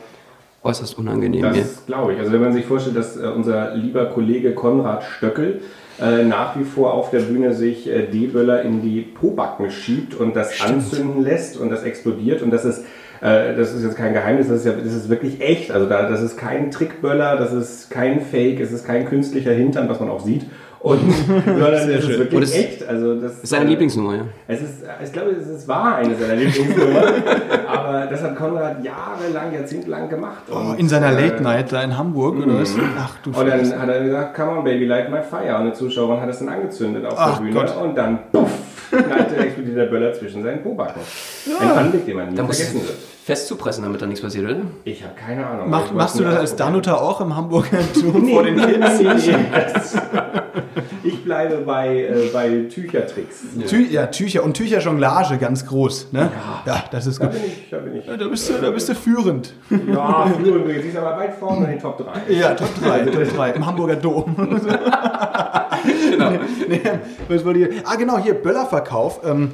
äußerst 0.62 0.96
unangenehm. 0.96 1.42
Das 1.42 1.84
glaube 1.84 2.14
ich. 2.14 2.18
Also 2.18 2.32
wenn 2.32 2.40
man 2.40 2.54
sich 2.54 2.64
vorstellt, 2.64 2.96
dass 2.96 3.18
äh, 3.18 3.26
unser 3.26 3.74
lieber 3.74 4.06
Kollege 4.06 4.54
Konrad 4.54 5.04
Stöckel 5.04 5.60
äh, 6.00 6.24
nach 6.24 6.58
wie 6.58 6.64
vor 6.64 6.94
auf 6.94 7.10
der 7.10 7.20
Bühne 7.20 7.52
sich 7.52 7.86
äh, 7.86 8.06
D-Böller 8.06 8.62
in 8.62 8.80
die 8.80 9.02
Pobacken 9.02 9.70
schiebt 9.70 10.14
und 10.14 10.34
das 10.34 10.58
anzünden 10.62 11.22
lässt 11.22 11.58
und 11.58 11.68
das 11.68 11.82
explodiert 11.82 12.40
und 12.40 12.50
das 12.50 12.64
ist 12.64 12.86
äh, 13.22 13.54
das 13.54 13.72
ist 13.72 13.84
jetzt 13.84 13.96
kein 13.96 14.12
Geheimnis, 14.14 14.48
das 14.48 14.58
ist, 14.58 14.66
ja, 14.66 14.72
das 14.72 14.92
ist 14.92 15.08
wirklich 15.08 15.40
echt. 15.40 15.70
Also 15.70 15.88
da, 15.88 16.08
das 16.08 16.20
ist 16.20 16.36
kein 16.36 16.72
Trickböller, 16.72 17.36
das 17.36 17.52
ist 17.52 17.88
kein 17.88 18.20
Fake, 18.20 18.58
es 18.58 18.72
ist 18.72 18.84
kein 18.84 19.06
künstlicher 19.06 19.52
Hintern, 19.52 19.88
was 19.88 20.00
man 20.00 20.10
auch 20.10 20.20
sieht. 20.20 20.46
Und, 20.80 20.98
sondern 21.46 21.74
es 21.74 21.86
ist 21.86 22.08
wirklich 22.08 22.34
Und 22.34 22.42
es 22.42 22.52
echt. 22.56 22.88
Also 22.88 23.20
das, 23.20 23.34
ist 23.34 23.46
seine 23.46 23.66
äh, 23.66 23.68
Lieblingsnummer, 23.68 24.16
ja. 24.16 24.22
es 24.48 24.62
ist, 24.62 24.82
ich 25.04 25.12
glaube, 25.12 25.30
es 25.30 25.46
ist 25.46 25.68
wahr 25.68 25.94
eine 25.98 26.16
seiner 26.16 26.34
Lieblingsnummern, 26.34 27.04
aber 27.68 28.06
das 28.06 28.22
hat 28.24 28.34
Konrad 28.34 28.84
jahrelang, 28.84 29.54
jahrzehntelang 29.54 30.08
gemacht. 30.08 30.42
Oh, 30.50 30.74
in 30.76 30.88
seiner 30.88 31.16
äh, 31.16 31.28
Late 31.28 31.44
Night 31.44 31.70
da 31.70 31.80
in 31.80 31.96
Hamburg, 31.96 32.44
oder 32.44 32.58
was? 32.58 32.74
Ach 32.98 33.14
du 33.22 33.30
Und 33.30 33.46
dann 33.46 33.80
hat 33.80 33.88
er 33.88 34.02
gesagt, 34.02 34.34
come 34.34 34.50
on 34.50 34.64
baby, 34.64 34.86
light 34.86 35.08
my 35.08 35.22
fire. 35.22 35.54
Und 35.54 35.60
eine 35.60 35.72
Zuschauerin 35.74 36.20
hat 36.20 36.28
das 36.28 36.40
dann 36.40 36.48
angezündet 36.48 37.06
auf 37.06 37.14
Ach 37.16 37.36
der 37.36 37.44
Bühne. 37.44 37.54
Gott. 37.54 37.76
Und 37.80 37.94
dann, 37.96 38.18
puff, 38.32 38.50
knallte, 38.90 39.36
explodiert 39.36 39.76
der 39.76 39.86
Böller 39.86 40.12
zwischen 40.12 40.42
seinen 40.42 40.60
Pobacken. 40.60 41.02
Ein 41.60 41.70
Anblick, 41.70 42.04
den 42.04 42.16
man 42.16 42.28
nie 42.30 42.34
vergessen 42.34 42.82
wird. 42.82 43.11
Festzupressen, 43.24 43.84
damit 43.84 44.02
da 44.02 44.06
nichts 44.06 44.20
passiert, 44.22 44.44
oder? 44.46 44.56
Ich 44.84 45.02
habe 45.04 45.14
keine 45.14 45.46
Ahnung. 45.46 45.70
Mach, 45.70 45.92
machst 45.92 46.18
du 46.18 46.24
das 46.24 46.36
als. 46.36 46.56
Danuta 46.56 46.94
auch 46.96 47.20
im 47.20 47.34
Hamburger 47.36 47.78
Dom 47.94 48.22
Nee, 48.24 48.34
vor 48.34 48.42
den 48.42 48.56
nee, 48.56 48.62
Kids? 48.66 49.00
nee, 49.00 49.32
nee, 49.32 49.38
Ich 51.04 51.22
bleibe 51.24 51.56
bei, 51.58 52.04
äh, 52.04 52.30
bei 52.32 52.64
Tüchertricks. 52.68 53.42
Tü 53.68 53.86
ja, 53.90 54.06
Tücher 54.06 54.42
und 54.42 54.54
Tücherjonglage 54.54 55.38
ganz 55.38 55.64
groß. 55.66 56.08
Ne? 56.12 56.30
Ja. 56.66 56.84
das 56.90 57.06
ist 57.06 57.20
Da 57.20 57.26
gut. 57.26 57.34
bin 57.34 57.42
ich, 57.44 57.68
da 57.70 57.78
bin 57.78 57.96
ich. 57.96 58.06
Da 58.06 58.28
bist 58.28 58.48
du, 58.48 58.54
da 58.54 58.70
bist 58.70 58.88
du 58.88 58.94
führend. 58.94 59.52
Ja, 59.70 60.26
führen 60.42 60.66
wir. 60.66 60.82
Sie 60.82 60.88
ist 60.88 60.96
aber 60.96 61.16
weit 61.16 61.34
vorne 61.34 61.66
in 61.66 61.70
den 61.72 61.80
Top 61.80 61.98
3. 61.98 62.32
Ja, 62.32 62.54
Top 62.54 62.68
3, 62.82 63.04
Top 63.06 63.36
3 63.36 63.50
im 63.52 63.66
Hamburger 63.66 63.96
Dom. 63.96 64.34
Genau. 66.10 66.30
nee, 66.68 66.80
was 67.28 67.44
wollte 67.44 67.60
ich? 67.60 67.86
Ah, 67.86 67.96
genau, 67.96 68.18
hier, 68.18 68.34
Böllerverkauf. 68.34 69.20
Ähm, 69.24 69.50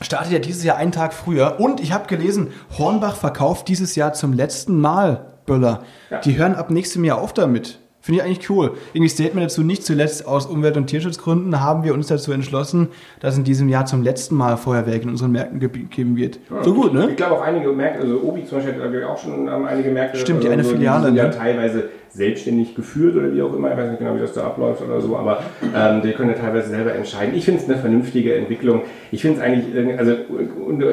startet 0.00 0.32
ja 0.32 0.38
dieses 0.38 0.64
Jahr 0.64 0.76
einen 0.76 0.92
Tag 0.92 1.14
früher. 1.14 1.60
Und 1.60 1.80
ich 1.80 1.92
habe 1.92 2.06
gelesen, 2.06 2.48
Hornbach 2.78 3.16
verkauft 3.16 3.68
dieses 3.68 3.96
Jahr 3.96 4.12
zum 4.12 4.32
letzten 4.32 4.80
Mal 4.80 5.32
Böller. 5.46 5.82
Ja. 6.10 6.20
Die 6.20 6.36
hören 6.36 6.54
ab 6.54 6.70
nächstem 6.70 7.04
Jahr 7.04 7.20
auf 7.20 7.32
damit. 7.32 7.78
Finde 8.06 8.20
ich 8.20 8.24
eigentlich 8.24 8.50
cool. 8.50 8.74
Irgendwie 8.92 9.08
Statement 9.08 9.46
dazu, 9.46 9.64
nicht 9.64 9.84
zuletzt 9.84 10.28
aus 10.28 10.46
Umwelt- 10.46 10.76
und 10.76 10.86
Tierschutzgründen 10.86 11.60
haben 11.60 11.82
wir 11.82 11.92
uns 11.92 12.06
dazu 12.06 12.30
entschlossen, 12.30 12.90
dass 13.18 13.36
in 13.36 13.42
diesem 13.42 13.68
Jahr 13.68 13.84
zum 13.84 14.04
letzten 14.04 14.36
Mal 14.36 14.56
Feuerwerk 14.56 15.02
in 15.02 15.08
unseren 15.08 15.32
Märkten 15.32 15.58
gegeben 15.58 16.16
wird. 16.16 16.38
So 16.62 16.72
gut, 16.72 16.94
ne? 16.94 17.10
Ich 17.10 17.16
glaube 17.16 17.34
auch 17.34 17.42
einige 17.42 17.72
Märkte, 17.72 18.02
also 18.02 18.20
Obi 18.20 18.44
zum 18.44 18.58
Beispiel 18.58 18.80
hat 18.80 19.10
auch 19.10 19.18
schon 19.18 19.48
einige 19.48 19.90
Märkte. 19.90 20.18
Stimmt, 20.18 20.44
die 20.44 20.46
oder 20.46 20.52
eine 20.54 20.62
so, 20.62 20.70
Filiale, 20.70 21.00
Die 21.00 21.06
sind 21.06 21.16
ja 21.16 21.24
ne? 21.24 21.30
teilweise 21.30 21.88
selbstständig 22.16 22.74
geführt 22.74 23.14
oder 23.14 23.32
wie 23.34 23.42
auch 23.42 23.52
immer. 23.52 23.70
Ich 23.70 23.76
weiß 23.76 23.90
nicht 23.90 23.98
genau, 23.98 24.14
wie 24.14 24.20
das 24.20 24.32
da 24.32 24.44
abläuft 24.44 24.82
oder 24.82 25.00
so, 25.00 25.16
aber 25.16 25.42
ähm, 25.74 26.00
die 26.02 26.12
können 26.12 26.30
ja 26.30 26.36
teilweise 26.36 26.70
selber 26.70 26.94
entscheiden. 26.94 27.34
Ich 27.34 27.44
finde 27.44 27.60
es 27.60 27.68
eine 27.68 27.78
vernünftige 27.78 28.34
Entwicklung. 28.34 28.82
Ich 29.12 29.20
finde 29.20 29.38
es 29.38 29.42
eigentlich, 29.42 29.98
also 29.98 30.14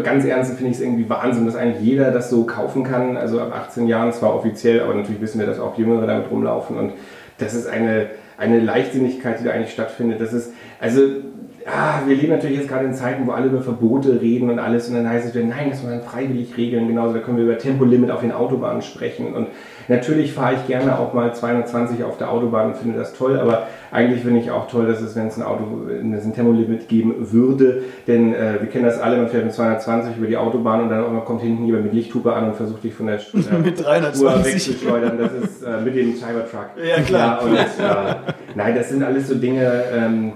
ganz 0.03 0.25
ernst 0.25 0.55
finde 0.55 0.71
ich 0.71 0.77
es 0.77 0.83
irgendwie 0.83 1.09
Wahnsinn, 1.09 1.45
dass 1.45 1.55
eigentlich 1.55 1.81
jeder 1.81 2.11
das 2.11 2.29
so 2.29 2.43
kaufen 2.43 2.83
kann. 2.83 3.15
Also 3.15 3.39
ab 3.39 3.53
18 3.55 3.87
Jahren 3.87 4.11
zwar 4.11 4.35
offiziell, 4.35 4.81
aber 4.81 4.93
natürlich 4.93 5.21
wissen 5.21 5.39
wir, 5.39 5.47
dass 5.47 5.59
auch 5.59 5.77
Jüngere 5.77 6.05
damit 6.05 6.29
rumlaufen 6.29 6.77
und 6.77 6.93
das 7.37 7.53
ist 7.53 7.67
eine, 7.67 8.07
eine 8.37 8.59
Leichtsinnigkeit, 8.59 9.39
die 9.39 9.45
da 9.45 9.51
eigentlich 9.51 9.71
stattfindet. 9.71 10.19
Das 10.19 10.33
ist, 10.33 10.51
also 10.79 11.01
ah, 11.65 12.01
wir 12.05 12.15
leben 12.15 12.33
natürlich 12.33 12.57
jetzt 12.57 12.69
gerade 12.69 12.85
in 12.85 12.93
Zeiten, 12.93 13.25
wo 13.27 13.31
alle 13.31 13.47
über 13.47 13.61
Verbote 13.61 14.21
reden 14.21 14.49
und 14.49 14.59
alles 14.59 14.89
und 14.89 14.95
dann 14.95 15.09
heißt 15.09 15.27
es 15.27 15.35
wieder, 15.35 15.45
nein, 15.45 15.69
das 15.69 15.81
muss 15.81 15.91
man 15.91 16.01
freiwillig 16.01 16.57
regeln. 16.57 16.87
Genauso, 16.87 17.13
da 17.13 17.19
können 17.19 17.37
wir 17.37 17.45
über 17.45 17.57
Tempolimit 17.57 18.11
auf 18.11 18.21
den 18.21 18.31
Autobahnen 18.31 18.81
sprechen 18.81 19.33
und 19.33 19.47
natürlich 19.87 20.33
fahre 20.33 20.55
ich 20.55 20.67
gerne 20.67 20.97
auch 20.97 21.13
mal 21.13 21.33
220 21.33 22.03
auf 22.03 22.17
der 22.17 22.31
Autobahn 22.31 22.67
und 22.67 22.77
finde 22.77 22.97
das 22.97 23.13
toll, 23.13 23.39
aber 23.39 23.67
eigentlich 23.91 24.23
finde 24.23 24.39
ich 24.39 24.51
auch 24.51 24.67
toll, 24.67 24.87
dass 24.87 25.01
es, 25.01 25.15
wenn 25.15 25.27
es 25.27 25.37
ein 25.37 25.43
Auto, 25.43 25.63
wenn 25.85 26.13
es 26.13 26.25
ein 26.25 26.33
Tempolimit 26.33 26.87
geben 26.87 27.15
würde, 27.31 27.83
denn 28.07 28.33
äh, 28.33 28.59
wir 28.59 28.69
kennen 28.69 28.85
das 28.85 28.99
alle, 28.99 29.17
man 29.17 29.29
fährt 29.29 29.45
mit 29.45 29.53
220 29.53 30.17
über 30.17 30.27
die 30.27 30.37
Autobahn 30.37 30.81
und 30.81 30.89
dann 30.89 31.23
kommt 31.25 31.41
hinten 31.41 31.65
jemand 31.65 31.85
mit 31.85 31.93
Lichthupe 31.93 32.33
an 32.33 32.49
und 32.49 32.55
versucht 32.55 32.83
dich 32.83 32.93
von 32.93 33.07
der 33.07 33.15
äh, 33.33 33.57
Mit 33.63 33.77
Spur 33.77 33.85
320. 33.85 34.45
wegzuschleudern. 34.45 35.17
Das 35.17 35.31
ist 35.33 35.63
äh, 35.63 35.81
mit 35.81 35.95
dem 35.95 36.15
Cybertruck. 36.15 36.69
Ja, 36.83 37.01
klar. 37.03 37.39
Ja, 37.41 37.47
und, 37.47 37.55
äh, 37.55 38.33
nein, 38.55 38.75
das 38.75 38.89
sind 38.89 39.03
alles 39.03 39.27
so 39.27 39.35
Dinge. 39.35 39.83
Ähm, 39.93 40.33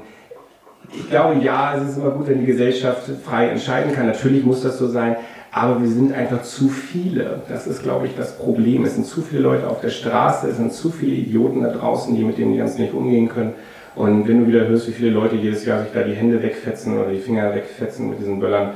ich 0.93 1.09
glaube, 1.09 1.39
ja, 1.41 1.75
es 1.75 1.89
ist 1.89 1.97
immer 1.97 2.11
gut, 2.11 2.27
wenn 2.27 2.39
die 2.39 2.45
Gesellschaft 2.45 3.09
frei 3.25 3.47
entscheiden 3.47 3.93
kann. 3.93 4.07
Natürlich 4.07 4.45
muss 4.45 4.61
das 4.61 4.77
so 4.77 4.87
sein. 4.87 5.17
Aber 5.59 5.81
wir 5.81 5.89
sind 5.89 6.13
einfach 6.13 6.43
zu 6.43 6.69
viele. 6.69 7.41
Das 7.49 7.65
ist, 7.65 7.81
glaube 7.81 8.05
ich, 8.05 8.15
das 8.15 8.37
Problem. 8.37 8.85
Es 8.85 8.93
sind 8.93 9.07
zu 9.07 9.23
viele 9.23 9.41
Leute 9.41 9.67
auf 9.67 9.81
der 9.81 9.89
Straße, 9.89 10.47
es 10.47 10.57
sind 10.57 10.71
zu 10.71 10.91
viele 10.91 11.15
Idioten 11.15 11.63
da 11.63 11.69
draußen, 11.69 12.15
die 12.15 12.23
mit 12.23 12.37
denen 12.37 12.51
die 12.51 12.59
ganz 12.59 12.77
nicht 12.77 12.93
umgehen 12.93 13.27
können. 13.27 13.53
Und 13.95 14.27
wenn 14.27 14.41
du 14.41 14.47
wieder 14.47 14.67
hörst, 14.67 14.87
wie 14.87 14.91
viele 14.91 15.09
Leute 15.09 15.35
jedes 15.35 15.65
Jahr 15.65 15.81
sich 15.81 15.91
da 15.91 16.03
die 16.03 16.13
Hände 16.13 16.43
wegfetzen 16.43 16.99
oder 16.99 17.09
die 17.09 17.17
Finger 17.17 17.55
wegfetzen 17.55 18.07
mit 18.07 18.19
diesen 18.19 18.39
Böllern. 18.39 18.73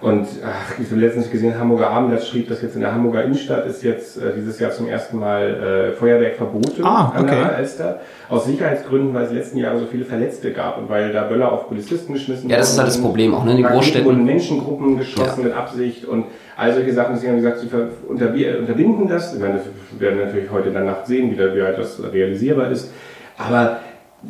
Und 0.00 0.26
ach, 0.44 0.78
ich 0.78 0.90
habe 0.90 1.00
letztens 1.00 1.30
gesehen, 1.30 1.58
Hamburger 1.58 1.88
Abendblatt 1.88 2.24
schrieb, 2.26 2.48
dass 2.48 2.60
jetzt 2.60 2.74
in 2.74 2.82
der 2.82 2.92
Hamburger 2.92 3.24
Innenstadt 3.24 3.64
ist 3.66 3.82
jetzt 3.82 4.18
äh, 4.18 4.32
dieses 4.36 4.58
Jahr 4.60 4.70
zum 4.72 4.86
ersten 4.86 5.18
Mal 5.18 5.92
äh, 5.92 5.92
Feuerwerk 5.92 6.34
verboten 6.36 6.84
Ah, 6.84 7.12
an 7.16 7.26
der 7.26 7.38
okay. 7.38 7.54
Alster. 7.56 8.00
Aus 8.28 8.44
Sicherheitsgründen, 8.44 9.14
weil 9.14 9.24
es 9.24 9.32
letzten 9.32 9.56
Jahre 9.58 9.78
so 9.78 9.86
viele 9.86 10.04
Verletzte 10.04 10.52
gab 10.52 10.76
und 10.78 10.90
weil 10.90 11.10
da 11.12 11.22
Böller 11.22 11.50
auf 11.50 11.68
Polizisten 11.68 12.12
geschmissen 12.12 12.50
Ja, 12.50 12.58
das 12.58 12.72
ist 12.72 12.78
halt 12.78 12.88
das 12.88 12.96
wurden. 12.98 13.04
Problem 13.06 13.34
auch, 13.34 13.44
ne? 13.44 13.52
In 13.52 13.56
den 13.58 13.66
Großstädten. 13.66 14.04
wurden 14.06 14.24
Menschengruppen 14.26 14.98
geschossen 14.98 15.44
mit 15.44 15.54
Absicht 15.54 16.04
und 16.04 16.26
all 16.56 16.74
solche 16.74 16.92
Sachen. 16.92 17.16
Sie 17.16 17.26
haben 17.28 17.36
gesagt, 17.36 17.60
sie 17.60 17.68
unterbi- 18.08 18.58
unterbinden 18.58 19.08
das. 19.08 19.32
Ich 19.34 19.40
meine, 19.40 19.54
das 19.54 20.00
werden 20.00 20.18
wir 20.18 20.26
natürlich 20.26 20.50
heute 20.50 20.68
in 20.68 20.74
der 20.74 20.84
Nacht 20.84 21.06
sehen, 21.06 21.30
wie, 21.30 21.36
da- 21.36 21.54
wie 21.54 21.62
halt 21.62 21.78
das 21.78 21.98
realisierbar 22.12 22.70
ist. 22.70 22.90
Aber 23.38 23.78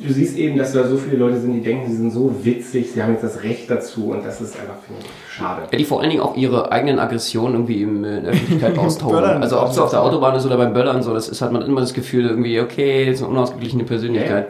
du 0.03 0.13
siehst 0.13 0.37
eben, 0.37 0.59
dass 0.59 0.73
da 0.73 0.87
so 0.87 0.97
viele 0.97 1.17
Leute 1.17 1.41
sind, 1.41 1.53
die 1.53 1.61
denken, 1.61 1.91
sie 1.91 1.97
sind 1.97 2.11
so 2.11 2.35
witzig, 2.43 2.93
sie 2.93 3.03
haben 3.03 3.13
jetzt 3.13 3.25
das 3.25 3.43
Recht 3.43 3.71
dazu 3.71 4.11
und 4.11 4.25
das 4.25 4.41
ist 4.41 4.59
einfach, 4.59 4.77
finde 4.87 5.03
ich, 5.03 5.33
schade. 5.35 5.63
Ja, 5.71 5.79
die 5.79 5.85
vor 5.85 6.01
allen 6.01 6.11
Dingen 6.11 6.23
auch 6.23 6.37
ihre 6.37 6.73
eigenen 6.73 6.99
Aggressionen 6.99 7.55
irgendwie 7.55 7.83
im, 7.83 8.05
äh, 8.05 8.19
in 8.19 8.25
der 8.25 8.33
Öffentlichkeit 8.33 8.79
austoben. 8.79 9.17
Böllern. 9.17 9.43
also 9.43 9.61
ob 9.61 9.71
es 9.71 9.79
auf 9.79 9.91
der 9.91 10.03
Autobahn 10.03 10.35
ist 10.37 10.47
oder 10.47 10.57
beim 10.57 10.73
Böllern 10.73 11.03
so, 11.03 11.15
das 11.15 11.29
ist 11.29 11.43
halt 11.43 11.53
man 11.53 11.63
hat 11.63 11.69
immer 11.69 11.81
das 11.81 11.95
Gefühl 11.95 12.27
irgendwie, 12.27 12.61
okay, 12.61 13.13
so 13.15 13.25
eine 13.27 13.35
unausgeglichene 13.35 13.85
Persönlichkeit. 13.85 14.49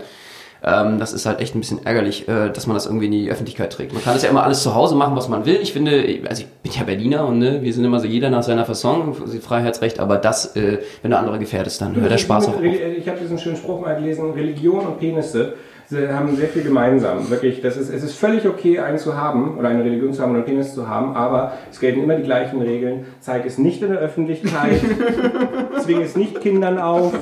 Ähm, 0.64 0.98
das 0.98 1.12
ist 1.12 1.26
halt 1.26 1.40
echt 1.40 1.54
ein 1.54 1.60
bisschen 1.60 1.84
ärgerlich, 1.84 2.28
äh, 2.28 2.50
dass 2.50 2.66
man 2.66 2.74
das 2.74 2.86
irgendwie 2.86 3.06
in 3.06 3.12
die 3.12 3.30
Öffentlichkeit 3.30 3.72
trägt. 3.72 3.92
Man 3.92 4.02
kann 4.02 4.14
das 4.14 4.22
ja 4.22 4.30
immer 4.30 4.44
alles 4.44 4.62
zu 4.62 4.74
Hause 4.74 4.94
machen, 4.94 5.14
was 5.16 5.28
man 5.28 5.44
will. 5.46 5.58
Ich 5.60 5.72
finde, 5.72 6.04
also 6.28 6.42
ich 6.42 6.48
bin 6.62 6.72
ja 6.72 6.84
Berliner 6.84 7.26
und 7.26 7.38
ne, 7.38 7.62
wir 7.62 7.72
sind 7.72 7.84
immer 7.84 8.00
so 8.00 8.06
jeder 8.06 8.30
nach 8.30 8.42
seiner 8.42 8.64
Fasson, 8.64 9.14
Freiheitsrecht, 9.14 10.00
aber 10.00 10.16
das, 10.16 10.56
äh, 10.56 10.78
wenn 11.02 11.10
du 11.10 11.18
andere 11.18 11.38
gefährdest, 11.38 11.80
dann 11.80 11.94
hört 11.96 12.10
der 12.10 12.18
Spaß 12.18 12.48
auch 12.48 12.56
auf. 12.56 12.62
Ich 12.62 13.08
habe 13.08 13.18
diesen 13.20 13.38
schönen 13.38 13.56
Spruch 13.56 13.80
mal 13.80 13.96
gelesen, 13.96 14.32
Religion 14.32 14.86
und 14.86 14.98
Penisse 14.98 15.54
sie 15.86 16.08
haben 16.12 16.34
sehr 16.36 16.48
viel 16.48 16.62
gemeinsam. 16.62 17.30
Wirklich, 17.30 17.60
das 17.60 17.76
ist, 17.76 17.90
es 17.90 18.02
ist 18.02 18.16
völlig 18.16 18.46
okay, 18.46 18.78
einen 18.78 18.98
zu 18.98 19.16
haben 19.16 19.58
oder 19.58 19.68
eine 19.68 19.84
Religion 19.84 20.12
zu 20.12 20.22
haben 20.22 20.30
oder 20.30 20.38
einen 20.38 20.46
Penis 20.46 20.74
zu 20.74 20.88
haben, 20.88 21.14
aber 21.14 21.52
es 21.70 21.80
gelten 21.80 22.02
immer 22.02 22.16
die 22.16 22.22
gleichen 22.22 22.60
Regeln. 22.60 23.06
Zeig 23.20 23.46
es 23.46 23.58
nicht 23.58 23.82
in 23.82 23.90
der 23.90 24.00
Öffentlichkeit, 24.00 24.80
zwing 25.82 26.00
es 26.00 26.16
nicht 26.16 26.40
Kindern 26.40 26.78
auf. 26.78 27.12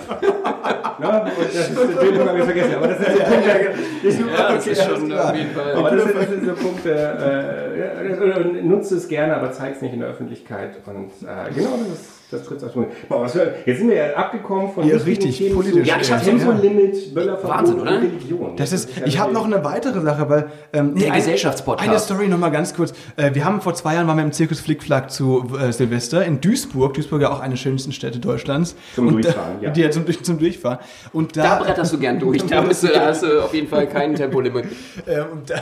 Ist, 1.53 1.71
den 1.71 1.77
Punkt 1.97 2.29
habe 2.29 2.39
ich 2.39 2.45
vergessen, 2.45 2.75
aber 2.77 2.89
das 2.89 2.99
ist 3.01 3.19
der 3.19 3.25
Punkt, 3.25 3.47
der, 3.47 3.63
Ja, 3.63 4.55
das 4.55 4.67
ist 4.67 4.83
schon 4.85 5.13
auf 5.13 5.35
jeden 5.37 5.51
Fall. 5.53 5.73
aber 5.75 5.91
das 5.91 6.13
das 6.13 6.29
sind 6.29 6.45
so 6.47 6.55
Punkte, 6.55 6.91
äh, 6.93 7.81
ja, 7.81 8.17
das- 8.33 8.63
nutze 8.63 8.97
es 8.97 9.09
gerne, 9.09 9.37
aber 9.37 9.53
zeig 9.53 9.75
es 9.77 9.83
nicht 9.83 9.95
in 9.95 10.01
der 10.01 10.09
Öffentlichkeit. 10.11 10.77
Und 10.87 11.11
äh, 11.23 11.53
genau 11.55 11.71
das 11.79 11.89
ist 11.99 12.22
Das 12.33 12.43
tritt 12.45 12.65
auf 12.65 12.73
Boah, 13.09 13.23
was 13.23 13.35
Jetzt 13.67 13.79
sind 13.79 13.89
wir 13.91 13.97
ja 13.97 14.15
abgekommen 14.15 14.73
von 14.73 14.85
Ja, 14.87 14.95
lustigen 14.95 15.17
richtig, 15.17 15.37
Themen 15.39 15.55
politisch. 15.55 15.83
zu 15.85 15.89
Ja, 15.89 15.97
ich 16.01 16.11
hab- 16.13 16.25
Tempolimit, 16.25 17.15
Böllerverbot 17.15 17.51
Wahnsinn, 17.59 17.75
und 17.77 17.83
oder? 17.83 17.99
Religion. 18.03 18.57
Das 18.57 18.73
ist, 18.73 18.89
ich 19.05 19.19
habe 19.19 19.33
noch 19.33 19.43
wirklich- 19.45 19.57
eine 19.57 19.65
weitere 19.65 20.01
Sache, 20.01 20.29
weil 20.31 20.47
ähm, 20.73 20.95
Der 20.95 21.13
ein- 21.13 21.19
Gesellschaftspodcast. 21.19 21.89
Eine 21.89 21.99
Story 21.99 22.29
noch 22.29 22.39
mal 22.39 22.49
ganz 22.51 22.75
kurz. 22.75 22.93
Äh, 23.17 23.35
wir 23.35 23.45
haben 23.45 23.61
vor 23.61 23.75
zwei 23.75 23.95
Jahren 23.95 24.07
waren 24.09 24.17
wir 24.17 24.25
im 24.25 24.33
Zirkus 24.33 24.61
Flickflack 24.61 25.11
zu 25.11 25.45
äh, 25.63 25.71
Silvester 25.73 26.25
in 26.25 26.41
Duisburg. 26.41 26.95
Duisburg 26.95 27.21
ja 27.23 27.31
auch 27.31 27.41
eine 27.41 27.53
der 27.53 27.59
schönsten 27.59 27.93
Städte 27.93 28.19
Deutschlands. 28.19 28.75
Zum 28.95 29.09
Und 29.09 29.15
Durchfahren, 29.25 29.57
da, 29.61 29.67
ja. 29.67 29.71
Die, 29.71 29.81
ja 29.83 29.91
zum, 29.91 30.05
zum 30.23 30.39
Durchfahren. 30.39 30.79
Und 31.13 31.37
Da 31.37 31.43
da, 31.59 31.63
bretterst 31.65 31.93
du 31.93 31.99
gern 31.99 32.19
durch. 32.19 32.43
Da, 32.49 32.61
bist 32.63 32.83
du, 32.83 32.89
da 32.89 33.07
hast 33.09 33.23
du 33.25 33.43
auf 33.45 33.53
jeden 33.53 33.69
Fall 33.69 33.87
kein 33.87 34.15
Tempolimit. 34.15 34.65
äh, 35.07 35.21
und 35.21 35.51
da, 35.51 35.57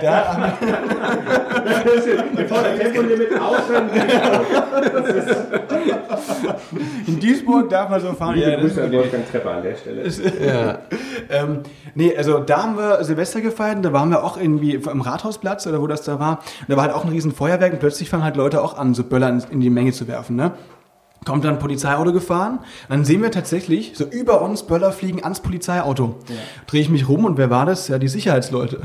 da 0.00 0.56
Tempolimit 2.78 3.28
aushören 3.38 3.90
in 7.06 7.20
Duisburg 7.20 7.70
darf 7.70 7.90
man 7.90 8.00
so 8.00 8.12
fahren. 8.12 8.38
Ja, 8.38 8.50
das 8.52 8.60
Grüße 8.60 8.84
an 8.84 8.92
Wolfgang 8.92 9.30
Trepper 9.30 9.50
an 9.50 9.62
der 9.62 9.76
Stelle. 9.76 10.78
Ähm, 11.28 11.58
nee, 11.94 12.16
also 12.16 12.38
da 12.38 12.62
haben 12.62 12.76
wir 12.76 13.02
Silvester 13.04 13.40
gefeiert 13.40 13.76
und 13.76 13.82
da 13.82 13.92
waren 13.92 14.10
wir 14.10 14.22
auch 14.24 14.36
irgendwie 14.36 14.74
im 14.74 15.00
Rathausplatz 15.00 15.66
oder 15.66 15.80
wo 15.80 15.86
das 15.86 16.02
da 16.02 16.18
war. 16.20 16.38
Und 16.60 16.68
da 16.68 16.76
war 16.76 16.84
halt 16.84 16.94
auch 16.94 17.04
ein 17.04 17.10
riesen 17.10 17.32
Feuerwerk 17.32 17.72
und 17.72 17.80
plötzlich 17.80 18.08
fangen 18.08 18.24
halt 18.24 18.36
Leute 18.36 18.62
auch 18.62 18.76
an, 18.78 18.94
so 18.94 19.04
Böller 19.04 19.28
in, 19.28 19.42
in 19.50 19.60
die 19.60 19.70
Menge 19.70 19.92
zu 19.92 20.08
werfen, 20.08 20.36
ne? 20.36 20.52
Kommt 21.24 21.44
dann 21.44 21.54
ein 21.54 21.58
Polizeiauto 21.58 22.12
gefahren, 22.12 22.60
dann 22.88 23.04
sehen 23.04 23.20
wir 23.20 23.32
tatsächlich, 23.32 23.92
so 23.96 24.04
über 24.04 24.42
uns 24.42 24.62
Böller 24.62 24.92
fliegen 24.92 25.24
ans 25.24 25.40
Polizeiauto. 25.40 26.14
Drehe 26.68 26.80
ich 26.82 26.88
mich 26.88 27.08
rum 27.08 27.24
und 27.24 27.36
wer 27.36 27.50
war 27.50 27.66
das? 27.66 27.88
Ja, 27.88 27.98
die 27.98 28.06
Sicherheitsleute. 28.06 28.82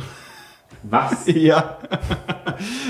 Was? 0.84 1.28
Ja. 1.28 1.78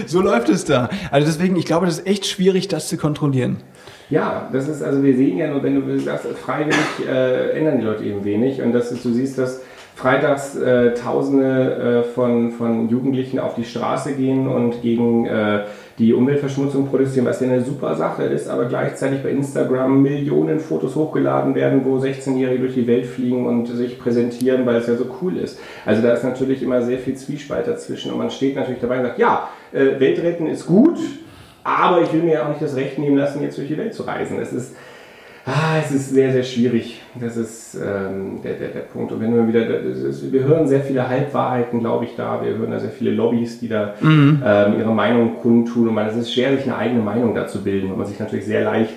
so 0.05 0.21
läuft 0.21 0.49
es 0.49 0.65
da. 0.65 0.89
Also 1.11 1.27
deswegen, 1.27 1.55
ich 1.55 1.65
glaube, 1.65 1.85
das 1.85 1.99
ist 1.99 2.07
echt 2.07 2.25
schwierig, 2.25 2.67
das 2.69 2.87
zu 2.87 2.97
kontrollieren. 2.97 3.57
Ja, 4.11 4.49
das 4.51 4.67
ist, 4.67 4.83
also 4.83 5.01
wir 5.01 5.15
sehen 5.15 5.37
ja 5.37 5.47
nur, 5.47 5.63
wenn 5.63 5.75
du 5.75 5.99
sagst, 5.99 6.27
freiwillig 6.27 6.75
äh, 7.09 7.57
ändern 7.57 7.79
die 7.79 7.85
Leute 7.85 8.03
eben 8.03 8.25
wenig. 8.25 8.61
Und 8.61 8.73
das 8.73 8.91
ist, 8.91 9.05
du 9.05 9.13
siehst, 9.13 9.37
dass 9.37 9.61
freitags 9.95 10.57
äh, 10.57 10.93
Tausende 10.95 12.01
äh, 12.01 12.03
von, 12.03 12.51
von 12.51 12.89
Jugendlichen 12.89 13.39
auf 13.39 13.55
die 13.55 13.63
Straße 13.63 14.13
gehen 14.13 14.49
und 14.49 14.81
gegen 14.81 15.25
äh, 15.27 15.63
die 15.97 16.13
Umweltverschmutzung 16.13 16.87
protestieren, 16.87 17.25
was 17.25 17.39
ja 17.39 17.47
eine 17.47 17.61
super 17.61 17.95
Sache 17.95 18.23
ist, 18.23 18.49
aber 18.49 18.65
gleichzeitig 18.65 19.23
bei 19.23 19.29
Instagram 19.29 20.01
Millionen 20.01 20.59
Fotos 20.59 20.95
hochgeladen 20.95 21.55
werden, 21.55 21.85
wo 21.85 21.97
16-Jährige 21.97 22.59
durch 22.59 22.73
die 22.73 22.87
Welt 22.87 23.05
fliegen 23.05 23.45
und 23.45 23.67
sich 23.67 23.97
präsentieren, 23.97 24.65
weil 24.65 24.77
es 24.77 24.87
ja 24.87 24.95
so 24.95 25.05
cool 25.21 25.37
ist. 25.37 25.59
Also 25.85 26.01
da 26.01 26.11
ist 26.13 26.23
natürlich 26.23 26.63
immer 26.63 26.81
sehr 26.81 26.97
viel 26.97 27.15
Zwiespalt 27.15 27.67
dazwischen 27.67 28.11
und 28.11 28.17
man 28.17 28.31
steht 28.31 28.55
natürlich 28.55 28.81
dabei 28.81 28.97
und 28.97 29.05
sagt, 29.05 29.19
ja, 29.19 29.49
äh, 29.71 29.99
Welt 29.99 30.21
retten 30.21 30.47
ist 30.47 30.65
gut, 30.65 30.97
aber 31.63 32.01
ich 32.01 32.11
will 32.13 32.23
mir 32.23 32.33
ja 32.33 32.45
auch 32.45 32.49
nicht 32.49 32.61
das 32.61 32.75
Recht 32.75 32.97
nehmen 32.97 33.17
lassen, 33.17 33.41
jetzt 33.41 33.57
durch 33.57 33.67
die 33.67 33.77
Welt 33.77 33.93
zu 33.93 34.03
reisen. 34.03 34.39
Es 34.39 34.51
ist, 34.51 34.75
ah, 35.45 35.77
es 35.83 35.91
ist 35.91 36.09
sehr, 36.09 36.31
sehr 36.31 36.43
schwierig. 36.43 37.01
Das 37.19 37.37
ist 37.37 37.75
ähm, 37.75 38.41
der, 38.43 38.53
der, 38.53 38.69
der 38.69 38.79
Punkt. 38.81 39.11
Und 39.11 39.21
wenn 39.21 39.35
wir 39.35 39.47
wieder, 39.47 39.79
ist, 39.79 40.31
wir 40.31 40.43
hören 40.43 40.67
sehr 40.67 40.81
viele 40.81 41.07
Halbwahrheiten, 41.07 41.79
glaube 41.79 42.05
ich, 42.05 42.15
da. 42.15 42.43
Wir 42.43 42.57
hören 42.57 42.71
da 42.71 42.79
sehr 42.79 42.89
viele 42.91 43.11
Lobbys, 43.11 43.59
die 43.59 43.67
da 43.67 43.93
ähm, 44.01 44.41
ihre 44.77 44.93
Meinung 44.93 45.37
kundtun. 45.41 45.89
Und 45.89 45.93
man, 45.93 46.07
es 46.07 46.15
ist 46.15 46.33
schwer, 46.33 46.55
sich 46.55 46.65
eine 46.65 46.77
eigene 46.77 47.01
Meinung 47.01 47.35
dazu 47.35 47.63
bilden, 47.63 47.89
weil 47.89 47.97
man 47.97 48.07
sich 48.07 48.19
natürlich 48.19 48.45
sehr 48.45 48.63
leicht 48.63 48.93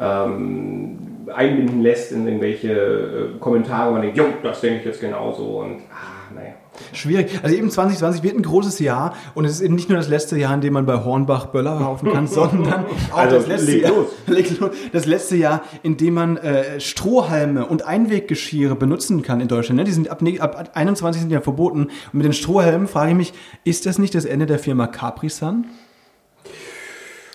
ähm, 0.00 0.98
einbinden 1.34 1.82
lässt 1.82 2.12
in 2.12 2.26
irgendwelche 2.26 2.72
äh, 2.72 3.38
Kommentare. 3.40 3.92
Man 3.92 4.02
denkt, 4.02 4.16
jo, 4.16 4.24
das 4.42 4.60
denke 4.60 4.80
ich 4.80 4.84
jetzt 4.84 5.00
genauso. 5.00 5.60
Und 5.60 5.80
ah, 5.90 6.13
naja. 6.34 6.50
Schwierig. 6.92 7.38
Also 7.42 7.54
eben 7.54 7.70
2020 7.70 8.22
wird 8.24 8.34
ein 8.36 8.42
großes 8.42 8.80
Jahr 8.80 9.14
und 9.34 9.44
es 9.44 9.52
ist 9.52 9.60
eben 9.60 9.76
nicht 9.76 9.88
nur 9.88 9.96
das 9.98 10.08
letzte 10.08 10.36
Jahr, 10.36 10.52
in 10.54 10.60
dem 10.60 10.72
man 10.72 10.86
bei 10.86 11.04
Hornbach 11.04 11.46
Böller 11.46 11.78
kaufen 11.78 12.12
kann, 12.12 12.26
sondern 12.28 12.84
auch 13.12 13.16
Also, 13.18 13.36
das, 13.36 13.46
letzte 13.46 13.78
Jahr, 13.78 13.92
das 14.92 15.06
letzte 15.06 15.36
Jahr, 15.36 15.62
in 15.84 15.96
dem 15.96 16.14
man 16.14 16.36
äh, 16.36 16.80
Strohhalme 16.80 17.66
und 17.66 17.86
Einweggeschirre 17.86 18.74
benutzen 18.74 19.22
kann 19.22 19.40
in 19.40 19.46
Deutschland. 19.48 19.78
Ne? 19.78 19.84
Die 19.84 19.92
sind 19.92 20.10
ab, 20.10 20.20
ne- 20.22 20.40
ab 20.40 20.70
21 20.74 21.22
sind 21.22 21.30
ja 21.30 21.40
verboten. 21.40 21.82
Und 21.84 22.14
mit 22.14 22.24
den 22.24 22.32
Strohhalmen 22.32 22.88
frage 22.88 23.12
ich 23.12 23.16
mich, 23.16 23.34
ist 23.62 23.86
das 23.86 23.98
nicht 23.98 24.14
das 24.14 24.24
Ende 24.24 24.46
der 24.46 24.58
Firma 24.58 24.86
Capri 24.88 25.28
Sun? 25.28 25.66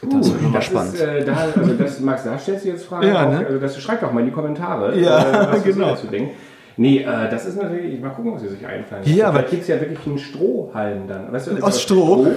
Das 0.01 0.31
wird 0.31 0.41
nochmal 0.41 0.51
Das 0.59 0.65
spannend. 0.65 0.93
ist, 0.95 1.01
äh, 1.01 1.25
da, 1.25 1.33
also 1.35 1.73
das, 1.73 1.99
Max, 1.99 2.23
da 2.23 2.39
stellst 2.39 2.63
du 2.63 2.69
jetzt 2.69 2.85
Fragen 2.85 3.07
Ja, 3.07 3.25
auf. 3.25 3.33
ne? 3.33 3.45
Also 3.45 3.59
das 3.59 3.81
schreibt 3.81 4.01
doch 4.01 4.13
mal 4.13 4.21
in 4.21 4.27
die 4.27 4.31
Kommentare, 4.31 4.97
Ja, 4.97 5.19
äh, 5.49 5.53
was 5.55 5.63
genau. 5.63 5.88
ihr 5.88 5.91
dazu 5.93 6.07
denkt. 6.07 6.31
Nee, 6.79 6.99
äh, 6.99 7.29
das 7.29 7.45
ist 7.45 7.61
natürlich, 7.61 7.99
mal 7.99 8.09
gucken, 8.11 8.33
was 8.35 8.41
sie 8.41 8.47
sich 8.47 8.65
einfallen. 8.65 9.03
Ja, 9.05 9.27
aber- 9.27 9.43
gibt 9.43 9.63
es 9.63 9.67
ja 9.67 9.79
wirklich 9.81 9.99
einen 10.07 10.17
Strohhalm 10.17 11.07
dann. 11.09 11.29
Weißt 11.31 11.47
du, 11.47 11.51
Aus 11.57 11.59
das 11.61 11.81
Stroh? 11.81 12.27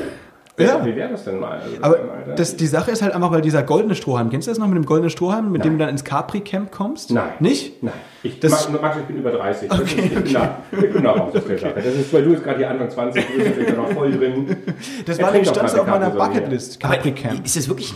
Ja. 0.59 0.65
Ja. 0.67 0.85
Wie 0.85 0.95
wäre 0.97 1.11
das 1.11 1.25
denn 1.25 1.39
mal? 1.41 1.61
Also 1.61 1.71
das 1.77 1.83
Aber 1.83 1.95
alternativ. 1.97 2.35
das, 2.35 2.57
die 2.57 2.67
Sache 2.67 2.91
ist 2.91 3.01
halt 3.03 3.15
einfach, 3.15 3.31
weil 3.31 3.41
dieser 3.41 3.63
goldene 3.63 3.95
Strohhalm, 3.95 4.29
kennst 4.31 4.49
du 4.49 4.51
das 4.51 4.59
noch 4.59 4.67
mit 4.67 4.77
dem 4.77 4.85
goldenen 4.85 5.09
Strohhalm, 5.11 5.51
mit 5.51 5.65
dem 5.65 5.75
du 5.75 5.79
dann 5.79 5.89
ins 5.89 6.05
Capri-Camp 6.05 6.71
kommst? 6.73 7.11
Nein. 7.13 7.25
Nicht? 7.41 7.83
Nein. 7.83 7.95
Ich, 8.25 8.39
Das- 8.41 8.69
Max, 8.69 8.83
Max, 8.83 8.97
ich 8.99 9.05
bin 9.05 9.17
über 9.19 9.31
30. 9.31 9.69
Das 9.71 9.81
ist, 9.81 9.97
ich, 9.97 10.13
bin 10.15 10.33
da, 10.35 10.59
ich 10.73 10.93
bin 10.93 11.03
da 11.05 11.13
raus 11.13 11.33
aus 11.37 11.45
der 11.47 11.59
Sache. 11.59 11.73
Das 11.77 11.87
ist, 11.87 12.13
weil 12.13 12.25
du 12.25 12.31
jetzt 12.33 12.45
gerade 12.45 12.59
hier 12.59 12.69
Anfang 12.71 12.91
20, 12.91 13.25
du 13.27 13.33
bist 13.39 13.49
natürlich 13.51 13.77
noch 13.77 13.89
voll 13.93 14.13
drin. 14.13 14.57
Das 15.07 15.19
Er 15.19 15.25
war 15.25 15.33
nämlich 15.33 15.49
stand 15.49 15.79
auf 15.79 15.87
meiner 15.87 16.11
Bucketlist. 16.11 16.81
Capri-Camp. 16.81 17.45
ist 17.47 17.57
das 17.57 17.69
wirklich. 17.69 17.95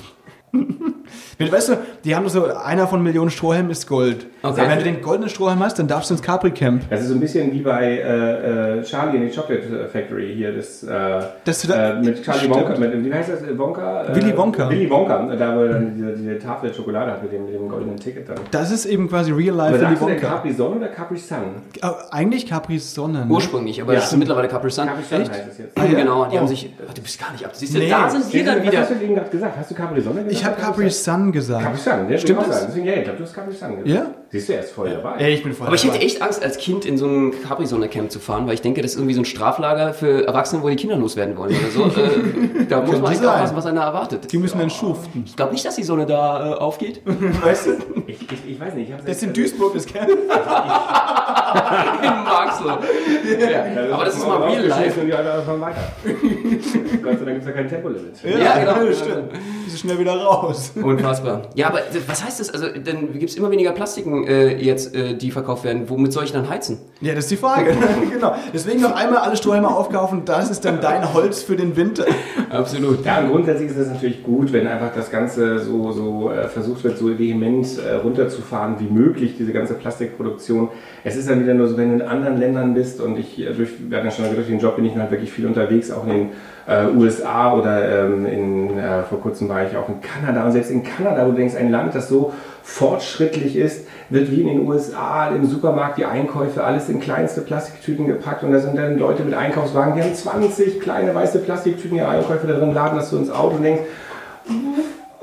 Weißt 1.38 1.69
du, 1.69 1.75
die 2.05 2.14
haben 2.16 2.29
so, 2.29 2.47
einer 2.55 2.87
von 2.87 3.03
Millionen 3.03 3.31
Strohhelmen 3.31 3.71
ist 3.71 3.87
Gold. 3.87 4.27
Okay. 4.42 4.61
Aber 4.61 4.71
wenn 4.71 4.79
du 4.79 4.85
den 4.85 5.03
goldenen 5.03 5.29
Strohhalm 5.29 5.61
hast, 5.61 5.79
dann 5.79 5.87
darfst 5.88 6.11
du 6.11 6.14
ins 6.14 6.23
Capri-Camp. 6.23 6.88
Das 6.90 7.01
ist 7.03 7.09
so 7.09 7.14
ein 7.14 7.21
bisschen 7.21 7.53
wie 7.53 7.61
bei 7.61 7.85
äh, 7.99 8.79
äh, 8.79 8.83
Charlie 8.85 9.16
in 9.19 9.29
die 9.29 9.35
Chocolate 9.35 9.88
Factory 9.92 10.35
hier, 10.37 10.53
das, 10.55 10.83
äh, 10.83 11.21
Das- 11.45 11.64
äh, 11.69 11.95
mit 12.01 12.23
Charlie 12.25 12.40
stimmt. 12.40 12.55
Wonka, 12.57 12.77
mit, 12.79 13.05
wie 13.05 13.12
heißt 13.12 13.29
das, 13.31 13.42
äh, 13.42 13.59
Wonka? 13.59 14.05
Willy 14.14 14.37
Wonka. 14.37 14.71
Willy 14.71 14.88
Wonka, 14.90 15.35
da 15.37 15.57
wo 15.57 15.62
er 15.62 15.69
dann 15.75 15.95
diese, 15.95 16.12
diese 16.12 16.38
Tafel 16.38 16.73
Schokolade 16.73 17.11
hat 17.12 17.23
mit 17.23 17.33
dem, 17.33 17.45
mit 17.47 17.55
dem 17.55 17.69
goldenen 17.69 17.97
Ticket 17.97 18.29
dann. 18.29 18.37
Das 18.51 18.71
ist 18.71 18.87
eben 18.87 19.09
quasi 19.09 19.33
Real 19.33 19.59
Aber 19.61 19.71
Life 19.73 19.81
Willy 19.85 19.95
du 19.95 20.07
denn 20.07 20.14
Wonka. 20.23 20.27
Capri 20.29 20.53
Sonne 20.53 20.77
oder 20.77 20.88
Capri 20.88 21.16
Sun? 21.19 21.38
Eigentlich 22.11 22.47
Capri 22.47 22.79
Sonne. 22.79 23.27
ne? 23.27 23.33
Ursprünglich, 23.33 23.81
aber 23.83 23.92
Ja. 23.95 24.01
das 24.01 24.12
ist 24.12 24.19
mittlerweile 24.19 24.49
Capri 24.49 24.71
Sun. 24.71 24.87
Capri 24.87 25.03
Sun 25.03 25.21
Echt? 25.23 25.31
heißt 25.33 25.49
es 25.53 25.59
jetzt. 25.59 25.79
Ah, 25.79 25.85
ja? 25.85 25.92
Genau, 25.99 26.25
die 26.27 26.37
Oh. 26.37 26.40
haben 26.40 26.49
sich. 26.49 26.73
Ach, 26.88 26.95
du 26.95 27.03
bist 27.03 27.19
gar 27.21 27.33
nicht 27.33 27.45
ab. 27.45 27.51
Siehst 27.55 27.75
du, 27.75 27.79
Nee. 27.79 27.90
da 27.90 28.09
sind 28.09 28.33
wir 28.33 28.45
dann 28.45 28.59
Was 28.59 28.66
wieder. 28.66 28.81
hast 28.81 28.90
du 28.90 28.95
eben 29.05 29.14
gerade 29.14 29.31
gesagt? 29.31 29.55
Hast 29.59 29.71
du 29.71 29.75
Capri 29.75 30.01
Sonne 30.01 30.23
gesagt? 30.25 30.33
Ich 30.33 30.45
habe 30.45 30.57
Capri 30.61 30.90
Sun 31.04 31.32
gesagt. 31.32 31.64
Capri 31.64 31.78
Sun, 31.78 32.06
ne? 32.09 32.18
Stimmt 32.18 32.46
das? 32.46 32.66
Deswegen, 32.66 32.87
ja, 32.87 32.94
ich 32.94 33.04
glaube, 33.04 33.18
du 33.18 33.24
hast 33.24 33.35
Capri 33.35 33.52
Sun 33.54 33.82
gesagt. 33.82 33.87
Ja? 33.88 34.14
Siehst 34.30 34.48
du, 34.48 34.54
er 34.54 34.60
ist 34.60 34.72
voll 34.72 34.90
dabei. 34.90 35.16
Ey, 35.18 35.34
ich 35.34 35.42
bin 35.42 35.52
voll 35.52 35.66
Aber 35.68 35.76
ich 35.76 35.84
hätte 35.84 35.94
dabei. 35.94 36.04
echt 36.06 36.20
Angst, 36.20 36.42
als 36.42 36.58
Kind 36.58 36.84
in 36.84 36.98
so 36.98 37.06
ein 37.06 37.32
Capri-Sonne-Camp 37.46 38.10
zu 38.10 38.18
fahren, 38.18 38.46
weil 38.46 38.54
ich 38.54 38.60
denke, 38.60 38.82
das 38.82 38.92
ist 38.92 38.96
irgendwie 38.96 39.14
so 39.14 39.20
ein 39.20 39.24
Straflager 39.24 39.94
für 39.94 40.26
Erwachsene, 40.26 40.62
wo 40.62 40.68
die 40.68 40.76
Kinder 40.76 40.96
loswerden 40.96 41.36
wollen 41.36 41.54
oder 41.56 41.70
so. 41.70 41.84
äh, 42.00 42.66
da 42.68 42.80
muss 42.80 43.00
man 43.00 43.12
echt 43.12 43.20
sein. 43.22 43.28
aufpassen, 43.30 43.56
was 43.56 43.66
einer 43.66 43.82
erwartet. 43.82 44.32
Die 44.32 44.38
müssen 44.38 44.58
dann 44.58 44.70
schuften. 44.70 45.22
Ich 45.26 45.36
glaube 45.36 45.52
nicht, 45.52 45.64
dass 45.64 45.76
die 45.76 45.84
Sonne 45.84 46.06
da 46.06 46.50
äh, 46.50 46.54
aufgeht. 46.54 47.02
Weißt 47.04 47.66
du? 47.68 47.72
Ich, 48.08 48.22
ich, 48.22 48.50
ich 48.52 48.60
weiß 48.60 48.72
nicht. 48.74 48.88
Ich 48.88 48.96
Das 48.98 49.06
jetzt- 49.06 49.22
in 49.24 49.32
Duisburg, 49.32 49.74
das 49.74 49.84
Camp. 49.84 50.08
In 50.08 50.16
Marxloh. 52.24 52.78
Ja, 53.40 53.94
aber 53.94 54.04
das 54.04 54.16
ist 54.16 54.26
mal 54.26 54.42
real 54.44 54.66
life. 54.66 55.00
Und 55.00 55.06
die 55.06 55.14
anderen 55.14 55.44
fahren 55.44 55.60
weiter. 55.60 55.92
Gott 57.02 57.18
sei 57.18 57.24
Dank 57.24 57.26
gibt 57.26 57.40
es 57.40 57.46
ja 57.46 57.52
kein 57.52 57.68
Tempolimit. 57.68 58.14
Ja, 58.22 58.58
genau. 58.58 58.92
Stimmt. 58.92 59.32
Die 59.66 59.70
sind 59.70 59.80
schnell 59.80 59.98
wieder 59.98 60.16
raus. 60.22 60.72
Unfassbar. 60.80 61.42
Ja, 61.54 61.68
aber 61.68 61.80
was 62.06 62.24
heißt 62.24 62.40
das? 62.40 62.50
Also, 62.50 62.68
dann 62.68 63.12
gibt 63.12 63.30
es 63.30 63.36
immer 63.36 63.50
weniger 63.50 63.72
Plastiken 63.72 64.15
äh, 64.24 64.57
jetzt, 64.57 64.94
äh, 64.94 65.14
die 65.14 65.31
verkauft 65.31 65.64
werden. 65.64 65.88
Womit 65.88 66.12
soll 66.12 66.24
ich 66.24 66.33
dann 66.33 66.48
heizen? 66.48 66.79
Ja, 67.00 67.14
das 67.14 67.24
ist 67.24 67.33
die 67.33 67.37
Frage. 67.37 67.74
genau. 68.12 68.35
Deswegen 68.55 68.81
noch 68.81 68.94
einmal 68.94 69.18
alle 69.18 69.37
Strohhalme 69.37 69.68
aufkaufen. 69.68 70.22
Das 70.24 70.50
ist 70.50 70.64
dann 70.64 70.81
dein 70.81 71.12
Holz 71.12 71.42
für 71.42 71.57
den 71.57 71.76
Winter. 71.76 72.05
Absolut. 72.50 73.05
Ja, 73.05 73.20
und 73.20 73.31
grundsätzlich 73.31 73.70
ist 73.70 73.76
es 73.76 73.88
natürlich 73.88 74.22
gut, 74.22 74.52
wenn 74.52 74.66
einfach 74.66 74.94
das 74.94 75.11
Ganze 75.11 75.59
so, 75.59 75.92
so 75.92 76.31
äh, 76.31 76.48
versucht 76.48 76.85
wird, 76.85 76.98
so 76.98 77.18
vehement 77.18 77.66
äh, 77.79 77.94
runterzufahren 77.96 78.76
wie 78.79 78.92
möglich, 78.92 79.37
diese 79.37 79.52
ganze 79.52 79.74
Plastikproduktion. 79.74 80.68
Es 81.05 81.16
ist 81.16 81.29
dann 81.29 81.42
wieder 81.42 81.55
nur 81.55 81.68
so, 81.68 81.76
wenn 81.76 81.90
du 81.90 82.05
in 82.05 82.09
anderen 82.09 82.38
Ländern 82.38 82.74
bist 82.74 83.00
und 83.00 83.18
ich, 83.18 83.38
äh, 83.40 83.52
durch, 83.52 83.70
wir 83.88 83.96
hatten 83.98 84.07
ja 84.07 84.12
schon 84.12 84.24
mal 84.24 84.35
durch 84.35 84.46
den 84.46 84.59
Job 84.59 84.76
bin 84.76 84.85
ich 84.85 84.96
halt 84.96 85.11
wirklich 85.11 85.33
viel 85.33 85.46
unterwegs, 85.46 85.90
auch 85.90 86.05
in 86.05 86.11
den 86.11 86.29
äh, 86.66 86.87
USA 86.87 87.55
oder 87.55 88.05
ähm, 88.05 88.26
in, 88.26 88.79
äh, 88.79 89.02
vor 89.05 89.20
kurzem 89.20 89.48
war 89.48 89.64
ich 89.64 89.76
auch 89.76 89.88
in 89.88 90.00
Kanada. 90.00 90.44
Und 90.44 90.52
selbst 90.52 90.70
in 90.70 90.83
Kanada, 90.83 91.24
wo 91.26 91.31
du 91.31 91.37
denkst, 91.37 91.57
ein 91.57 91.70
Land, 91.70 91.94
das 91.94 92.09
so 92.09 92.33
fortschrittlich 92.62 93.57
ist, 93.57 93.87
wird 94.11 94.31
wie 94.31 94.42
in 94.42 94.48
den 94.48 94.66
USA 94.66 95.29
im 95.29 95.46
Supermarkt 95.46 95.98
die 95.98 96.05
Einkäufe 96.05 96.64
alles 96.64 96.88
in 96.88 97.00
kleinste 97.00 97.40
Plastiktüten 97.40 98.07
gepackt 98.07 98.42
und 98.42 98.52
da 98.52 98.59
sind 98.59 98.76
dann 98.76 98.98
Leute 98.98 99.22
mit 99.22 99.35
Einkaufswagen, 99.35 99.94
die 99.94 100.02
haben 100.02 100.14
20 100.14 100.81
kleine 100.81 101.14
weiße 101.14 101.38
Plastiktüten 101.38 101.96
ihre 101.96 102.09
Einkäufe 102.09 102.46
da 102.46 102.55
drin, 102.55 102.74
laden 102.74 102.98
das 102.98 103.11
so 103.11 103.18
ins 103.18 103.31
Auto 103.31 103.57
und 103.57 103.62
denkst, 103.62 103.83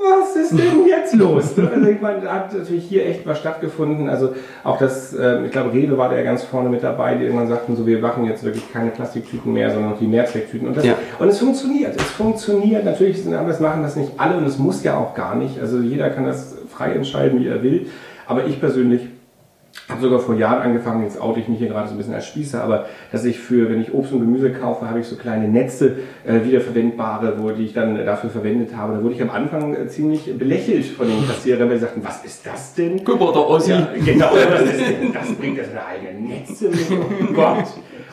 was 0.04 0.36
ist 0.36 0.52
denn 0.52 0.86
jetzt 0.86 1.14
los? 1.16 1.54
Also 1.58 1.86
ich 1.88 2.00
meine, 2.00 2.20
da 2.22 2.32
hat 2.34 2.52
natürlich 2.56 2.84
hier 2.84 3.06
echt 3.06 3.26
was 3.26 3.38
stattgefunden. 3.38 4.08
Also 4.08 4.34
auch 4.62 4.78
das, 4.78 5.12
ähm, 5.14 5.46
ich 5.46 5.50
glaube, 5.52 5.72
Rewe 5.72 5.96
war 5.98 6.08
da 6.10 6.16
ja 6.16 6.22
ganz 6.22 6.44
vorne 6.44 6.68
mit 6.68 6.82
dabei, 6.82 7.14
die 7.14 7.24
irgendwann 7.24 7.48
sagten, 7.48 7.76
so 7.76 7.86
wir 7.86 7.98
machen 7.98 8.24
jetzt 8.24 8.44
wirklich 8.44 8.72
keine 8.72 8.90
Plastiktüten 8.90 9.52
mehr, 9.52 9.70
sondern 9.70 9.90
noch 9.92 9.98
die 9.98 10.06
Mehrzwecktüten. 10.06 10.68
Und, 10.68 10.76
das, 10.76 10.84
Ja. 10.84 10.94
und 11.18 11.28
es 11.28 11.38
funktioniert. 11.38 11.96
Es 11.96 12.02
funktioniert. 12.10 12.84
Natürlich 12.84 13.22
sind 13.22 13.34
aber 13.34 13.48
es 13.50 13.60
machen 13.60 13.82
das 13.82 13.96
nicht 13.96 14.12
alle 14.18 14.36
und 14.36 14.46
es 14.46 14.58
muss 14.58 14.82
ja 14.84 14.96
auch 14.96 15.14
gar 15.14 15.34
nicht. 15.34 15.58
Also 15.60 15.78
jeder 15.78 16.10
kann 16.10 16.24
das 16.26 16.56
frei 16.68 16.92
entscheiden, 16.92 17.40
wie 17.40 17.48
er 17.48 17.62
will. 17.62 17.86
Aber 18.26 18.46
ich 18.46 18.58
persönlich 18.60 19.08
habe 19.88 20.00
sogar 20.00 20.18
vor 20.18 20.34
Jahren 20.34 20.62
angefangen, 20.62 21.04
jetzt 21.04 21.20
oute 21.20 21.40
ich 21.40 21.48
mich 21.48 21.58
hier 21.58 21.68
gerade 21.68 21.88
so 21.88 21.94
ein 21.94 21.98
bisschen 21.98 22.14
als 22.14 22.26
Spießer, 22.26 22.62
aber 22.62 22.86
dass 23.12 23.24
ich 23.24 23.38
für, 23.38 23.68
wenn 23.70 23.80
ich 23.80 23.92
Obst 23.92 24.12
und 24.12 24.20
Gemüse 24.20 24.52
kaufe, 24.52 24.88
habe 24.88 25.00
ich 25.00 25.06
so 25.06 25.16
kleine 25.16 25.48
Netze, 25.48 25.96
äh, 26.24 26.44
wiederverwendbare, 26.44 27.34
wo 27.38 27.50
die 27.50 27.64
ich 27.64 27.74
dann 27.74 28.04
dafür 28.06 28.30
verwendet 28.30 28.74
habe. 28.76 28.94
Da 28.94 29.02
wurde 29.02 29.14
ich 29.14 29.22
am 29.22 29.30
Anfang 29.30 29.74
äh, 29.74 29.86
ziemlich 29.88 30.38
belächelt 30.38 30.86
von 30.86 31.06
den 31.06 31.26
Kassierern, 31.26 31.68
weil 31.68 31.76
sie 31.76 31.82
sagten, 31.82 32.02
was 32.02 32.24
ist 32.24 32.46
das 32.46 32.74
denn? 32.74 33.04
Der 33.04 33.20
Ossi. 33.20 33.70
Ja, 33.72 33.88
genau, 34.04 34.30
was 34.32 34.62
ist 34.62 34.80
denn? 34.80 35.12
Das 35.12 35.32
bringt 35.32 35.58
ja 35.58 35.64
seine 35.64 35.84
eigenen 35.84 36.28
Netze 36.28 36.68
mit. 36.68 36.86
Oh 36.90 37.32
Gott. 37.32 37.66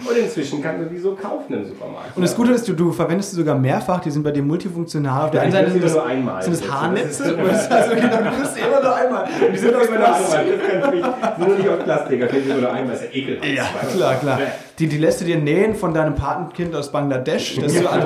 Und 0.08 0.18
inzwischen 0.18 0.62
kannst 0.62 0.82
du 0.82 0.90
die 0.90 0.98
so 0.98 1.16
kaufen 1.16 1.54
im 1.54 1.66
Supermarkt. 1.66 2.16
Und 2.16 2.22
das 2.22 2.36
Gute 2.36 2.52
ist, 2.52 2.68
du, 2.68 2.74
du 2.74 2.92
verwendest 2.92 3.32
sie 3.32 3.38
sogar 3.38 3.56
mehrfach, 3.56 4.00
die 4.00 4.12
sind 4.12 4.24
bei 4.24 4.32
dir 4.32 4.44
multifunktional. 4.44 5.26
Auf 5.26 5.32
der 5.32 5.42
einen 5.42 5.52
Seite 5.52 5.72
sind 5.72 5.80
sie 5.80 5.86
das, 5.86 5.94
nur 5.94 6.06
einmal. 6.06 6.42
sind 6.42 6.54
das 6.54 6.72
Haarnetze. 6.72 7.36
Und 7.36 7.48
das 7.48 7.72
also 7.72 7.96
genau, 7.96 8.18
du 8.18 8.46
sie 8.46 8.60
immer 8.60 8.82
nur 8.82 8.96
einmal. 8.96 9.28
Die 9.54 9.58
sind 9.58 9.76
aus 9.76 9.88
immer 9.88 9.98
nur 9.98 10.08
einmal. 10.08 10.22
Das 10.22 10.30
ist. 10.30 11.38
Sind 11.38 11.48
nur 11.48 11.58
nicht 11.58 11.70
aus 11.70 11.84
Plastik, 11.84 12.22
da 12.22 12.28
fehlt 12.28 12.46
immer 12.46 12.62
nur 12.62 12.74
einmal. 12.74 12.96
Das 12.96 13.04
ist 13.04 13.14
ja 13.14 13.22
ekelhaft. 13.22 13.56
Ja, 13.56 13.66
klar, 13.96 14.16
klar. 14.16 14.40
Die, 14.80 14.88
die 14.88 14.98
lässt 14.98 15.22
du 15.22 15.26
dir 15.26 15.38
nähen 15.38 15.76
von 15.76 15.94
deinem 15.94 16.16
Patenkind 16.16 16.76
aus 16.76 16.92
Bangladesch. 16.92 17.58
Das 17.62 17.72
ist 17.72 17.84
so 17.84 17.88
alles 17.88 18.06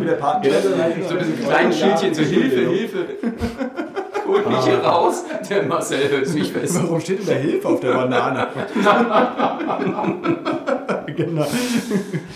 wie 0.00 0.04
der 0.04 0.12
Patenkind. 0.12 0.62
So 1.08 1.16
ein 1.16 1.44
kleines 1.44 1.78
Schildchen, 1.78 2.14
so 2.14 2.22
Hilfe, 2.22 2.70
Hilfe. 2.70 2.98
Mich 4.56 4.64
hier 4.64 4.78
raus. 4.78 5.24
Der 5.48 5.62
Marcel 5.64 6.10
hört 6.10 6.34
mich 6.34 6.52
fest. 6.52 6.76
Warum 6.82 7.00
steht 7.00 7.20
denn 7.20 7.26
da 7.26 7.32
Hilfe 7.34 7.68
auf 7.68 7.80
der 7.80 7.92
Banane? 7.92 8.48
genau. 11.16 11.46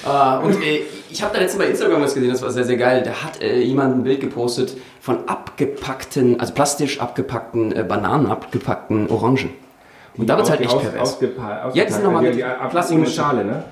Ah, 0.04 0.38
und 0.38 0.62
äh, 0.62 0.82
ich 1.10 1.22
habe 1.22 1.34
da 1.34 1.40
letztens 1.40 1.64
bei 1.64 1.70
Instagram 1.70 2.02
was 2.02 2.14
gesehen, 2.14 2.30
das 2.30 2.42
war 2.42 2.50
sehr, 2.50 2.64
sehr 2.64 2.76
geil. 2.76 3.02
Da 3.04 3.24
hat 3.24 3.40
äh, 3.40 3.60
jemand 3.60 3.96
ein 3.96 4.02
Bild 4.04 4.20
gepostet 4.20 4.76
von 5.00 5.28
abgepackten, 5.28 6.40
also 6.40 6.54
plastisch 6.54 7.00
abgepackten 7.00 7.74
äh, 7.74 7.84
Bananen, 7.84 8.26
abgepackten 8.26 9.10
Orangen. 9.10 9.50
Und 10.16 10.28
da 10.28 10.36
wird's 10.36 10.50
halt 10.50 10.60
echt 10.60 10.74
aus, 10.74 10.82
pervers. 10.82 11.00
Ausgepa 11.00 11.70
Ja, 11.72 11.84
die 11.84 11.92
sind 11.92 12.04
nochmal 12.04 12.30
die, 12.30 12.42
mit 12.42 12.70
Plastik 12.70 12.98
mit 12.98 13.10
Schale, 13.10 13.44
ne? 13.44 13.64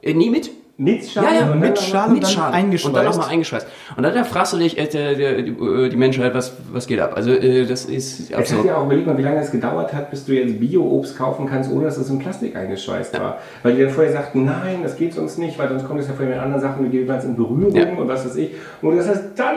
Äh, 0.00 0.14
nie 0.14 0.30
mit? 0.30 0.50
Mit 0.80 1.04
Schale? 1.04 1.26
Ja, 1.26 1.40
ja, 1.48 1.54
mit 1.56 1.76
Schale. 1.76 2.12
mit 2.12 2.28
Schale. 2.28 2.54
eingeschweißt. 2.54 2.86
Und 2.86 2.94
dann 2.94 3.04
nochmal 3.06 3.28
eingeschweißt. 3.30 3.66
Und 3.96 4.02
dann 4.04 4.24
fragst 4.24 4.52
du 4.52 4.58
dich, 4.58 4.78
äh, 4.78 4.86
der, 4.86 5.14
die, 5.42 5.50
äh, 5.50 5.88
die 5.88 5.96
Menschheit, 5.96 6.32
was, 6.34 6.52
was 6.72 6.86
geht 6.86 7.00
ab? 7.00 7.14
Also, 7.16 7.32
äh, 7.32 7.66
das 7.66 7.86
ist 7.86 8.20
Es 8.20 8.30
hat 8.30 8.38
absurd. 8.38 8.64
ja 8.66 8.76
auch 8.76 8.86
überlegt 8.86 9.08
wie 9.18 9.22
lange 9.22 9.40
es 9.40 9.50
gedauert 9.50 9.92
hat, 9.92 10.08
bis 10.10 10.24
du 10.24 10.34
jetzt 10.34 10.60
Bio-Obst 10.60 11.18
kaufen 11.18 11.46
kannst, 11.46 11.72
ohne 11.72 11.86
dass 11.86 11.96
es 11.96 12.08
in 12.10 12.20
Plastik 12.20 12.54
eingeschweißt 12.54 13.18
war. 13.18 13.38
Weil 13.64 13.74
die 13.74 13.82
dann 13.82 13.90
vorher 13.90 14.12
sagten, 14.12 14.44
nein, 14.44 14.78
das 14.84 14.96
geht 14.96 15.14
sonst 15.14 15.36
nicht, 15.38 15.58
weil 15.58 15.68
sonst 15.68 15.84
kommt 15.84 15.98
es 15.98 16.06
ja 16.06 16.14
vorher 16.14 16.32
mit 16.36 16.42
anderen 16.44 16.62
Sachen 16.62 16.92
jeweils 16.92 17.24
in 17.24 17.34
Berührung 17.34 17.74
Ja. 17.74 17.88
und 17.96 18.06
was 18.06 18.24
weiß 18.24 18.36
ich. 18.36 18.52
Und 18.80 18.96
das 18.96 19.08
heißt, 19.08 19.22
dann 19.34 19.56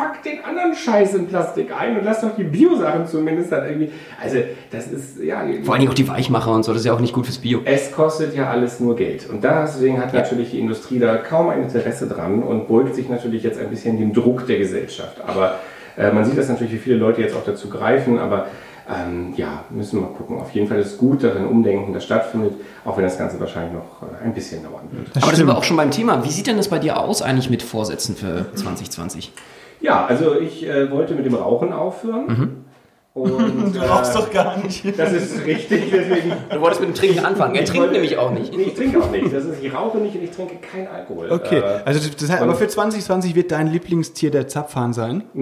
pack 0.00 0.22
den 0.22 0.44
anderen 0.44 0.74
Scheiß 0.74 1.14
in 1.14 1.26
Plastik 1.26 1.70
ein 1.78 1.98
und 1.98 2.04
lass 2.04 2.22
doch 2.22 2.34
die 2.34 2.44
Bio-Sachen 2.44 3.06
zumindest 3.06 3.52
dann 3.52 3.68
irgendwie. 3.68 3.90
Also, 4.22 4.38
das 4.70 4.86
ist, 4.88 5.22
ja. 5.22 5.42
Vor 5.62 5.74
allen 5.74 5.80
Dingen 5.80 5.90
auch 5.90 5.94
die 5.94 6.08
Weichmacher 6.08 6.52
und 6.52 6.64
so, 6.64 6.72
das 6.72 6.80
ist 6.80 6.86
ja 6.86 6.94
auch 6.94 7.00
nicht 7.00 7.12
gut 7.12 7.26
fürs 7.26 7.38
Bio. 7.38 7.60
Es 7.64 7.92
kostet 7.92 8.34
ja 8.34 8.50
alles 8.50 8.80
nur 8.80 8.96
Geld. 8.96 9.28
Und 9.28 9.44
deswegen 9.44 10.00
hat 10.00 10.14
natürlich 10.14 10.52
die 10.52 10.60
Industrie 10.60 10.98
da 10.98 11.16
kaum 11.16 11.50
ein 11.50 11.62
Interesse 11.62 12.06
dran 12.08 12.42
und 12.42 12.68
beugt 12.68 12.94
sich 12.94 13.08
natürlich 13.08 13.42
jetzt 13.42 13.60
ein 13.60 13.68
bisschen 13.68 13.98
dem 13.98 14.12
Druck 14.12 14.46
der 14.46 14.58
Gesellschaft. 14.58 15.18
Aber 15.26 15.56
äh, 15.96 16.10
man 16.12 16.24
sieht 16.24 16.38
das 16.38 16.48
natürlich, 16.48 16.72
wie 16.72 16.78
viele 16.78 16.96
Leute 16.96 17.20
jetzt 17.20 17.36
auch 17.36 17.44
dazu 17.44 17.68
greifen. 17.68 18.18
Aber 18.18 18.46
ähm, 18.88 19.34
ja, 19.36 19.64
müssen 19.70 20.00
wir 20.00 20.08
mal 20.08 20.14
gucken. 20.14 20.38
Auf 20.38 20.52
jeden 20.52 20.66
Fall 20.66 20.78
ist 20.78 20.92
es 20.92 20.98
gut, 20.98 21.22
dass 21.22 21.36
ein 21.36 21.46
Umdenken 21.46 21.92
das 21.92 22.04
stattfindet, 22.04 22.54
auch 22.84 22.96
wenn 22.96 23.04
das 23.04 23.18
Ganze 23.18 23.38
wahrscheinlich 23.38 23.74
noch 23.74 24.02
äh, 24.02 24.24
ein 24.24 24.34
bisschen 24.34 24.62
dauern 24.62 24.88
wird. 24.90 25.08
Aber 25.16 25.30
da 25.30 25.36
sind 25.36 25.46
wir 25.46 25.56
auch 25.56 25.64
schon 25.64 25.76
beim 25.76 25.90
Thema. 25.90 26.24
Wie 26.24 26.30
sieht 26.30 26.46
denn 26.46 26.56
das 26.56 26.68
bei 26.68 26.78
dir 26.78 26.98
aus 26.98 27.22
eigentlich 27.22 27.50
mit 27.50 27.62
Vorsätzen 27.62 28.16
für 28.16 28.46
2020? 28.54 29.32
Ja, 29.80 30.04
also 30.06 30.38
ich 30.38 30.66
äh, 30.68 30.90
wollte 30.90 31.14
mit 31.14 31.24
dem 31.26 31.34
Rauchen 31.34 31.72
aufhören. 31.72 32.56
Und, 33.12 33.74
Du 33.74 33.80
rauchst 33.80 34.14
doch 34.14 34.30
gar 34.32 34.56
nicht. 34.58 34.84
äh, 34.84 34.92
das 34.92 35.12
ist 35.12 35.44
richtig, 35.44 35.90
deswegen 35.92 36.32
Du 36.48 36.60
wolltest 36.60 36.80
mit 36.80 36.90
dem 36.90 36.94
Trinken 36.94 37.24
anfangen. 37.24 37.54
Er 37.56 37.62
Ich 37.62 37.68
trinkt 37.68 37.80
wollte- 37.86 37.94
nämlich 37.94 38.16
auch 38.16 38.30
nicht. 38.30 38.56
Nee, 38.56 38.62
ich 38.64 38.74
trinke 38.74 39.00
auch 39.02 39.10
nicht. 39.10 39.34
Das 39.34 39.44
ist, 39.44 39.60
ich 39.62 39.74
rauche 39.74 39.98
nicht 39.98 40.14
und 40.14 40.22
ich 40.22 40.30
trinke 40.30 40.54
keinen 40.58 40.86
Alkohol. 40.86 41.28
Okay, 41.30 41.58
Äh, 41.58 41.80
also 41.84 42.08
das 42.08 42.30
heißt, 42.30 42.40
aber 42.40 42.54
für 42.54 42.68
2020 42.68 43.34
wird 43.34 43.50
dein 43.50 43.66
Lieblingstier 43.66 44.30
der 44.30 44.46
Zapfhahn 44.46 44.92
sein. 44.92 45.24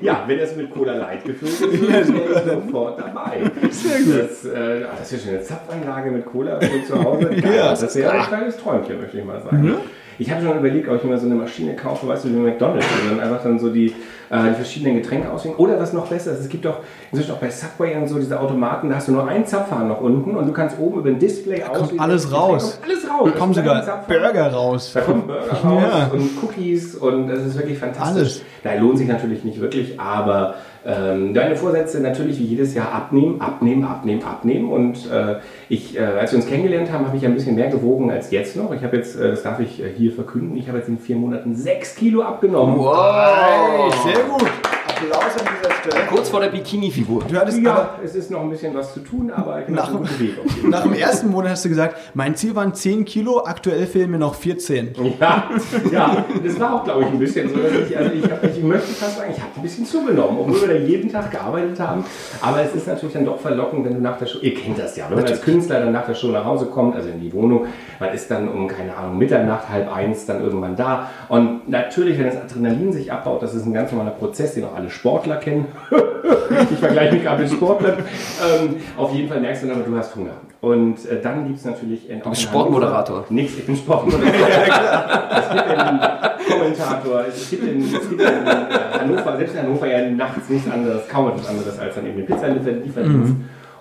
Ja, 0.00 0.24
wenn 0.26 0.38
es 0.38 0.56
mit 0.56 0.70
Cola 0.72 0.94
Light 0.94 1.24
gefüllt 1.24 1.52
ist, 1.52 1.88
wäre 1.88 2.00
ich 2.00 2.06
sofort 2.66 2.98
dabei. 2.98 3.50
Sehr 3.70 3.98
gut. 4.00 4.30
Das, 4.30 4.44
äh, 4.44 4.80
das 4.98 5.12
ist 5.12 5.22
schon 5.24 5.34
eine 5.34 5.42
Zapfanlage 5.42 6.10
mit 6.10 6.26
Cola 6.26 6.58
für 6.60 6.84
zu 6.84 7.02
Hause. 7.04 7.30
Ja. 7.34 7.68
das 7.70 7.94
wäre 7.94 8.10
ein 8.12 8.22
kleines 8.26 8.56
Träumchen, 8.56 9.00
möchte 9.00 9.18
ich 9.18 9.24
mal 9.24 9.40
sagen. 9.40 9.74
Ich 10.22 10.30
habe 10.30 10.42
schon 10.44 10.58
überlegt, 10.58 10.88
ob 10.88 10.96
ich 10.96 11.04
mir 11.04 11.18
so 11.18 11.26
eine 11.26 11.34
Maschine 11.34 11.74
kaufe, 11.76 12.06
weißt 12.06 12.24
du, 12.24 12.28
wie 12.30 12.34
McDonalds, 12.36 12.86
und 13.02 13.10
dann 13.18 13.20
einfach 13.20 13.42
dann 13.42 13.58
so 13.58 13.70
die, 13.70 13.86
äh, 14.30 14.48
die 14.50 14.54
verschiedenen 14.54 14.96
Getränke 14.96 15.30
auswählen. 15.30 15.56
Oder 15.56 15.78
was 15.80 15.92
noch 15.92 16.06
besser 16.06 16.32
ist, 16.32 16.40
es 16.40 16.48
gibt 16.48 16.64
doch 16.64 16.78
inzwischen 17.10 17.32
auch 17.32 17.38
bei 17.38 17.50
Subway 17.50 17.96
und 17.96 18.08
so 18.08 18.18
diese 18.18 18.38
Automaten, 18.38 18.88
da 18.88 18.96
hast 18.96 19.08
du 19.08 19.12
nur 19.12 19.26
einen 19.26 19.44
Zapfhahn 19.46 19.88
noch 19.88 20.00
unten 20.00 20.36
und 20.36 20.46
du 20.46 20.52
kannst 20.52 20.78
oben 20.78 21.00
über 21.00 21.08
ein 21.08 21.18
Display 21.18 21.62
auswählen. 21.64 22.00
alles 22.00 22.22
welches 22.30 22.32
raus. 22.32 22.78
Getränk- 22.82 22.88
Alles 22.88 23.10
raus. 23.10 23.30
Da 23.32 23.38
kommen 23.38 23.54
sogar. 23.54 24.04
Burger 24.08 24.52
raus. 24.52 24.90
Da 24.94 25.00
kommen 25.00 25.26
Burger 25.26 25.52
raus 25.64 25.82
Ja. 25.92 26.10
und 26.12 26.30
Cookies 26.42 26.94
und 26.94 27.28
das 27.28 27.40
ist 27.44 27.56
wirklich 27.58 27.78
fantastisch. 27.78 28.16
Alles. 28.16 28.42
Nein, 28.64 28.80
lohnt 28.80 28.98
sich 28.98 29.08
natürlich 29.08 29.42
nicht 29.44 29.60
wirklich, 29.60 29.98
aber 30.00 30.54
ähm, 30.84 31.34
deine 31.34 31.56
Vorsätze 31.56 32.00
natürlich 32.00 32.38
wie 32.38 32.44
jedes 32.44 32.74
Jahr 32.74 32.92
abnehmen, 32.92 33.40
abnehmen, 33.40 33.84
abnehmen, 33.84 34.22
abnehmen. 34.24 34.70
Und 34.70 35.10
äh, 35.10 35.36
ich, 35.68 35.96
äh, 35.96 36.00
als 36.02 36.32
wir 36.32 36.38
uns 36.38 36.48
kennengelernt 36.48 36.90
haben, 36.92 37.06
habe 37.06 37.16
ich 37.16 37.24
ein 37.24 37.34
bisschen 37.34 37.54
mehr 37.54 37.68
gewogen 37.68 38.10
als 38.10 38.30
jetzt 38.30 38.56
noch. 38.56 38.72
Ich 38.72 38.82
habe 38.82 38.96
jetzt, 38.96 39.18
äh, 39.18 39.30
das 39.30 39.42
darf 39.42 39.60
ich 39.60 39.82
äh, 39.82 39.90
hier 39.96 40.12
verkünden, 40.12 40.56
ich 40.56 40.68
habe 40.68 40.78
jetzt 40.78 40.88
in 40.88 40.98
vier 40.98 41.16
Monaten 41.16 41.54
sechs 41.54 41.94
Kilo 41.94 42.22
abgenommen. 42.22 42.76
Wow! 42.78 43.94
Sehr 44.04 44.24
gut. 44.24 44.71
Applaus 45.10 45.36
an 45.40 45.46
dieser 45.60 45.72
Stelle. 45.74 46.06
Kurz 46.08 46.28
vor 46.28 46.40
der 46.40 46.48
Bikini-Figur. 46.48 47.24
Du 47.28 47.36
hattest 47.36 47.58
aber 47.58 47.68
Ja, 47.68 47.90
es 48.04 48.14
ist 48.14 48.30
noch 48.30 48.40
ein 48.42 48.50
bisschen 48.50 48.74
was 48.74 48.94
zu 48.94 49.00
tun, 49.00 49.30
aber 49.34 49.62
ich 49.62 49.68
Nach- 49.68 49.88
einem 49.88 49.98
guten 49.98 50.20
Weg. 50.20 50.34
Nach 50.68 50.82
dem 50.82 50.92
ersten 50.94 51.28
Monat 51.30 51.52
hast 51.52 51.64
du 51.64 51.68
gesagt, 51.68 51.96
mein 52.14 52.34
Ziel 52.36 52.54
waren 52.54 52.74
10 52.74 53.04
Kilo, 53.04 53.44
aktuell 53.44 53.86
fehlen 53.86 54.10
mir 54.10 54.18
noch 54.18 54.34
14. 54.34 54.94
Fall. 54.94 55.12
Ja, 55.20 55.44
ja, 55.90 56.24
das 56.44 56.58
war 56.60 56.74
auch, 56.74 56.84
glaube 56.84 57.02
ich, 57.02 57.06
ein 57.08 57.18
bisschen 57.18 57.48
so. 57.48 57.56
Dass 57.56 57.72
ich, 57.88 57.96
also 57.96 58.10
ich, 58.12 58.24
hab, 58.30 58.44
ich 58.44 58.62
möchte 58.62 58.86
fast 58.92 59.16
sagen, 59.18 59.30
ich 59.34 59.40
habe 59.40 59.50
ein 59.56 59.62
bisschen 59.62 59.86
zugenommen, 59.86 60.38
obwohl 60.40 60.60
wir 60.62 60.68
da 60.68 60.74
jeden 60.74 61.10
Tag 61.10 61.30
gearbeitet 61.30 61.78
haben. 61.80 62.04
Aber 62.40 62.62
es 62.62 62.74
ist 62.74 62.86
natürlich 62.86 63.14
dann 63.14 63.24
doch 63.24 63.40
verlockend, 63.40 63.84
wenn 63.84 63.94
du 63.94 64.00
nach 64.00 64.18
der 64.18 64.26
Show, 64.26 64.38
ihr 64.42 64.54
kennt 64.54 64.78
das 64.78 64.96
ja, 64.96 65.06
wenn 65.08 65.16
man 65.18 65.26
als 65.26 65.42
Künstler 65.42 65.80
dann 65.80 65.92
nach 65.92 66.06
der 66.06 66.14
Show 66.14 66.28
nach 66.28 66.44
Hause 66.44 66.66
kommt, 66.66 66.94
also 66.96 67.08
in 67.08 67.20
die 67.20 67.32
Wohnung, 67.32 67.66
man 67.98 68.12
ist 68.12 68.30
dann 68.30 68.48
um, 68.48 68.68
keine 68.68 68.96
Ahnung, 68.96 69.18
Mitternacht, 69.18 69.68
halb 69.68 69.92
eins 69.94 70.26
dann 70.26 70.42
irgendwann 70.42 70.76
da. 70.76 71.10
Und 71.28 71.68
natürlich, 71.68 72.18
wenn 72.18 72.26
das 72.26 72.36
Adrenalin 72.36 72.92
sich 72.92 73.10
abbaut, 73.12 73.42
das 73.42 73.54
ist 73.54 73.64
ein 73.66 73.72
ganz 73.72 73.90
normaler 73.92 74.10
Prozess, 74.12 74.54
den 74.54 74.64
auch 74.64 74.74
alle 74.74 74.90
Sportler 74.92 75.36
kennen. 75.36 75.66
ich 76.70 76.78
vergleiche 76.78 77.14
mich 77.14 77.22
gerade 77.22 77.42
mit 77.42 77.50
Sportlern. 77.50 77.98
Ähm, 77.98 78.76
auf 78.96 79.12
jeden 79.14 79.28
Fall 79.28 79.40
merkst 79.40 79.62
du 79.62 79.68
dann, 79.68 79.80
aber 79.80 79.88
du 79.88 79.96
hast 79.96 80.14
Hunger. 80.14 80.34
Und 80.60 81.04
äh, 81.06 81.20
dann 81.20 81.46
gibt 81.46 81.58
es 81.58 81.64
natürlich... 81.64 82.08
Du 82.22 82.30
bist 82.30 82.42
Sportmoderator. 82.42 83.24
Nix, 83.30 83.58
ich 83.58 83.66
bin 83.66 83.76
Sportmoderator. 83.76 84.32
Es 85.32 85.48
gibt 85.48 85.66
einen 85.66 86.00
Kommentator, 86.46 87.24
es 87.26 87.50
gibt 87.50 87.64
in, 87.64 87.82
es 87.82 88.08
gibt 88.08 88.20
in 88.20 88.20
äh, 88.20 88.54
Hannover, 89.00 89.36
selbst 89.36 89.54
in 89.54 89.62
Hannover 89.62 89.86
ja 89.86 90.10
nachts 90.10 90.48
nichts 90.48 90.70
anderes, 90.70 91.08
kaum 91.08 91.30
etwas 91.30 91.48
anderes 91.48 91.78
als 91.78 91.94
dann 91.94 92.06
eben 92.06 92.18
den 92.18 92.26
Pizzalieferdienst. 92.26 93.34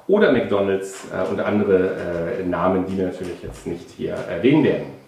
Oder 0.08 0.32
McDonalds 0.32 1.08
äh, 1.12 1.30
und 1.30 1.40
andere 1.40 2.38
äh, 2.40 2.46
Namen, 2.48 2.86
die 2.86 2.98
wir 2.98 3.06
natürlich 3.06 3.44
jetzt 3.44 3.68
nicht 3.68 3.90
hier 3.98 4.16
erwähnen 4.30 4.64
werden. 4.64 5.01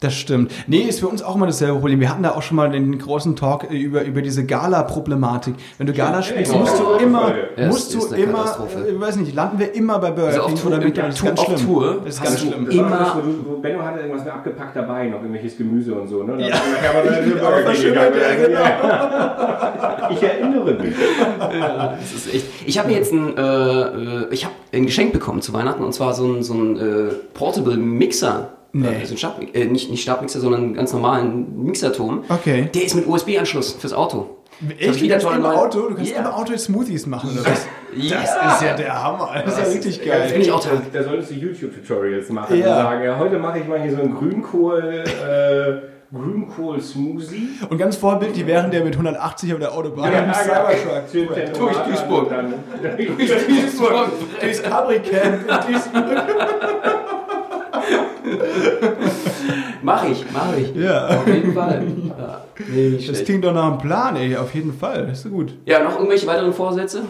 Das 0.00 0.12
stimmt. 0.14 0.52
Nee, 0.66 0.80
ist 0.82 1.00
für 1.00 1.08
uns 1.08 1.22
auch 1.22 1.34
immer 1.36 1.46
dasselbe 1.46 1.78
Problem. 1.78 1.98
Wir 1.98 2.10
hatten 2.10 2.22
da 2.24 2.32
auch 2.32 2.42
schon 2.42 2.56
mal 2.56 2.68
den 2.70 2.98
großen 2.98 3.36
Talk 3.36 3.70
äh, 3.70 3.76
über, 3.76 4.02
über 4.02 4.20
diese 4.20 4.44
Gala-Problematik. 4.44 5.54
Wenn 5.78 5.86
du 5.86 5.94
Gala 5.94 6.20
spielst, 6.22 6.52
ja, 6.52 6.58
musst 6.58 6.78
ja, 6.78 6.84
du 6.84 6.90
ja, 6.92 6.98
immer. 6.98 7.32
Ja, 7.56 7.66
musst 7.68 7.94
das 7.94 8.00
du 8.00 8.06
ist 8.06 8.12
eine 8.12 8.22
immer, 8.24 8.38
Katastrophe. 8.40 8.86
ich 8.92 9.00
weiß 9.00 9.16
nicht, 9.16 9.34
landen 9.34 9.58
wir 9.60 9.74
immer 9.74 9.98
bei 10.00 10.10
Burger 10.10 10.26
Also 10.28 10.40
auf 10.42 10.46
King 10.48 10.56
Tour- 10.58 10.66
oder 10.72 10.80
ja, 10.80 10.84
McDonald's. 10.86 11.18
Tour- 11.18 11.28
ganz 11.28 11.40
auf 11.40 11.46
schlimm. 11.46 11.60
Tour 11.66 12.00
Das 12.04 12.14
ist 12.16 12.22
ganz 12.24 12.40
du 12.40 12.46
schlimm. 12.48 12.64
Das 12.66 12.74
Immer- 12.74 12.90
das, 12.98 13.08
wo, 13.46 13.56
Benno 13.58 13.82
hatte 13.82 14.00
irgendwas 14.00 14.24
mit 14.24 14.34
abgepackt 14.34 14.76
dabei, 14.76 15.06
noch 15.06 15.18
irgendwelches 15.20 15.56
Gemüse 15.56 15.94
und 15.94 16.08
so. 16.08 16.22
Ne? 16.22 16.40
Ja. 16.42 16.48
ja, 16.48 16.54
Ja. 18.50 20.10
Ich 20.10 20.22
erinnere 20.22 20.74
mich. 20.74 20.94
Das 21.38 22.12
ist 22.12 22.34
echt. 22.34 22.46
Ich 22.66 22.78
habe 22.78 22.92
jetzt 22.92 23.12
ein, 23.12 23.36
äh, 23.38 23.42
äh, 23.42 24.26
ich 24.32 24.44
habe 24.44 24.54
ein 24.72 24.84
Geschenk 24.86 25.12
bekommen 25.12 25.40
zu 25.40 25.52
Weihnachten 25.54 25.82
und 25.82 25.92
zwar 25.94 26.12
so 26.14 26.26
ein, 26.26 26.42
so 26.42 26.52
ein 26.54 26.76
äh, 26.78 27.12
Portable 27.32 27.76
Mixer. 27.76 28.50
Nee. 28.76 28.88
Äh, 28.88 29.06
so 29.06 29.14
ein 29.14 29.18
Stab, 29.18 29.40
äh, 29.54 29.64
nicht, 29.66 29.88
nicht 29.88 30.02
Stabmixer, 30.02 30.40
sondern 30.40 30.62
einen 30.62 30.74
ganz 30.74 30.92
normalen 30.92 31.62
Mixerturm. 31.64 32.24
Okay. 32.28 32.68
Der 32.74 32.84
ist 32.84 32.96
mit 32.96 33.06
USB-Anschluss 33.06 33.74
fürs 33.74 33.92
Auto. 33.92 34.38
Echt? 34.78 34.96
Du 34.96 35.00
wieder 35.00 35.18
kannst 35.18 35.36
im 35.36 35.46
Auto, 35.46 35.88
du 35.88 35.94
kannst 35.94 36.10
Ja. 36.12 36.18
im 36.20 36.26
Auto 36.26 36.56
Smoothies 36.56 37.06
machen 37.06 37.30
oder 37.32 37.48
was? 37.50 37.66
Ja. 37.96 38.16
Das 38.22 38.56
ist 38.56 38.62
ja 38.66 38.74
der 38.74 39.04
Hammer. 39.04 39.30
Das 39.44 39.52
ist 39.56 39.58
ja 39.60 39.72
richtig 39.72 39.98
Finde 40.00 40.10
geil. 40.18 40.40
ich 40.40 40.50
auch 40.50 40.58
toll. 40.60 40.80
Da 40.92 41.04
solltest 41.04 41.30
du 41.30 41.34
YouTube-Tutorials 41.36 42.28
machen 42.30 42.58
Ja. 42.58 42.66
und 42.78 42.82
sagen, 42.82 43.04
ja, 43.04 43.16
heute 43.20 43.38
mache 43.38 43.60
ich 43.60 43.68
mal 43.68 43.80
hier 43.80 43.92
so 43.92 44.02
einen 44.02 44.16
Grünkohl, 44.16 45.04
äh, 45.06 46.12
Grünkohl-Smoothie. 46.12 47.50
Und 47.70 47.78
ganz 47.78 47.94
vorbildlich 47.94 48.44
während 48.48 48.74
der 48.74 48.82
mit 48.82 48.94
180 48.94 49.52
auf 49.52 49.60
der 49.60 49.72
Autobahn 49.72 50.12
im 50.12 50.34
Cybertruck 50.34 51.12
Durch 51.12 51.52
Durch 51.56 51.76
Duisburg. 51.78 52.30
Dann, 52.30 52.54
durchs 54.40 54.62
Cabri-Camp 54.62 55.40
in 55.68 55.72
Duisburg. 55.72 56.22
Mach 59.82 60.08
ich, 60.08 60.24
mach 60.32 60.56
ich. 60.56 60.74
Ja. 60.74 61.08
Auf 61.08 61.26
jeden 61.26 61.52
Fall. 61.52 61.86
Ja, 62.18 62.44
nee, 62.68 62.98
Das 63.06 63.22
klingt 63.24 63.44
doch 63.44 63.52
nach 63.52 63.72
einem 63.72 63.78
Plan, 63.78 64.16
ey, 64.16 64.34
auf 64.36 64.54
jeden 64.54 64.72
Fall. 64.72 65.10
Ist 65.12 65.22
so 65.24 65.28
gut. 65.28 65.54
ja, 65.66 65.82
noch 65.82 65.96
irgendwelche 65.96 66.26
weiteren 66.26 66.52
Vorsätze? 66.54 67.02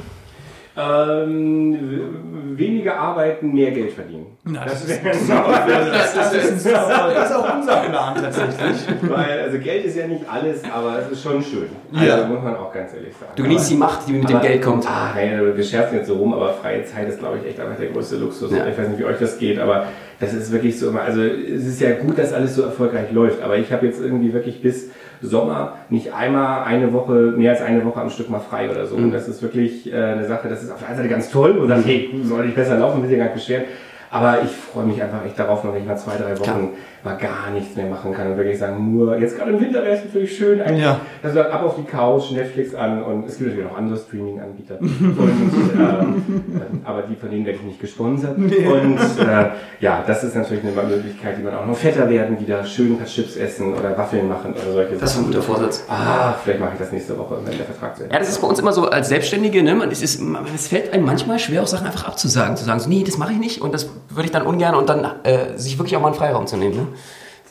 Ähm, 0.77 2.57
weniger 2.57 2.97
arbeiten, 2.99 3.53
mehr 3.53 3.71
Geld 3.71 3.93
verdienen. 3.93 4.27
das, 4.45 4.89
wäre 4.89 5.01
das, 5.05 6.35
ist, 6.35 6.67
das 6.67 6.67
ist 6.67 7.37
auch 7.37 7.57
unser 7.57 7.77
Plan 7.77 8.15
tatsächlich. 8.17 8.87
Weil, 9.03 9.41
also 9.43 9.59
Geld 9.59 9.85
ist 9.85 9.97
ja 9.97 10.09
nicht 10.09 10.25
alles, 10.29 10.63
aber 10.65 10.99
es 10.99 11.13
ist 11.13 11.23
schon 11.23 11.41
schön. 11.43 11.69
Ja. 11.93 12.15
Also 12.15 12.27
muss 12.27 12.43
man 12.43 12.57
auch 12.57 12.73
ganz 12.73 12.93
ehrlich 12.93 13.15
sagen. 13.17 13.33
Du 13.37 13.45
genießt 13.45 13.71
die 13.71 13.77
Macht, 13.77 14.09
die 14.09 14.13
mit 14.15 14.29
dem 14.29 14.41
Geld 14.41 14.63
kommt. 14.63 14.85
Ah, 14.89 15.13
nein, 15.15 15.57
wir 15.57 15.65
scherzen 15.65 15.97
jetzt 15.99 16.09
so 16.09 16.17
rum, 16.17 16.35
aber 16.35 16.53
freie 16.55 16.85
Zeit 16.85 17.09
ist, 17.09 17.21
glaube 17.21 17.39
ich, 17.39 17.51
echt 17.51 17.61
einfach 17.61 17.79
der 17.79 17.91
größte 17.91 18.17
Luxus. 18.17 18.51
Ja. 18.51 18.67
Ich 18.67 18.77
weiß 18.77 18.89
nicht, 18.89 18.99
wie 18.99 19.05
euch 19.05 19.19
das 19.19 19.39
geht, 19.39 19.61
aber 19.61 19.87
das 20.19 20.33
ist 20.33 20.51
wirklich 20.51 20.79
so 20.79 20.89
immer. 20.89 21.03
Also, 21.03 21.23
es 21.23 21.67
ist 21.67 21.81
ja 21.81 21.95
gut, 21.95 22.19
dass 22.19 22.33
alles 22.33 22.57
so 22.57 22.63
erfolgreich 22.63 23.13
läuft, 23.13 23.43
aber 23.43 23.59
ich 23.59 23.73
habe 23.73 23.87
jetzt 23.87 24.01
irgendwie 24.01 24.33
wirklich 24.33 24.61
bis 24.61 24.91
Sommer 25.25 25.75
nicht 25.89 26.13
einmal 26.13 26.65
eine 26.65 26.93
Woche, 26.93 27.13
mehr 27.37 27.53
als 27.53 27.63
eine 27.63 27.85
Woche 27.85 28.01
am 28.01 28.11
Stück 28.11 28.31
mal 28.31 28.41
frei 28.41 28.71
oder 28.71 28.87
so. 28.87 28.97
Und 28.97 29.11
das 29.13 29.29
ist 29.29 29.43
wirklich 29.43 29.93
äh, 29.93 29.97
eine 29.97 30.27
Sache, 30.27 30.49
das 30.49 30.63
ist 30.63 30.71
auf 30.71 30.79
der 30.79 30.89
einen 30.89 30.97
Seite 30.99 31.09
ganz 31.09 31.31
toll 31.31 31.53
und 31.53 31.69
dann, 31.69 31.83
hey, 31.85 32.11
soll 32.25 32.47
ich 32.47 32.55
besser 32.55 32.79
laufen, 32.79 33.03
will 33.03 33.11
ich 33.11 33.17
gar 33.17 33.25
nicht 33.25 33.35
beschweren. 33.35 33.65
Aber 34.11 34.39
ich 34.45 34.51
freue 34.51 34.85
mich 34.85 35.03
einfach 35.03 35.25
echt 35.25 35.37
darauf, 35.39 35.65
wenn 35.65 35.77
ich 35.77 35.85
mal 35.85 35.97
zwei, 35.97 36.17
drei 36.17 36.39
Wochen 36.39 36.43
Klar. 36.43 36.69
Mal 37.05 37.17
gar 37.19 37.51
nichts 37.51 37.77
mehr 37.77 37.87
machen 37.87 38.15
kann 38.15 38.31
und 38.31 38.37
wirklich 38.39 38.59
sagen, 38.59 38.95
nur, 38.97 39.17
jetzt 39.19 39.37
gerade 39.37 39.51
im 39.53 39.61
Winter 39.61 39.83
wäre 39.83 39.97
es 39.97 40.05
natürlich 40.05 40.37
schön, 40.37 40.61
eigentlich, 40.63 40.83
Ja. 40.83 41.01
dass 41.23 41.37
ab 41.37 41.63
auf 41.63 41.77
die 41.77 41.85
Couch, 41.85 42.31
Netflix 42.33 42.75
an 42.75 43.03
und 43.03 43.27
es 43.27 43.37
gibt 43.37 43.51
natürlich 43.51 43.71
noch 43.71 43.77
andere 43.79 43.99
Streaming-Anbieter. 43.99 44.79
Ähm, 44.81 46.23
aber 46.85 47.03
die 47.03 47.17
von 47.17 47.31
denen 47.31 47.45
werde 47.45 47.59
ich 47.59 47.65
nicht 47.65 47.81
gesponsert. 47.81 48.37
Und 48.39 48.49
äh, 48.49 49.51
ja, 49.81 50.03
das 50.07 50.25
ist 50.25 50.35
natürlich 50.37 50.65
eine 50.65 50.73
Möglichkeit, 50.89 51.39
die 51.39 51.43
man 51.43 51.55
auch 51.55 51.67
noch 51.67 51.77
fetter 51.77 52.09
werden, 52.09 52.39
wieder 52.41 52.65
schön 52.65 52.93
ein 52.93 52.99
paar 52.99 53.07
Chips 53.07 53.37
essen 53.37 53.75
oder 53.75 53.97
Waffeln 53.97 54.29
machen 54.29 54.53
oder 54.53 54.73
solche 54.73 54.97
Das 54.97 55.13
ist 55.13 55.19
ein 55.19 55.27
guter 55.27 55.43
Vorsatz. 55.43 55.85
Ah, 55.89 56.35
vielleicht 56.43 56.61
mache 56.61 56.73
ich 56.75 56.79
das 56.79 56.93
nächste 56.93 57.19
Woche, 57.19 57.37
wenn 57.45 57.57
der 57.57 57.67
Vertrag 57.67 57.97
zu 57.97 58.03
Ende 58.05 58.15
Ja, 58.15 58.21
das 58.21 58.29
ist 58.31 58.41
bei 58.41 58.47
uns 58.47 58.59
immer 58.59 58.73
so 58.73 58.87
als 58.89 59.09
Selbstständige, 59.09 59.63
ne? 59.63 59.75
Man, 59.75 59.91
es, 59.91 60.03
ist, 60.03 60.21
man, 60.21 60.45
es 60.55 60.69
fällt 60.69 60.93
einem 60.93 61.05
manchmal 61.05 61.39
schwer, 61.39 61.63
auch 61.63 61.67
Sachen 61.67 61.87
einfach 61.87 62.07
abzusagen. 62.07 62.57
Zu 62.57 62.65
sagen, 62.65 62.81
so, 62.81 62.89
nee, 62.89 63.03
das 63.05 63.19
mache 63.19 63.33
ich 63.33 63.39
nicht 63.39 63.61
und 63.61 63.75
das 63.75 63.91
würde 64.09 64.27
ich 64.27 64.33
dann 64.33 64.43
ungern 64.47 64.75
und 64.75 64.89
dann 64.89 65.05
äh, 65.25 65.57
sich 65.57 65.79
wirklich 65.79 65.97
auch 65.97 66.01
mal 66.01 66.09
einen 66.09 66.17
Freiraum 66.17 66.47
zu 66.47 66.57
nehmen. 66.57 66.75
Ne? 66.75 66.87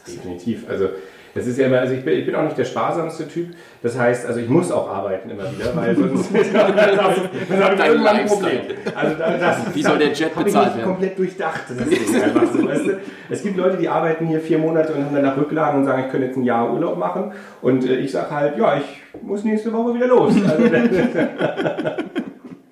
Definitiv. 0.08 0.70
Also 0.70 0.90
das 1.36 1.48
ist 1.48 1.58
ja 1.58 1.66
immer, 1.66 1.80
also 1.80 1.96
ich 1.96 2.06
bin, 2.06 2.20
ich 2.20 2.26
bin 2.28 2.36
auch 2.36 2.44
nicht 2.44 2.58
der 2.58 2.66
sparsamste 2.66 3.28
Typ. 3.28 3.56
Das 3.82 3.98
heißt, 3.98 4.28
also 4.28 4.40
ich 4.40 4.48
muss 4.48 4.72
auch 4.72 4.88
arbeiten 4.88 5.32
immer 5.32 5.52
wieder, 5.52 5.76
weil 5.76 5.96
sonst 5.96 6.30
dann 6.54 7.64
habe 7.64 7.76
ich 7.76 7.86
irgendwann 7.86 8.16
ein. 8.18 8.28
Problem. 8.28 8.60
Also 8.94 9.16
da, 9.18 9.38
das, 9.38 9.76
Wie 9.76 9.82
soll 9.82 9.98
der 9.98 10.14
Jet 10.14 10.36
bezahlt 10.36 10.48
ich 10.48 10.54
nicht 10.54 10.78
werden? 10.78 10.84
komplett 10.84 11.18
durchdacht. 11.18 11.62
Das 11.70 11.88
ist 11.88 12.24
einfach 12.24 12.54
so, 12.54 12.68
weißt 12.68 12.86
du? 12.86 13.00
Es 13.32 13.42
gibt 13.42 13.58
Leute, 13.58 13.78
die 13.78 13.90
arbeiten 13.90 14.28
hier 14.28 14.42
vier 14.42 14.60
Monate 14.60 14.94
und 14.94 15.06
haben 15.06 15.16
danach 15.16 15.36
Rücklagen 15.36 15.80
und 15.80 15.86
sagen, 15.86 16.04
ich 16.06 16.12
könnte 16.12 16.28
jetzt 16.28 16.38
ein 16.38 16.44
Jahr 16.44 16.72
Urlaub 16.72 17.00
machen. 17.00 17.32
Und 17.64 17.90
äh, 17.90 17.96
ich 17.96 18.12
sage 18.12 18.30
halt, 18.30 18.58
ja, 18.58 18.78
ich 18.78 19.02
muss 19.24 19.44
nächste 19.44 19.74
Woche 19.74 19.96
wieder 19.96 20.08
los. 20.08 20.36
Also, 20.48 20.64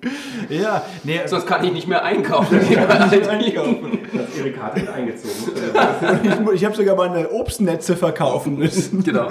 Ja, 0.48 0.82
nee, 1.04 1.20
also 1.20 1.36
Sonst 1.36 1.46
kann 1.48 1.64
ich 1.64 1.72
nicht 1.72 1.88
mehr 1.88 2.04
einkaufen. 2.04 2.60
hat 2.60 3.12
ihre 3.12 4.50
Karte 4.50 4.80
mit 4.80 4.88
eingezogen. 4.88 5.52
ich, 6.22 6.54
ich 6.54 6.64
habe 6.64 6.74
sogar 6.74 6.96
meine 6.96 7.30
Obstnetze 7.30 7.96
verkaufen 7.96 8.58
müssen. 8.58 9.02
genau. 9.04 9.28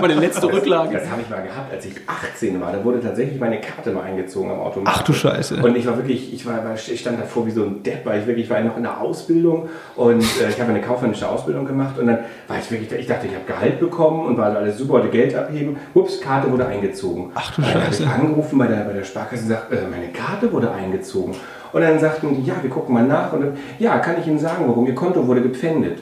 Meine 0.00 0.14
letzte 0.14 0.50
Rücklage. 0.50 0.96
Das 0.96 1.10
habe 1.10 1.22
ich 1.22 1.28
mal 1.28 1.42
gehabt, 1.42 1.72
als 1.72 1.84
ich 1.84 1.94
18 2.06 2.60
war. 2.60 2.72
Da 2.72 2.82
wurde 2.84 3.00
tatsächlich 3.00 3.38
meine 3.38 3.60
Karte 3.60 3.92
mal 3.92 4.02
eingezogen 4.02 4.50
am 4.50 4.60
Automat. 4.60 4.94
Ach 4.96 5.02
du 5.02 5.12
Scheiße. 5.12 5.62
Und 5.62 5.76
ich 5.76 5.86
war 5.86 5.96
wirklich, 5.96 6.32
ich, 6.32 6.46
war, 6.46 6.62
ich 6.74 7.00
stand 7.00 7.20
davor 7.20 7.46
wie 7.46 7.50
so 7.50 7.64
ein 7.64 7.82
Depp, 7.82 8.04
weil 8.04 8.20
ich 8.20 8.26
wirklich, 8.26 8.46
ich 8.46 8.50
war 8.50 8.60
noch 8.60 8.76
in 8.76 8.82
der 8.82 9.00
Ausbildung 9.00 9.68
und 9.96 10.22
äh, 10.22 10.48
ich 10.48 10.60
habe 10.60 10.70
eine 10.70 10.80
kaufmännische 10.80 11.28
Ausbildung 11.28 11.66
gemacht 11.66 11.98
und 11.98 12.06
dann 12.06 12.18
war 12.48 12.58
ich 12.58 12.70
wirklich, 12.70 12.90
ich 12.92 13.06
dachte, 13.06 13.26
ich 13.26 13.34
habe 13.34 13.44
Gehalt 13.46 13.78
bekommen 13.78 14.26
und 14.26 14.38
war 14.38 14.54
alles 14.56 14.78
super, 14.78 14.94
wollte 14.94 15.08
Geld 15.08 15.34
abheben. 15.34 15.76
Ups, 15.94 16.20
Karte 16.20 16.50
wurde 16.50 16.66
eingezogen. 16.66 17.30
Ach 17.34 17.54
du 17.54 17.62
Dann 17.62 17.74
habe 17.74 17.84
Scheiße. 17.86 18.02
ich 18.02 18.08
angerufen 18.08 18.58
bei 18.58 18.66
der, 18.66 18.84
bei 18.84 18.92
der 18.92 19.04
Sparkasse 19.04 19.42
und 19.42 19.48
gesagt, 19.48 19.72
äh, 19.72 19.81
meine 19.90 20.08
Karte 20.08 20.52
wurde 20.52 20.70
eingezogen. 20.70 21.34
Und 21.72 21.80
dann 21.80 21.98
sagten 21.98 22.34
die, 22.34 22.42
ja, 22.42 22.54
wir 22.60 22.70
gucken 22.70 22.94
mal 22.94 23.04
nach. 23.04 23.32
Und 23.32 23.40
dann, 23.40 23.56
ja, 23.78 23.98
kann 23.98 24.16
ich 24.20 24.26
Ihnen 24.26 24.38
sagen, 24.38 24.64
warum? 24.66 24.86
Ihr 24.86 24.94
Konto 24.94 25.26
wurde 25.26 25.42
gepfändet. 25.42 25.98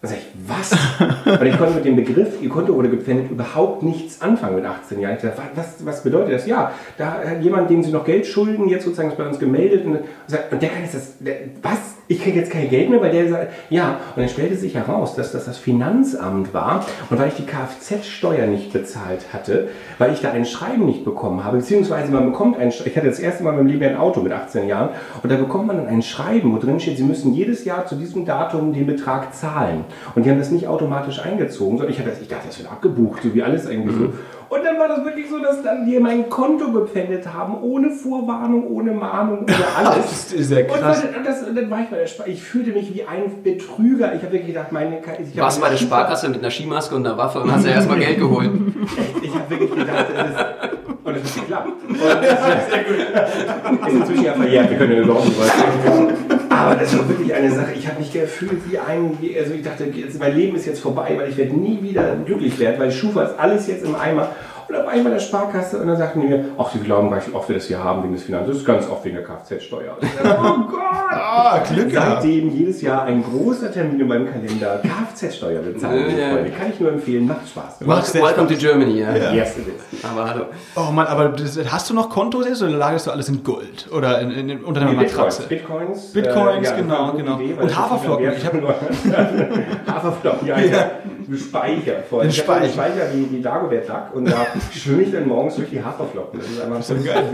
Dann 0.00 0.10
sag 0.10 0.18
ich, 0.18 0.26
was? 0.46 0.72
Und 1.40 1.46
ich 1.46 1.58
konnte 1.58 1.74
mit 1.74 1.84
dem 1.84 1.96
Begriff, 1.96 2.40
ihr 2.40 2.48
Konto 2.48 2.74
wurde 2.74 2.88
gepfändet, 2.88 3.32
überhaupt 3.32 3.82
nichts 3.82 4.22
anfangen 4.22 4.54
mit 4.56 4.64
18 4.64 5.00
Jahren. 5.00 5.16
Ich 5.16 5.22
dachte, 5.22 5.42
was, 5.56 5.84
was 5.84 6.02
bedeutet 6.04 6.34
das? 6.34 6.46
Ja, 6.46 6.72
da 6.96 7.14
hat 7.14 7.42
jemand, 7.42 7.68
dem 7.68 7.82
sie 7.82 7.90
noch 7.90 8.04
Geld 8.04 8.24
schulden, 8.24 8.68
jetzt 8.68 8.84
sozusagen 8.84 9.08
ist 9.08 9.18
bei 9.18 9.26
uns 9.26 9.40
gemeldet 9.40 9.84
und, 9.84 9.96
und 9.96 10.62
der 10.62 10.68
kann 10.68 10.82
jetzt 10.82 10.94
das, 10.94 11.18
der, 11.18 11.34
was? 11.62 11.97
Ich 12.10 12.22
kriege 12.22 12.38
jetzt 12.40 12.50
kein 12.50 12.70
Geld 12.70 12.88
mehr, 12.88 13.00
weil 13.02 13.10
der 13.12 13.28
sagt, 13.28 13.52
ja. 13.68 14.00
Und 14.16 14.22
dann 14.22 14.28
stellte 14.28 14.56
sich 14.56 14.74
heraus, 14.74 15.14
dass 15.14 15.30
das 15.32 15.44
das 15.44 15.58
Finanzamt 15.58 16.54
war 16.54 16.84
und 17.10 17.18
weil 17.18 17.28
ich 17.28 17.34
die 17.34 17.44
Kfz-Steuer 17.44 18.46
nicht 18.46 18.72
bezahlt 18.72 19.26
hatte, 19.32 19.68
weil 19.98 20.12
ich 20.12 20.20
da 20.20 20.30
ein 20.30 20.44
Schreiben 20.46 20.86
nicht 20.86 21.04
bekommen 21.04 21.44
habe, 21.44 21.58
beziehungsweise 21.58 22.10
man 22.10 22.24
bekommt 22.26 22.58
ein, 22.58 22.70
Sch- 22.70 22.86
ich 22.86 22.96
hatte 22.96 23.06
das 23.08 23.18
erste 23.18 23.44
Mal 23.44 23.50
in 23.50 23.56
meinem 23.56 23.66
Leben 23.66 23.84
ein 23.84 23.96
Auto 23.96 24.20
mit 24.20 24.32
18 24.32 24.66
Jahren 24.66 24.90
und 25.22 25.30
da 25.30 25.36
bekommt 25.36 25.66
man 25.66 25.76
dann 25.76 25.86
ein 25.86 26.02
Schreiben, 26.02 26.52
wo 26.54 26.58
drin 26.58 26.80
steht, 26.80 26.96
Sie 26.96 27.04
müssen 27.04 27.34
jedes 27.34 27.64
Jahr 27.64 27.86
zu 27.86 27.94
diesem 27.96 28.24
Datum 28.24 28.72
den 28.72 28.86
Betrag 28.86 29.34
zahlen. 29.34 29.84
Und 30.14 30.24
die 30.24 30.30
haben 30.30 30.38
das 30.38 30.50
nicht 30.50 30.66
automatisch 30.66 31.20
eingezogen, 31.20 31.78
sondern 31.78 31.94
ich, 31.94 32.02
das, 32.02 32.20
ich 32.22 32.28
dachte, 32.28 32.46
das 32.48 32.58
wird 32.58 32.70
abgebucht, 32.72 33.22
so 33.22 33.34
wie 33.34 33.42
alles 33.42 33.68
irgendwie 33.68 33.92
so. 33.94 34.12
Und 34.50 34.64
dann 34.64 34.78
war 34.78 34.88
das 34.88 35.04
wirklich 35.04 35.28
so, 35.28 35.38
dass 35.38 35.62
dann 35.62 35.84
die 35.84 35.98
mein 35.98 36.28
Konto 36.30 36.72
gepfändet 36.72 37.32
haben, 37.32 37.62
ohne 37.62 37.90
Vorwarnung, 37.90 38.66
ohne 38.68 38.92
Mahnung, 38.92 39.40
ohne 39.40 39.56
alles. 39.76 40.04
Das 40.06 40.32
ist 40.32 40.50
ja 40.50 40.62
krass. 40.62 41.02
dann- 41.02 41.14
und, 41.16 41.26
das, 41.26 41.42
und 41.42 41.54
dann 41.54 41.70
war 41.70 41.80
ich 41.80 41.88
bei 41.88 41.98
der 41.98 42.06
Spar 42.06 42.26
ich 42.26 42.42
fühlte 42.42 42.70
mich 42.70 42.94
wie 42.94 43.04
ein 43.04 43.42
Betrüger. 43.42 44.14
Ich 44.14 44.22
habe 44.22 44.32
wirklich 44.32 44.54
gedacht, 44.54 44.72
meine 44.72 45.00
ich 45.00 45.36
Warst 45.36 45.58
du 45.58 45.62
bei 45.62 45.70
der 45.70 45.76
Sparkasse 45.76 46.28
mit 46.30 46.38
einer 46.38 46.50
Skimaske 46.50 46.94
und 46.94 47.06
einer 47.06 47.18
Waffe 47.18 47.40
und 47.40 47.52
hast 47.52 47.66
ja 47.66 47.72
erstmal 47.72 47.98
Geld 47.98 48.18
geholt. 48.18 48.50
Ich 49.22 49.34
habe 49.34 49.50
wirklich 49.50 49.70
gedacht, 49.74 50.06
das 50.16 50.30
ist, 50.30 50.36
und 51.18 51.24
es 51.24 51.36
hat 51.36 51.42
geklappt. 51.42 51.68
Und 51.88 52.00
das 53.82 53.92
ist 53.92 54.00
inzwischen 54.00 54.24
ja 54.24 54.32
verjährt, 54.34 54.70
wir 54.70 54.78
können 54.78 54.92
ja 54.92 55.02
überhaupt 55.02 55.26
nicht 55.26 55.40
weiter. 55.40 56.14
Aber 56.48 56.74
das 56.74 56.98
war 56.98 57.08
wirklich 57.08 57.34
eine 57.34 57.50
Sache, 57.50 57.72
ich 57.76 57.86
habe 57.86 58.00
mich 58.00 58.12
gefühlt 58.12 58.70
wie 58.70 58.78
ein, 58.78 59.16
also 59.38 59.54
ich 59.54 59.62
dachte, 59.62 59.84
jetzt, 59.84 60.18
mein 60.18 60.34
Leben 60.36 60.56
ist 60.56 60.66
jetzt 60.66 60.80
vorbei, 60.80 61.14
weil 61.18 61.28
ich 61.28 61.36
werde 61.36 61.54
nie 61.54 61.78
wieder 61.82 62.16
glücklich 62.24 62.58
werden, 62.58 62.76
weil 62.78 62.90
Schufa 62.90 63.24
ist 63.24 63.38
alles 63.38 63.66
jetzt 63.66 63.84
im 63.84 63.94
Eimer. 63.94 64.30
Und 64.68 64.74
dann 64.74 64.84
war 64.86 64.94
ich 64.94 65.02
bei 65.02 65.08
der 65.10 65.18
Sparkasse 65.18 65.78
und 65.78 65.86
dann 65.86 65.96
sagten 65.96 66.20
die 66.20 66.26
mir, 66.26 66.44
ach, 66.58 66.70
Sie 66.70 66.78
glauben 66.80 67.08
gar 67.08 67.16
nicht, 67.16 67.28
wie 67.30 67.34
oft 67.34 67.48
wir 67.48 67.56
das 67.56 67.64
hier 67.66 67.82
haben 67.82 68.02
wegen 68.02 68.12
des 68.12 68.24
Finanzes. 68.24 68.48
Das 68.48 68.56
ist 68.58 68.66
ganz 68.66 68.88
oft 68.88 69.02
wegen 69.04 69.16
der 69.16 69.24
Kfz-Steuer. 69.24 69.96
Oh 70.28 70.70
Gott! 70.70 70.80
Ah, 71.10 71.58
Glück. 71.72 71.90
Seitdem 71.90 72.50
jedes 72.50 72.82
Jahr 72.82 73.04
ein 73.04 73.22
großer 73.22 73.72
Termin 73.72 73.98
in 74.00 74.06
meinem 74.08 74.30
Kalender 74.30 74.80
Kfz-Steuer 74.82 75.60
bezahlen. 75.62 76.10
Ja, 76.10 76.16
ja. 76.26 76.34
Freunde. 76.34 76.50
Kann 76.50 76.70
ich 76.70 76.80
nur 76.80 76.92
empfehlen, 76.92 77.26
macht 77.26 77.48
Spaß. 77.48 77.80
Macht 77.80 78.14
Welcome 78.14 78.48
to 78.48 78.54
Germany, 78.54 79.00
ja. 79.00 79.32
Yes, 79.32 79.56
it 79.56 79.68
is. 79.68 80.04
Aber 80.04 80.28
hallo. 80.28 80.44
Oh 80.76 80.90
Mann, 80.92 81.06
aber 81.06 81.30
das, 81.30 81.58
hast 81.72 81.88
du 81.88 81.94
noch 81.94 82.10
Kontos 82.10 82.46
jetzt 82.46 82.62
oder 82.62 82.72
lagerst 82.72 83.06
du 83.06 83.10
alles 83.10 83.28
in 83.28 83.42
Gold? 83.42 83.88
Oder 83.90 84.20
in, 84.20 84.30
in, 84.32 84.64
unter 84.64 84.80
deiner 84.80 84.92
Matratze? 84.92 85.44
Bitcoins. 85.48 86.12
Bitcoins, 86.12 86.68
das 86.68 86.76
genau, 86.76 86.92
war 86.94 87.02
eine 87.04 87.12
gute 87.12 87.24
genau. 87.24 87.40
Idee, 87.40 87.54
Und 87.62 87.78
Haferflocken. 87.78 88.32
Ich 88.36 88.42
ja 88.44 88.52
wert- 88.52 89.86
Haferflocken, 89.86 90.46
ja, 90.46 90.58
ja. 90.58 90.90
Speicher. 91.36 92.02
Voll. 92.08 92.26
Ich 92.26 92.40
habe 92.40 92.52
einen 92.60 92.70
Speicher. 92.72 92.88
Speicher 92.94 93.12
wie, 93.14 93.30
wie 93.36 93.42
Dagobert 93.42 93.88
Duck 93.88 94.14
und 94.14 94.24
da 94.30 94.46
schwimme 94.74 95.02
ich 95.02 95.12
dann 95.12 95.26
morgens 95.28 95.56
durch 95.56 95.70
die 95.70 95.82
Haferflocken. 95.82 96.38
Das 96.40 96.48
ist 96.48 96.60
einfach 96.60 96.82
so 96.82 96.94
geil. 96.94 97.24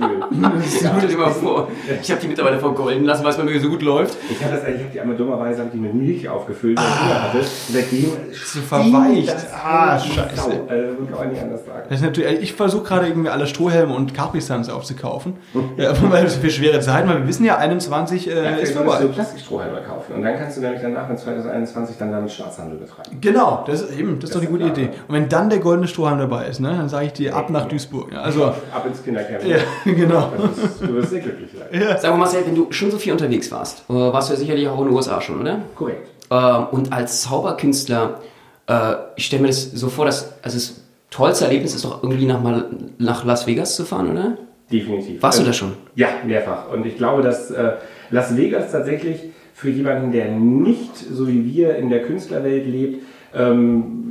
Stell 0.77 1.09
dir 1.09 1.17
mal 1.19 1.31
vor, 1.31 1.69
ich 2.03 2.11
habe 2.11 2.21
die 2.21 2.29
mittlerweile 2.29 2.59
vergolden 2.59 3.05
lassen, 3.05 3.23
weil 3.25 3.31
es 3.31 3.37
bei 3.37 3.45
mir 3.45 3.61
so 3.61 3.69
gut 3.69 3.83
läuft. 3.83 4.17
Ich 4.31 4.43
habe 4.45 4.57
das, 4.57 4.63
ich 4.69 4.81
habe 4.81 4.91
die 4.93 5.01
einmal 5.01 5.17
dummerweise 5.17 5.63
hab 5.63 5.73
die 5.73 5.79
mit 5.79 5.95
Milch 5.95 6.29
aufgefüllt, 6.29 6.79
weil 6.79 6.85
ich 6.85 7.01
Hunger 7.05 7.23
hatte. 7.23 7.39
Und 7.39 7.47
seitdem 7.73 8.13
So 8.45 8.61
verweicht. 8.61 9.37
Ah, 9.65 9.99
scheiße. 9.99 10.37
Sau. 10.37 10.51
Also 10.69 10.95
kann 11.11 11.19
man 11.19 11.29
nicht 11.31 11.43
anders 11.43 11.65
sagen. 11.65 12.03
Natürlich, 12.05 12.41
ich 12.43 12.53
versuche 12.55 12.85
gerade 12.85 13.07
irgendwie 13.07 13.29
alle 13.31 13.47
Strohhelme 13.47 13.95
und 13.95 14.15
Capri-Suns 14.15 14.69
aufzukaufen. 14.69 15.35
ja, 15.77 15.93
weil 16.11 16.25
es 16.27 16.37
für 16.37 16.51
schwere 16.51 16.81
Zeiten, 16.81 17.09
weil 17.09 17.19
wir 17.21 17.29
wissen 17.29 17.45
ja, 17.45 17.57
21 17.57 18.29
äh, 18.31 18.45
Ja, 18.45 18.51
ist 18.57 18.75
vorbei. 18.77 18.99
du 19.01 19.09
Plastikstrohhalme 19.09 19.81
kaufen. 19.83 20.15
Und 20.17 20.23
dann 20.23 20.37
kannst 20.39 20.57
du 20.57 20.61
nämlich 20.63 20.81
danach 20.83 21.09
in 21.09 21.17
2021 21.17 21.97
dann 21.99 22.13
damit 22.13 22.31
Schwarzhandel 22.33 22.79
betreiben. 22.79 23.19
Genau, 23.21 23.65
das 23.67 23.84
ist 23.91 23.99
eben, 23.99 24.19
das 24.21 24.31
ist 24.31 24.37
doch 24.37 24.41
eine 24.43 24.51
gute. 24.51 24.65
Idee. 24.65 24.91
Und 25.09 25.15
wenn 25.15 25.29
dann 25.29 25.51
der 25.51 25.59
goldene 25.61 25.87
Strohhalm 25.89 26.19
dabei 26.19 26.47
ist, 26.47 26.61
ne, 26.61 26.69
dann 26.69 26.89
sage 26.89 27.07
ich 27.07 27.13
dir 27.13 27.35
ab 27.37 27.51
nach 27.51 27.67
Duisburg. 27.67 28.13
Ja, 28.13 28.21
also, 28.23 28.45
Ab 28.45 28.85
ins 28.87 29.03
Kindercamp. 29.05 29.45
ja, 29.47 29.57
genau. 29.85 30.33
Das 30.37 30.59
ist, 30.71 30.83
du 30.83 30.95
wirst 30.95 31.11
sehr 31.11 31.21
glücklich 31.21 31.51
sein. 31.57 31.97
Sag 32.01 32.11
mal, 32.13 32.19
Marcel, 32.19 32.43
wenn 32.47 32.55
du 32.55 32.67
schon 32.71 32.91
so 32.91 32.99
viel 32.99 33.13
unterwegs 33.13 33.51
warst, 33.53 33.85
äh, 33.89 33.93
warst 33.93 34.29
du 34.29 34.35
ja 34.35 34.39
sicherlich 34.39 34.69
auch 34.69 34.79
in 34.81 34.87
den 34.87 34.95
USA 34.95 35.21
schon, 35.21 35.41
oder? 35.41 35.61
Korrekt. 35.75 36.09
Ähm, 36.31 36.67
und 36.73 36.93
als 36.93 37.23
Zauberkünstler, 37.23 38.21
äh, 38.67 38.95
ich 39.17 39.27
stelle 39.27 39.43
mir 39.43 39.49
das 39.49 39.71
so 39.73 39.89
vor, 39.89 40.05
dass 40.07 40.33
also 40.43 40.57
das 40.57 40.81
tollste 41.11 41.45
Erlebnis 41.45 41.75
ist 41.75 41.85
doch 41.85 42.03
irgendwie 42.03 42.27
nach, 42.27 42.43
mal 42.43 42.65
nach 42.99 43.25
Las 43.25 43.47
Vegas 43.47 43.77
zu 43.77 43.85
fahren, 43.85 44.11
oder? 44.11 44.37
Definitiv. 44.73 45.23
Warst 45.23 45.39
du 45.39 45.43
Also, 45.43 45.51
da 45.51 45.53
schon? 45.53 45.73
Ja, 45.95 46.09
mehrfach. 46.27 46.71
Und 46.73 46.87
ich 46.87 46.97
glaube, 46.97 47.23
dass 47.23 47.51
äh, 47.51 47.73
Las 48.11 48.37
Vegas 48.37 48.73
tatsächlich 48.73 49.21
für 49.53 49.71
jemanden, 49.71 50.11
der 50.11 50.31
nicht 50.31 50.97
so 50.97 51.29
wie 51.29 51.45
wir 51.55 51.77
in 51.77 51.89
der 51.91 52.03
Künstlerwelt 52.03 52.67
lebt, 52.67 53.03
ähm, 53.35 54.05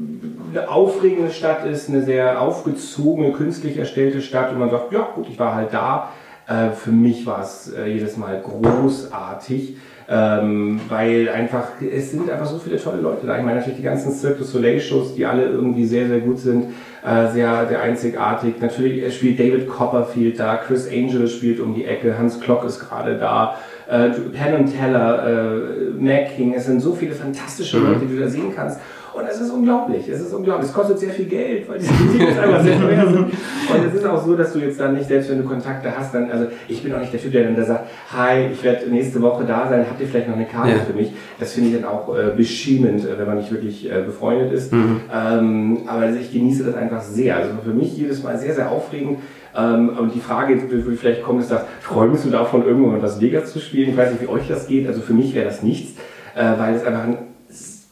eine 0.52 0.70
aufregende 0.70 1.32
Stadt 1.32 1.66
ist, 1.66 1.90
eine 1.90 2.04
sehr 2.04 2.42
aufgezogene, 2.42 3.32
künstlich 3.32 3.78
erstellte 3.78 4.22
Stadt 4.22 4.52
und 4.52 4.60
man 4.60 4.70
sagt, 4.70 4.92
ja 4.92 5.08
gut, 5.16 5.28
ich 5.30 5.40
war 5.40 5.56
halt 5.56 5.74
da. 5.74 6.10
Äh, 6.48 6.72
für 6.72 6.92
mich 6.92 7.26
war 7.26 7.42
es 7.42 7.72
äh, 7.74 7.88
jedes 7.88 8.18
Mal 8.18 8.42
großartig. 8.42 9.78
Ähm, 10.10 10.82
weil 10.90 11.30
einfach, 11.30 11.70
es 11.82 12.12
sind 12.12 12.30
einfach 12.30 12.46
so 12.46 12.58
viele 12.58 12.78
tolle 12.78 13.02
Leute 13.02 13.26
da. 13.26 13.38
Ich 13.38 13.44
meine 13.44 13.60
natürlich 13.60 13.78
die 13.78 13.84
ganzen 13.84 14.12
Cirque 14.12 14.40
du 14.40 14.44
Soleil 14.44 14.82
Shows, 14.82 15.16
die 15.16 15.26
alle 15.26 15.46
irgendwie 15.46 15.86
sehr, 15.86 16.08
sehr 16.08 16.20
gut 16.20 16.40
sind, 16.40 16.66
äh, 17.06 17.32
sehr, 17.32 17.68
sehr 17.68 17.82
einzigartig. 17.82 18.56
Natürlich 18.60 19.16
spielt 19.16 19.40
David 19.40 19.70
Copperfield 19.70 20.40
da, 20.40 20.58
Chris 20.58 20.90
Angel 20.92 21.28
spielt 21.28 21.62
um 21.62 21.74
die 21.74 21.86
Ecke, 21.86 22.18
Hans 22.18 22.42
Klock 22.42 22.66
ist 22.66 22.80
gerade 22.80 23.18
da, 23.18 23.58
äh, 23.90 24.10
Penn 24.10 24.56
und 24.60 24.68
Teller, 24.78 25.28
äh, 25.28 25.92
Mac 26.00 26.36
King, 26.36 26.54
es 26.56 26.66
sind 26.66 26.80
so 26.82 26.94
viele 26.94 27.14
fantastische 27.14 27.80
Leute, 27.80 28.06
die 28.06 28.16
du 28.16 28.22
da 28.22 28.28
sehen 28.28 28.52
kannst. 28.56 28.80
Und 29.14 29.28
es 29.30 29.40
ist 29.40 29.52
unglaublich, 29.52 30.10
es 30.10 30.22
ist 30.22 30.34
unglaublich. 30.34 30.70
Es 30.70 30.74
kostet 30.74 30.98
sehr 30.98 31.12
viel 31.12 31.26
Geld, 31.26 31.70
weil 31.70 31.78
diese 31.78 31.94
Tickets 31.94 32.40
einfach 32.40 32.64
sehr 32.64 32.80
teuer 32.82 33.06
sind. 33.06 33.20
Und 33.26 33.86
es 33.88 33.94
ist 33.94 34.06
auch 34.08 34.26
so, 34.26 34.36
dass 34.36 34.54
du 34.54 34.58
jetzt 34.60 34.80
dann 34.80 34.96
nicht, 34.96 35.08
selbst 35.08 35.30
wenn 35.30 35.38
du 35.38 35.48
Kontakte 35.48 35.96
hast, 35.96 36.16
dann, 36.16 36.32
also 36.32 36.48
ich 36.68 36.82
bin 36.82 36.92
auch 36.96 37.00
nicht 37.00 37.14
der 37.14 37.22
Typ, 37.22 37.32
der 37.32 37.44
dann 37.44 37.56
da 37.56 37.64
sagt, 37.64 37.90
hi, 38.12 38.48
ich 38.52 38.64
werde 38.64 38.90
nächste 38.90 39.22
Woche 39.22 39.44
da 39.46 39.70
sein, 39.70 39.86
habt 39.88 40.02
ihr 40.02 40.08
vielleicht 40.08 40.30
noch 40.30 40.36
eine 40.36 40.48
Karte 40.48 40.72
Ja. 40.72 40.78
für 40.80 40.94
mich? 40.94 41.14
Das 41.40 41.54
finde 41.54 41.70
ich 41.70 41.76
dann 41.76 41.86
auch 41.86 42.10
äh, 42.18 42.32
beschämend, 42.36 43.06
äh, 43.06 43.16
wenn 43.20 43.28
man 43.28 43.38
nicht 43.38 43.52
wirklich 43.52 43.88
äh, 43.88 44.02
befreundet 44.02 44.52
ist. 44.52 44.74
Ähm, 44.74 45.78
aber 45.86 46.02
also 46.02 46.18
ich 46.20 46.34
genieße 46.34 46.64
das 46.64 46.74
einfach 46.76 47.04
sehr. 47.04 47.38
Also 47.38 47.52
für 47.64 47.70
mich 47.74 47.96
jedes 47.96 48.24
Mal 48.24 48.40
sehr, 48.40 48.56
sehr 48.56 48.72
aufregend. 48.72 49.20
Ähm, 49.56 49.98
und 49.98 50.14
die 50.14 50.20
Frage, 50.20 50.56
die 50.56 50.96
vielleicht 50.96 51.24
kommt, 51.24 51.42
ist, 51.42 51.52
dass, 51.52 51.64
träumst 51.84 52.26
du 52.26 52.30
davon, 52.30 52.66
irgendwann 52.66 53.02
Las 53.02 53.22
Vegas 53.22 53.52
zu 53.52 53.60
spielen? 53.60 53.90
Ich 53.90 53.98
weiß 53.98 54.12
nicht, 54.12 54.22
wie 54.24 54.28
euch 54.28 54.48
das 54.48 54.68
geht. 54.68 54.88
Also 54.88 55.02
für 55.02 55.14
mich 55.14 55.34
wäre 55.34 55.46
das 55.46 55.64
nichts, 55.64 56.00
äh, 56.36 56.44
weil 56.58 56.76
es 56.76 56.86
einfach 56.86 57.04
ein 57.04 57.18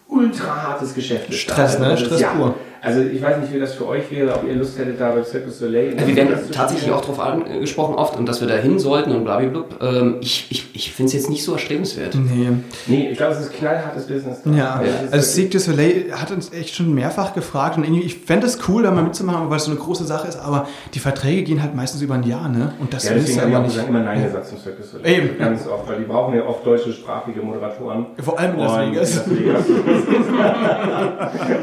ultra 0.08 0.64
hartes 0.64 0.94
Geschäft 0.94 1.30
ist. 1.30 1.38
Stress, 1.38 1.80
ne? 1.80 1.88
Also, 1.88 2.06
Stress 2.06 2.22
ja. 2.22 2.34
pur. 2.34 2.56
Also 2.84 3.02
ich 3.02 3.22
weiß 3.22 3.38
nicht, 3.38 3.54
wie 3.54 3.60
das 3.60 3.76
für 3.76 3.88
euch 3.88 4.10
wäre, 4.10 4.34
ob 4.34 4.44
ihr 4.48 4.56
Lust 4.56 4.80
hättet, 4.80 5.00
da 5.00 5.12
bei 5.12 5.24
Cirque 5.24 5.46
du 5.46 5.52
Soleil. 5.52 5.94
Wir 6.04 6.16
werden 6.16 6.34
tatsächlich 6.52 6.92
auch 6.92 7.02
darauf 7.02 7.20
angesprochen 7.20 7.94
oft 7.94 8.18
und 8.18 8.26
dass 8.28 8.42
wir 8.42 8.48
da 8.48 8.56
hin 8.56 8.80
sollten 8.80 9.12
und 9.12 9.24
blablabla. 9.24 9.66
Ähm, 9.82 10.16
ich 10.22 10.48
ich, 10.50 10.66
ich 10.74 10.92
finde 10.92 11.10
es 11.10 11.14
jetzt 11.14 11.30
nicht 11.30 11.44
so 11.44 11.54
erstrebenswert. 11.54 12.16
Nee. 12.16 12.50
Nee, 12.88 13.10
ich 13.12 13.18
glaube, 13.18 13.34
es 13.34 13.42
ist 13.42 13.54
knallhartes 13.54 14.08
Business. 14.08 14.40
Ja, 14.46 14.82
Es 14.84 15.04
ist 15.06 15.14
also 15.14 15.32
Cirque 15.32 15.52
du 15.52 15.60
Soleil 15.60 16.06
hat 16.14 16.32
uns 16.32 16.52
echt 16.52 16.74
schon 16.76 16.92
mehrfach 16.96 17.36
gefragt 17.36 17.78
und 17.78 17.84
irgendwie, 17.84 18.02
ich 18.02 18.18
fände 18.18 18.48
es 18.48 18.58
cool, 18.68 18.82
da 18.82 18.90
mal 18.90 19.04
mitzumachen, 19.04 19.52
weil 19.52 19.58
es 19.58 19.66
so 19.66 19.72
eine 19.72 19.80
große 19.80 20.06
Sache 20.06 20.28
ist, 20.28 20.40
aber 20.40 20.68
die 20.96 21.00
Verträge 21.00 21.44
gehen 21.44 21.62
halt 21.62 21.76
meistens 21.76 22.02
über 22.02 22.16
ein 22.16 22.24
Jahr, 22.24 22.50
ne? 22.50 22.74
Und 22.80 22.92
das 22.96 23.04
Ja, 23.08 23.14
deswegen 23.14 23.42
habe 23.42 23.50
ich 23.52 23.56
auch 23.58 23.62
nicht. 23.62 23.72
gesagt, 23.74 23.90
immer 23.90 24.00
Nein 24.02 24.24
gesagt 24.24 24.48
zum 24.48 24.58
Cirque 24.58 24.82
du 24.82 24.88
Soleil. 24.88 25.14
Eben. 25.14 25.38
Ganz 25.38 25.68
oft, 25.68 25.88
weil 25.88 26.00
die 26.00 26.06
brauchen 26.06 26.34
ja 26.36 26.46
oft 26.48 26.66
deutschsprachige 26.66 27.42
Moderatoren. 27.42 28.08
Vor 28.20 28.40
allem 28.40 28.56
in 28.56 28.60
Las 28.60 28.80
Vegas. 28.80 29.16
Las 29.18 29.30
Vegas. 29.30 29.66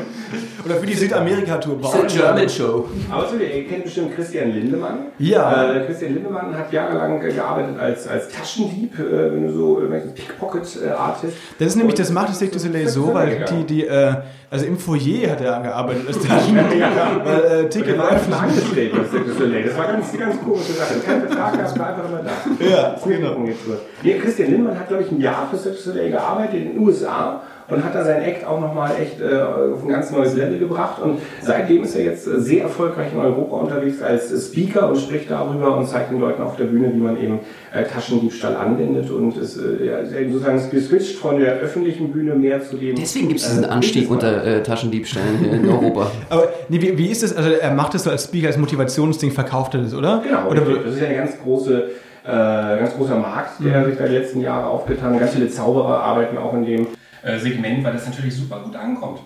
Oder 0.65 0.77
für 0.77 0.87
die 0.87 0.95
Südamerika-Tour. 1.09 1.79
It's 1.81 1.95
a 1.95 2.07
German 2.07 2.49
Show. 2.49 2.89
So, 3.31 3.37
ihr 3.37 3.67
kennt 3.67 3.85
bestimmt 3.85 4.15
Christian 4.15 4.53
Lindemann. 4.53 5.07
Ja. 5.19 5.73
Äh, 5.75 5.87
Christian 5.87 6.15
Lindemann 6.15 6.57
hat 6.57 6.73
jahrelang 6.73 7.23
äh, 7.23 7.33
gearbeitet 7.33 7.79
als, 7.79 8.07
als 8.07 8.29
Taschendieb, 8.29 8.99
äh, 8.99 9.33
wenn 9.33 9.47
du 9.47 9.53
so 9.53 9.83
äh, 9.83 10.01
Pickpocket-Artist. 10.01 11.37
Das 11.59 11.69
ist 11.69 11.77
nämlich, 11.77 11.95
das 11.95 12.13
macht 12.13 12.29
das 12.31 12.39
Cirque 12.39 12.53
du 12.53 12.59
Soleil 12.59 12.89
so, 12.89 13.13
weil 13.15 13.45
die, 13.49 13.65
die, 13.65 13.87
äh, 13.87 14.15
also 14.51 14.67
im 14.67 14.79
Foyer 14.79 15.31
hat 15.31 15.41
er 15.41 15.61
gearbeitet 15.61 16.07
als 16.07 16.19
Taschendieb, 16.21 16.65
weil 17.25 17.65
äh, 17.65 17.69
Ticket 17.69 17.99
war 17.99 18.11
einfach 18.11 18.43
angestellt 18.43 18.93
bei 18.93 19.05
Cirque 19.05 19.27
du 19.27 19.33
Soleil. 19.33 19.65
Das 19.65 19.77
war 19.79 19.87
ganz, 19.87 20.19
ganz 20.19 20.41
komische 20.41 20.73
Sache. 20.73 20.95
Kein 21.05 21.21
Vertrag 21.27 21.53
gehabt, 21.55 21.79
war 21.79 21.87
einfach 21.89 22.09
immer 22.09 22.23
da. 22.23 22.65
Ja, 22.65 22.91
Das 22.93 23.07
ist 23.07 23.65
Tour. 23.65 23.81
Nee, 24.03 24.19
Christian 24.19 24.51
Lindemann 24.51 24.79
hat, 24.79 24.89
glaube 24.89 25.03
ich, 25.03 25.11
ein 25.11 25.21
Jahr 25.21 25.49
für 25.51 25.57
Cirque 25.57 25.77
du 25.77 25.91
Soleil 25.91 26.11
gearbeitet 26.11 26.55
in 26.55 26.73
den 26.73 26.79
USA 26.79 27.43
und 27.71 27.85
hat 27.85 27.95
da 27.95 28.05
sein 28.05 28.23
Act 28.23 28.47
auch 28.47 28.61
nochmal 28.61 28.93
echt 29.01 29.21
äh, 29.21 29.41
auf 29.41 29.83
ein 29.83 29.89
ganz 29.89 30.11
neues 30.11 30.35
Level 30.35 30.59
gebracht. 30.59 31.03
Und 31.03 31.19
seitdem 31.43 31.83
ist 31.83 31.95
er 31.97 32.05
jetzt 32.05 32.27
äh, 32.27 32.41
sehr 32.41 32.63
erfolgreich 32.63 33.13
in 33.13 33.19
Europa 33.19 33.57
unterwegs 33.57 34.01
als 34.01 34.33
äh, 34.33 34.39
Speaker 34.39 34.89
und 34.89 34.97
spricht 34.97 35.31
darüber 35.31 35.77
und 35.77 35.87
zeigt 35.87 36.11
den 36.11 36.21
Leuten 36.21 36.43
auf 36.43 36.57
der 36.57 36.65
Bühne, 36.65 36.91
wie 36.95 36.99
man 36.99 37.21
eben 37.23 37.41
äh, 37.75 37.85
Taschendiebstahl 37.85 38.57
anwendet 38.57 39.11
und 39.11 39.37
ist 39.37 39.59
äh, 39.59 39.85
ja, 39.85 39.99
sozusagen 40.31 40.71
geswitcht 40.71 41.17
von 41.19 41.39
der 41.39 41.57
öffentlichen 41.57 42.11
Bühne 42.11 42.35
mehr 42.35 42.63
zu 42.63 42.77
dem. 42.77 42.97
Deswegen 42.97 43.29
gibt 43.29 43.41
es 43.41 43.49
diesen 43.49 43.65
äh, 43.65 43.69
Anstieg 43.69 44.09
Businessman. 44.09 44.35
unter 44.35 44.47
äh, 44.47 44.63
Taschendiebstählen 44.63 45.39
hier 45.39 45.53
in 45.53 45.69
Europa. 45.69 46.11
Aber 46.31 46.49
nee, 46.71 46.81
wie, 46.81 46.97
wie 46.97 47.09
ist 47.09 47.23
das? 47.23 47.37
Also 47.37 47.51
er 47.51 47.75
macht 47.75 47.93
das 47.93 48.05
so 48.05 48.11
als 48.11 48.25
Speaker, 48.25 48.47
als 48.47 48.57
Motivationsding, 48.57 49.31
verkauft 49.31 49.75
er 49.75 49.83
das, 49.83 49.95
oder? 49.95 50.23
Genau, 50.25 50.49
Oder 50.49 50.63
das 50.63 50.95
ist 50.95 51.03
ja 51.03 51.09
ein 51.09 51.17
ganz, 51.17 51.33
große, 51.43 51.91
äh, 52.29 52.79
ganz 52.79 52.95
großer 52.95 53.17
Markt, 53.17 53.65
der 53.65 53.87
sich 53.87 53.97
da 53.97 54.07
die 54.07 54.15
letzten 54.15 54.41
Jahre 54.41 54.67
aufgetan 54.67 55.15
hat. 55.15 55.21
Ganz 55.21 55.33
viele 55.33 55.49
Zauberer 55.49 56.01
arbeiten 56.01 56.37
auch 56.37 56.53
in 56.53 56.65
dem 56.65 56.87
äh, 57.23 57.39
Segment, 57.39 57.83
weil 57.83 57.95
das 57.95 58.07
natürlich 58.07 58.37
super 58.37 58.61
gut 58.63 58.77
ankommt. 58.77 59.21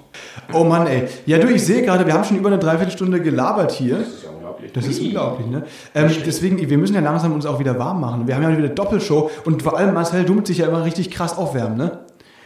Oh 0.53 0.63
Mann, 0.63 0.87
ey. 0.87 1.09
Ja, 1.27 1.39
du, 1.39 1.49
ich 1.49 1.65
sehe 1.65 1.83
gerade, 1.83 2.07
wir 2.07 2.15
haben 2.15 2.25
schon 2.25 2.37
über 2.37 2.49
eine 2.49 2.59
Dreiviertelstunde 2.59 3.21
gelabert 3.21 3.73
hier. 3.73 3.99
Das 3.99 4.09
ist 4.09 4.25
ja 4.25 4.31
unglaublich. 4.31 4.73
Das 4.73 4.87
ist 4.87 5.01
unglaublich, 5.01 5.47
ne? 5.49 5.65
Ähm, 5.95 6.11
deswegen, 6.25 6.71
wir 6.71 6.79
müssen 6.79 6.95
ja 6.95 7.01
langsam 7.01 7.33
uns 7.33 7.45
auch 7.45 7.59
wieder 7.59 7.77
warm 7.79 8.01
machen. 8.01 8.29
Wir 8.29 8.37
haben 8.37 8.43
ja 8.45 8.57
wieder 8.57 8.69
Doppelshow 8.69 9.31
und 9.45 9.63
vor 9.63 9.77
allem 9.77 9.95
Marcel, 9.95 10.25
du 10.25 10.35
musst 10.35 10.49
dich 10.49 10.59
ja 10.59 10.69
immer 10.69 10.85
richtig 10.85 11.11
krass 11.11 11.37
aufwärmen, 11.37 11.77
ne? 11.77 11.99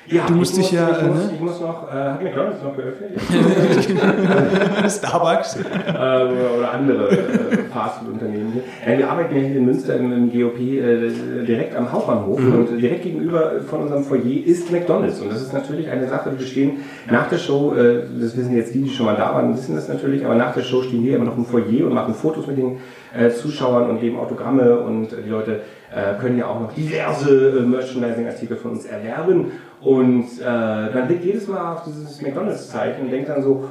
Ja, 0.08 0.26
Du 0.26 0.34
musst 0.34 0.56
ich 0.56 0.64
dich 0.68 0.72
ja, 0.72 0.90
Ich, 0.90 1.02
äh, 1.02 1.08
muss, 1.08 1.16
ne? 1.18 1.30
ich 1.34 1.40
muss 1.40 1.60
noch. 1.60 1.92
Äh, 1.92 1.94
hat 1.94 2.22
McDonalds 2.22 2.62
noch 2.62 2.76
geöffnet? 2.76 3.10
Starbucks. 4.90 5.56
äh, 5.56 6.58
oder 6.58 6.72
andere 6.72 7.10
äh, 7.10 7.56
Fastfood-Unternehmen 7.72 8.52
hier. 8.52 8.62
Äh, 8.94 8.98
wir 8.98 9.10
arbeiten 9.10 9.34
ja 9.34 9.42
hier 9.42 9.56
in 9.56 9.64
Münster 9.64 9.96
im, 9.96 10.12
im 10.12 10.30
GOP 10.30 10.60
äh, 10.60 11.44
direkt 11.44 11.74
am 11.74 11.90
Hauptbahnhof 11.90 12.38
und 12.38 12.80
direkt 12.80 13.02
gegenüber 13.02 13.52
von 13.68 13.82
unserem 13.82 14.04
Foyer 14.04 14.44
ist 14.44 14.70
McDonalds. 14.70 15.20
Und 15.20 15.32
das 15.32 15.42
ist 15.42 15.52
natürlich 15.52 15.90
eine 15.90 16.08
Sache, 16.08 16.30
wir 16.38 16.46
stehen 16.46 16.78
nach 17.10 17.28
der 17.28 17.38
Show, 17.38 17.74
äh, 17.74 18.02
das 18.20 18.36
wissen 18.36 18.56
jetzt 18.56 18.74
die, 18.74 18.82
die 18.82 18.90
schon 18.90 19.06
mal 19.06 19.16
da 19.16 19.34
waren, 19.34 19.54
wissen 19.54 19.74
das 19.74 19.88
natürlich, 19.88 20.24
aber 20.24 20.36
nach 20.36 20.54
der 20.54 20.62
Show 20.62 20.82
stehen 20.82 21.04
wir 21.04 21.16
immer 21.16 21.24
noch 21.24 21.36
im 21.36 21.44
Foyer 21.44 21.86
und 21.86 21.94
machen 21.94 22.14
Fotos 22.14 22.46
mit 22.46 22.58
den 22.58 22.78
äh, 23.16 23.30
Zuschauern 23.30 23.90
und 23.90 24.00
geben 24.00 24.18
Autogramme 24.18 24.78
und 24.78 25.12
äh, 25.12 25.22
die 25.24 25.30
Leute 25.30 25.60
äh, 25.94 26.20
können 26.20 26.38
ja 26.38 26.46
auch 26.46 26.60
noch 26.60 26.72
diverse 26.72 27.58
äh, 27.58 27.62
Merchandising-Artikel 27.62 28.56
von 28.56 28.72
uns 28.72 28.84
erwerben. 28.84 29.52
Und 29.86 30.26
äh, 30.44 30.90
man 30.90 31.06
blickt 31.06 31.24
jedes 31.24 31.46
Mal 31.46 31.74
auf 31.74 31.84
dieses 31.84 32.20
McDonalds-Zeichen 32.20 33.04
und 33.04 33.10
denkt 33.12 33.28
dann 33.28 33.40
so, 33.40 33.68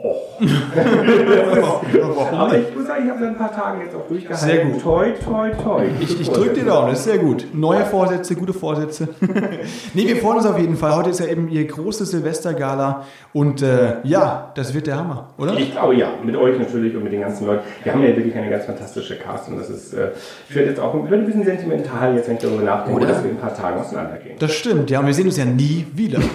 oh, 0.00 0.14
aber 2.32 2.58
ich 2.58 2.74
muss 2.74 2.86
sagen, 2.86 3.04
ich 3.04 3.10
habe 3.10 3.20
seit 3.20 3.28
ein 3.30 3.36
paar 3.36 3.52
Tagen 3.52 3.80
jetzt 3.80 3.94
auch 3.96 4.06
durchgehalten. 4.06 4.48
Sehr 4.48 4.64
gut. 4.66 4.80
Toi, 4.82 5.10
toi, 5.24 5.50
toi. 5.50 5.84
Ich, 6.00 6.20
ich 6.20 6.30
drücke 6.30 6.54
dir 6.54 6.64
Daumen, 6.66 6.90
das 6.90 7.00
ist 7.00 7.04
sehr 7.04 7.18
gut. 7.18 7.46
Neue 7.52 7.84
Vorsätze, 7.84 8.34
gute 8.36 8.52
Vorsätze. 8.52 9.08
nee, 9.94 10.06
wir 10.06 10.16
freuen 10.16 10.36
uns 10.38 10.46
auf 10.46 10.58
jeden 10.58 10.76
Fall. 10.76 10.94
Heute 10.94 11.10
ist 11.10 11.20
ja 11.20 11.26
eben 11.26 11.48
ihr 11.48 11.66
großes 11.66 12.10
Silvestergala 12.12 13.04
und 13.32 13.62
äh, 13.62 13.96
ja, 14.04 14.52
das 14.54 14.72
wird 14.74 14.86
der 14.86 14.96
Hammer, 14.98 15.30
oder? 15.36 15.54
Ich 15.58 15.72
glaube 15.72 15.96
ja, 15.96 16.10
mit 16.22 16.36
euch 16.36 16.58
natürlich 16.58 16.94
und 16.94 17.02
mit 17.04 17.12
den 17.12 17.22
ganzen 17.22 17.46
Leuten. 17.46 17.62
Wir 17.82 17.92
haben 17.92 18.02
ja 18.02 18.16
wirklich 18.16 18.36
eine 18.36 18.50
ganz 18.50 18.66
fantastische 18.66 19.16
Cast 19.16 19.48
und 19.48 19.58
das 19.58 19.68
ist, 19.70 19.94
äh, 19.94 20.10
ich 20.48 20.54
werde 20.54 20.70
jetzt 20.70 20.80
auch 20.80 20.94
ich 20.94 21.10
werde 21.10 21.24
ein 21.24 21.26
bisschen 21.26 21.44
sentimental 21.44 22.14
jetzt, 22.14 22.28
wenn 22.28 22.36
ich 22.36 22.42
darüber 22.42 22.62
nachdenke, 22.62 23.00
Oder? 23.00 23.08
dass 23.08 23.22
wir 23.24 23.30
in 23.30 23.36
ein 23.36 23.40
paar 23.40 23.54
Tagen 23.54 23.80
auseinandergehen. 23.80 24.36
Das 24.38 24.52
stimmt, 24.52 24.90
ja, 24.90 25.00
und 25.00 25.06
wir 25.06 25.14
sehen 25.14 25.26
uns 25.26 25.36
ja 25.36 25.44
nie 25.44 25.86
wieder. 25.94 26.20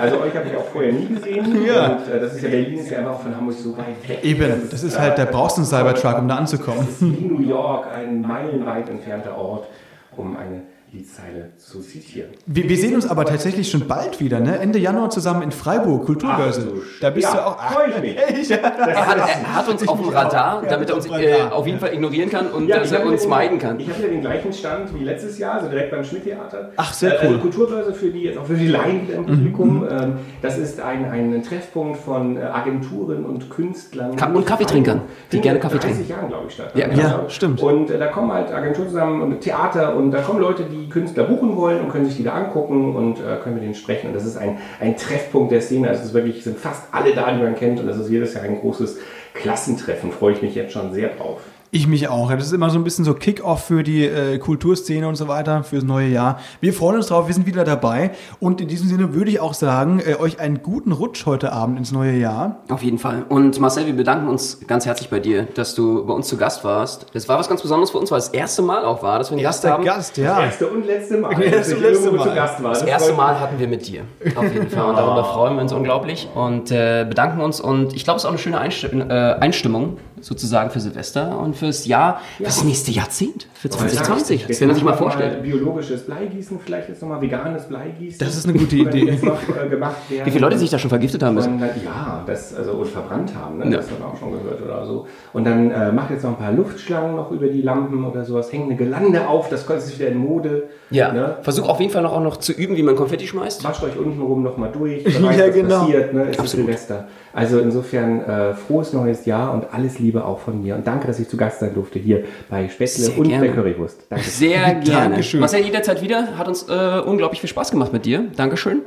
Also 0.00 0.20
euch 0.20 0.34
habe 0.34 0.46
ich 0.48 0.56
auch 0.56 0.64
vorher 0.72 0.92
nie 0.92 1.06
gesehen 1.06 1.64
Ja. 1.66 1.86
und 1.96 2.12
äh, 2.14 2.20
das 2.20 2.34
ist 2.34 2.42
ja 2.42 2.48
Berlin 2.68 2.84
ist 2.84 2.90
ja 2.90 2.98
einfach 2.98 3.20
von 3.20 3.36
Hamburg 3.36 3.56
so 3.56 3.76
weit 3.76 4.08
weg. 4.08 4.24
Eben, 4.24 4.68
das 4.70 4.82
ist 4.82 4.98
halt, 4.98 5.18
da 5.18 5.24
brauchst 5.24 5.56
du 5.56 5.62
einen 5.62 5.66
Cybertruck, 5.66 6.18
um 6.18 6.28
da 6.28 6.36
anzukommen. 6.36 6.80
Das 6.80 6.88
ist 6.90 7.02
wie 7.02 7.24
New 7.26 7.40
York, 7.40 7.86
ein 7.94 8.20
meilenweit 8.20 8.88
entfernter 8.88 9.36
Ort, 9.36 9.68
um 10.16 10.36
eine 10.36 10.62
Liedzeile 10.92 11.50
zu 11.58 11.80
zitieren. 11.80 12.30
Wir, 12.46 12.68
wir 12.68 12.76
sehen 12.76 12.94
uns 12.94 13.06
aber 13.06 13.24
tatsächlich 13.26 13.70
schon 13.70 13.86
bald 13.86 14.20
wieder, 14.20 14.40
ne? 14.40 14.58
Ende 14.58 14.78
Januar 14.78 15.10
zusammen 15.10 15.42
in 15.42 15.50
Freiburg, 15.52 16.06
Kulturbörse. 16.06 16.66
Ach 16.66 16.74
du 16.74 16.82
da 17.00 17.10
bist 17.10 17.28
ja, 17.28 17.34
du 17.34 17.46
auch. 17.46 17.60
freu 17.72 17.82
ich 17.94 18.00
mich. 18.00 18.16
echt? 18.18 18.50
Er 18.52 19.06
hat, 19.06 19.18
er 19.18 19.54
hat 19.54 19.68
uns 19.68 19.86
auf 19.86 20.00
dem 20.00 20.08
Radar, 20.08 20.62
damit 20.68 20.88
er 20.88 20.96
uns 20.96 21.06
äh, 21.06 21.42
auf 21.50 21.66
jeden 21.66 21.78
Fall 21.78 21.92
ignorieren 21.92 22.30
kann 22.30 22.46
und 22.48 22.68
dass 22.68 22.90
ich 22.90 22.98
er 22.98 23.04
uns 23.06 23.20
den- 23.22 23.30
meiden 23.30 23.58
kann. 23.58 23.78
Ich 23.78 23.88
habe 23.90 24.02
ja 24.02 24.08
den 24.08 24.20
gleichen 24.22 24.52
Stand 24.52 24.98
wie 24.98 25.04
letztes 25.04 25.38
Jahr, 25.38 25.54
also 25.56 25.68
direkt 25.68 25.90
beim 25.90 26.04
Schmidt-Theater. 26.04 26.70
Ach, 26.76 26.92
sehr 26.94 27.12
Äh, 27.12 27.18
cool. 27.26 27.28
Also 27.34 27.38
Kulturbörse 27.40 27.92
für 27.92 28.08
die, 28.10 28.22
jetzt 28.22 28.38
auch 28.38 28.46
für 28.46 28.54
die 28.54 28.68
Laien 28.68 29.10
im 29.10 29.26
Publikum. 29.26 29.86
Ähm, 29.90 30.12
Das 30.40 30.56
ist 30.56 30.80
ein, 30.80 31.04
ein 31.10 31.42
Treffpunkt 31.42 31.98
von 31.98 32.36
äh, 32.36 32.40
Agenturen 32.40 33.26
und 33.26 33.50
Künstlern. 33.50 34.16
Ka- 34.16 34.32
und 34.32 34.46
Kaffeetrinkern, 34.46 35.02
die 35.32 35.40
gerne 35.40 35.58
Kaffee 35.60 35.78
30 35.78 35.96
trinken. 35.96 36.10
Jahren, 36.10 36.28
glaube 36.28 36.44
ich, 36.48 36.54
statt. 36.54 36.72
Ja, 36.74 36.88
ja, 36.88 37.24
stimmt. 37.28 37.60
Und 37.62 37.90
äh, 37.90 37.98
da 37.98 38.06
kommen 38.06 38.32
halt 38.32 38.50
Agenturen 38.52 38.88
zusammen 38.88 39.20
und 39.22 39.40
Theater 39.40 39.94
und 39.96 40.10
da 40.12 40.22
kommen 40.22 40.40
Leute, 40.40 40.64
die 40.64 40.77
Künstler 40.88 41.24
buchen 41.24 41.56
wollen 41.56 41.80
und 41.80 41.90
können 41.90 42.06
sich 42.06 42.16
die 42.16 42.24
da 42.24 42.34
angucken 42.34 42.94
und 42.94 43.18
äh, 43.18 43.36
können 43.42 43.56
mit 43.56 43.64
denen 43.64 43.74
sprechen. 43.74 44.08
Und 44.08 44.14
das 44.14 44.24
ist 44.24 44.36
ein, 44.36 44.58
ein 44.80 44.96
Treffpunkt 44.96 45.52
der 45.52 45.60
Szene. 45.60 45.88
Also 45.88 46.00
es 46.00 46.06
ist 46.08 46.14
wirklich, 46.14 46.44
sind 46.44 46.58
fast 46.58 46.84
alle 46.92 47.14
da, 47.14 47.32
die 47.32 47.42
man 47.42 47.56
kennt. 47.56 47.80
Und 47.80 47.86
das 47.86 47.98
ist 47.98 48.10
jedes 48.10 48.34
Jahr 48.34 48.44
ein 48.44 48.60
großes 48.60 48.98
Klassentreffen. 49.34 50.12
Freue 50.12 50.34
ich 50.34 50.42
mich 50.42 50.54
jetzt 50.54 50.72
schon 50.72 50.92
sehr 50.92 51.08
drauf. 51.08 51.40
Ich 51.70 51.86
mich 51.86 52.08
auch. 52.08 52.30
Das 52.30 52.46
ist 52.46 52.52
immer 52.52 52.70
so 52.70 52.78
ein 52.78 52.84
bisschen 52.84 53.04
so 53.04 53.12
Kick-Off 53.12 53.64
für 53.64 53.82
die 53.82 54.06
äh, 54.06 54.38
Kulturszene 54.38 55.06
und 55.06 55.16
so 55.16 55.28
weiter, 55.28 55.62
fürs 55.64 55.84
neue 55.84 56.08
Jahr. 56.08 56.40
Wir 56.60 56.72
freuen 56.72 56.96
uns 56.96 57.08
drauf, 57.08 57.26
wir 57.26 57.34
sind 57.34 57.46
wieder 57.46 57.62
dabei. 57.64 58.12
Und 58.40 58.62
in 58.62 58.68
diesem 58.68 58.88
Sinne 58.88 59.12
würde 59.12 59.30
ich 59.30 59.38
auch 59.40 59.52
sagen, 59.52 60.00
äh, 60.00 60.14
euch 60.16 60.40
einen 60.40 60.62
guten 60.62 60.92
Rutsch 60.92 61.26
heute 61.26 61.52
Abend 61.52 61.78
ins 61.78 61.92
neue 61.92 62.16
Jahr. 62.16 62.60
Auf 62.70 62.82
jeden 62.82 62.98
Fall. 62.98 63.26
Und 63.28 63.60
Marcel, 63.60 63.84
wir 63.84 63.94
bedanken 63.94 64.28
uns 64.28 64.60
ganz 64.66 64.86
herzlich 64.86 65.10
bei 65.10 65.20
dir, 65.20 65.46
dass 65.54 65.74
du 65.74 66.06
bei 66.06 66.14
uns 66.14 66.28
zu 66.28 66.38
Gast 66.38 66.64
warst. 66.64 67.04
Es 67.12 67.28
war 67.28 67.38
was 67.38 67.50
ganz 67.50 67.60
Besonderes 67.60 67.90
für 67.90 67.98
uns, 67.98 68.10
weil 68.10 68.18
es 68.18 68.26
das 68.26 68.34
erste 68.34 68.62
Mal 68.62 68.86
auch 68.86 69.02
war, 69.02 69.18
dass 69.18 69.30
wir 69.30 69.36
einen 69.36 69.44
Gast 69.44 69.64
Der 69.64 69.72
haben. 69.72 69.84
Gast, 69.84 70.16
ja. 70.16 70.40
Erste 70.40 70.68
und 70.68 70.86
letzte 70.86 71.18
Mal. 71.18 71.38
Erste 71.42 71.74
und 71.74 71.82
ich 71.82 71.88
letzte 71.90 72.12
Mal. 72.12 72.28
zu 72.28 72.34
Gast 72.34 72.62
war. 72.62 72.70
Das 72.70 72.80
Das 72.80 72.88
erste 72.88 73.12
Mal 73.12 73.38
hatten 73.38 73.58
wir 73.58 73.68
mit 73.68 73.86
dir. 73.86 74.04
Auf 74.36 74.50
jeden 74.54 74.70
Fall. 74.70 74.88
Und 74.88 74.96
darüber 74.96 75.24
freuen 75.34 75.56
wir 75.56 75.62
uns 75.62 75.72
unglaublich 75.74 76.30
und 76.34 76.70
äh, 76.70 77.04
bedanken 77.06 77.42
uns. 77.42 77.60
Und 77.60 77.92
ich 77.94 78.04
glaube, 78.04 78.16
es 78.16 78.22
ist 78.22 78.26
auch 78.26 78.54
eine 78.54 78.70
schöne 78.70 79.36
äh, 79.38 79.42
Einstimmung 79.42 79.98
sozusagen 80.20 80.70
für 80.70 80.80
Silvester 80.80 81.38
und 81.38 81.56
fürs 81.56 81.86
Jahr, 81.86 82.20
fürs 82.38 82.64
nächste 82.64 82.90
Jahrzehnt, 82.90 83.46
für 83.54 83.68
2020. 83.70 84.46
Das 84.46 84.58
kann 84.58 84.68
man 84.68 84.74
sich 84.74 84.84
mal 84.84 84.92
wir 84.92 84.96
vorstellen. 84.98 85.42
Biologisches 85.42 86.02
Bleigießen, 86.06 86.58
vielleicht 86.64 86.88
jetzt 86.88 87.02
nochmal 87.02 87.20
veganes 87.20 87.64
Bleigießen. 87.64 88.18
Das 88.18 88.36
ist 88.36 88.48
eine 88.48 88.58
gute 88.58 88.76
Idee. 88.76 89.18
noch, 89.22 89.38
äh, 89.64 89.68
gemacht 89.68 89.96
werden. 90.08 90.26
Wie 90.26 90.30
viele 90.30 90.44
Leute 90.44 90.58
sich 90.58 90.70
da 90.70 90.78
schon 90.78 90.88
vergiftet 90.90 91.22
haben 91.22 91.34
müssen? 91.34 91.58
Ja, 91.84 92.22
das, 92.26 92.54
also, 92.54 92.72
und 92.72 92.86
verbrannt 92.88 93.32
haben, 93.34 93.58
ne? 93.58 93.64
Ja. 93.70 93.76
das 93.78 93.90
hat 93.90 94.00
man 94.00 94.10
auch 94.10 94.16
schon 94.18 94.32
gehört 94.32 94.62
oder 94.62 94.86
so. 94.86 95.06
Und 95.32 95.44
dann 95.44 95.70
äh, 95.70 95.92
macht 95.92 96.10
jetzt 96.10 96.22
noch 96.24 96.30
ein 96.30 96.36
paar 96.38 96.52
Luftschlangen 96.52 97.16
noch 97.16 97.30
über 97.30 97.46
die 97.48 97.62
Lampen 97.62 98.04
oder 98.04 98.24
sowas, 98.24 98.52
hängt 98.52 98.64
eine 98.66 98.76
Gelande 98.76 99.26
auf, 99.28 99.48
das 99.48 99.66
kommt 99.66 99.80
jetzt 99.80 99.98
wieder 99.98 100.08
in 100.08 100.18
Mode. 100.18 100.68
Ja, 100.90 101.12
Ne? 101.12 101.36
versuch 101.42 101.68
auf 101.68 101.80
jeden 101.80 101.92
Fall 101.92 102.02
noch, 102.02 102.12
auch 102.12 102.22
noch 102.22 102.36
zu 102.38 102.52
üben, 102.52 102.76
wie 102.76 102.82
man 102.82 102.96
Konfetti 102.96 103.26
schmeißt. 103.26 103.62
Wascht 103.64 103.82
euch 103.82 103.96
untenrum 103.98 104.42
nochmal 104.42 104.70
durch, 104.72 105.04
bereitet, 105.04 105.22
Ja, 105.22 105.46
was 105.48 105.54
genau. 105.54 105.78
passiert, 105.80 106.14
ne? 106.14 106.22
Es 106.22 106.30
ist 106.30 106.40
Absolut. 106.40 106.66
Silvester. 106.66 107.08
Also 107.34 107.58
insofern 107.60 108.20
äh, 108.24 108.54
frohes 108.54 108.92
neues 108.94 109.26
Jahr 109.26 109.52
und 109.52 109.66
alles 109.72 109.98
Liebe 109.98 110.07
auch 110.16 110.38
von 110.38 110.62
mir. 110.62 110.76
Und 110.76 110.86
danke, 110.86 111.06
dass 111.06 111.18
ich 111.18 111.28
zu 111.28 111.36
Gast 111.36 111.60
sein 111.60 111.74
durfte 111.74 111.98
hier 111.98 112.24
bei 112.48 112.68
Spätzle 112.68 113.04
Sehr 113.04 113.18
und 113.18 113.28
gerne. 113.28 113.48
bei 113.48 113.54
Currywurst. 113.54 114.06
Danke. 114.08 114.24
Sehr 114.24 114.74
gerne. 114.74 115.10
Dankeschön. 115.10 115.40
Marcel, 115.40 115.64
jederzeit 115.64 116.02
wieder. 116.02 116.38
Hat 116.38 116.48
uns 116.48 116.64
äh, 116.68 117.00
unglaublich 117.04 117.40
viel 117.40 117.50
Spaß 117.50 117.70
gemacht 117.70 117.92
mit 117.92 118.04
dir. 118.06 118.26
Dankeschön. 118.36 118.82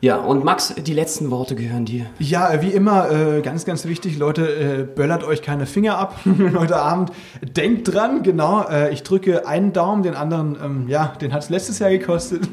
Ja, 0.00 0.16
und 0.16 0.44
Max, 0.44 0.74
die 0.74 0.92
letzten 0.92 1.30
Worte 1.30 1.54
gehören 1.54 1.86
dir. 1.86 2.06
Ja, 2.18 2.60
wie 2.60 2.68
immer, 2.68 3.10
äh, 3.10 3.40
ganz, 3.40 3.64
ganz 3.64 3.86
wichtig, 3.86 4.18
Leute, 4.18 4.42
äh, 4.42 4.82
böllert 4.84 5.24
euch 5.24 5.40
keine 5.40 5.64
Finger 5.64 5.96
ab 5.96 6.20
heute 6.56 6.76
Abend. 6.76 7.12
Denkt 7.40 7.92
dran, 7.92 8.22
genau, 8.22 8.64
äh, 8.68 8.92
ich 8.92 9.02
drücke 9.02 9.46
einen 9.46 9.72
Daumen, 9.72 10.02
den 10.02 10.14
anderen, 10.14 10.56
ähm, 10.62 10.84
ja, 10.88 11.14
den 11.20 11.32
hat 11.32 11.44
es 11.44 11.50
letztes 11.50 11.78
Jahr 11.78 11.90
gekostet. 11.90 12.48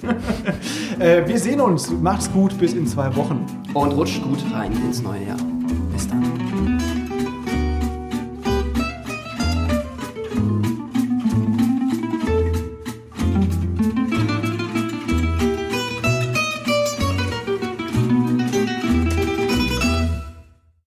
äh, 0.99 1.27
wir 1.27 1.37
sehen 1.37 1.59
uns, 1.59 1.91
macht's 1.91 2.31
gut, 2.31 2.57
bis 2.59 2.73
in 2.73 2.87
zwei 2.87 3.13
Wochen. 3.15 3.45
Und 3.73 3.91
rutscht 3.91 4.23
gut 4.23 4.39
rein 4.53 4.71
ins 4.71 5.01
neue 5.01 5.25
Jahr. 5.25 5.37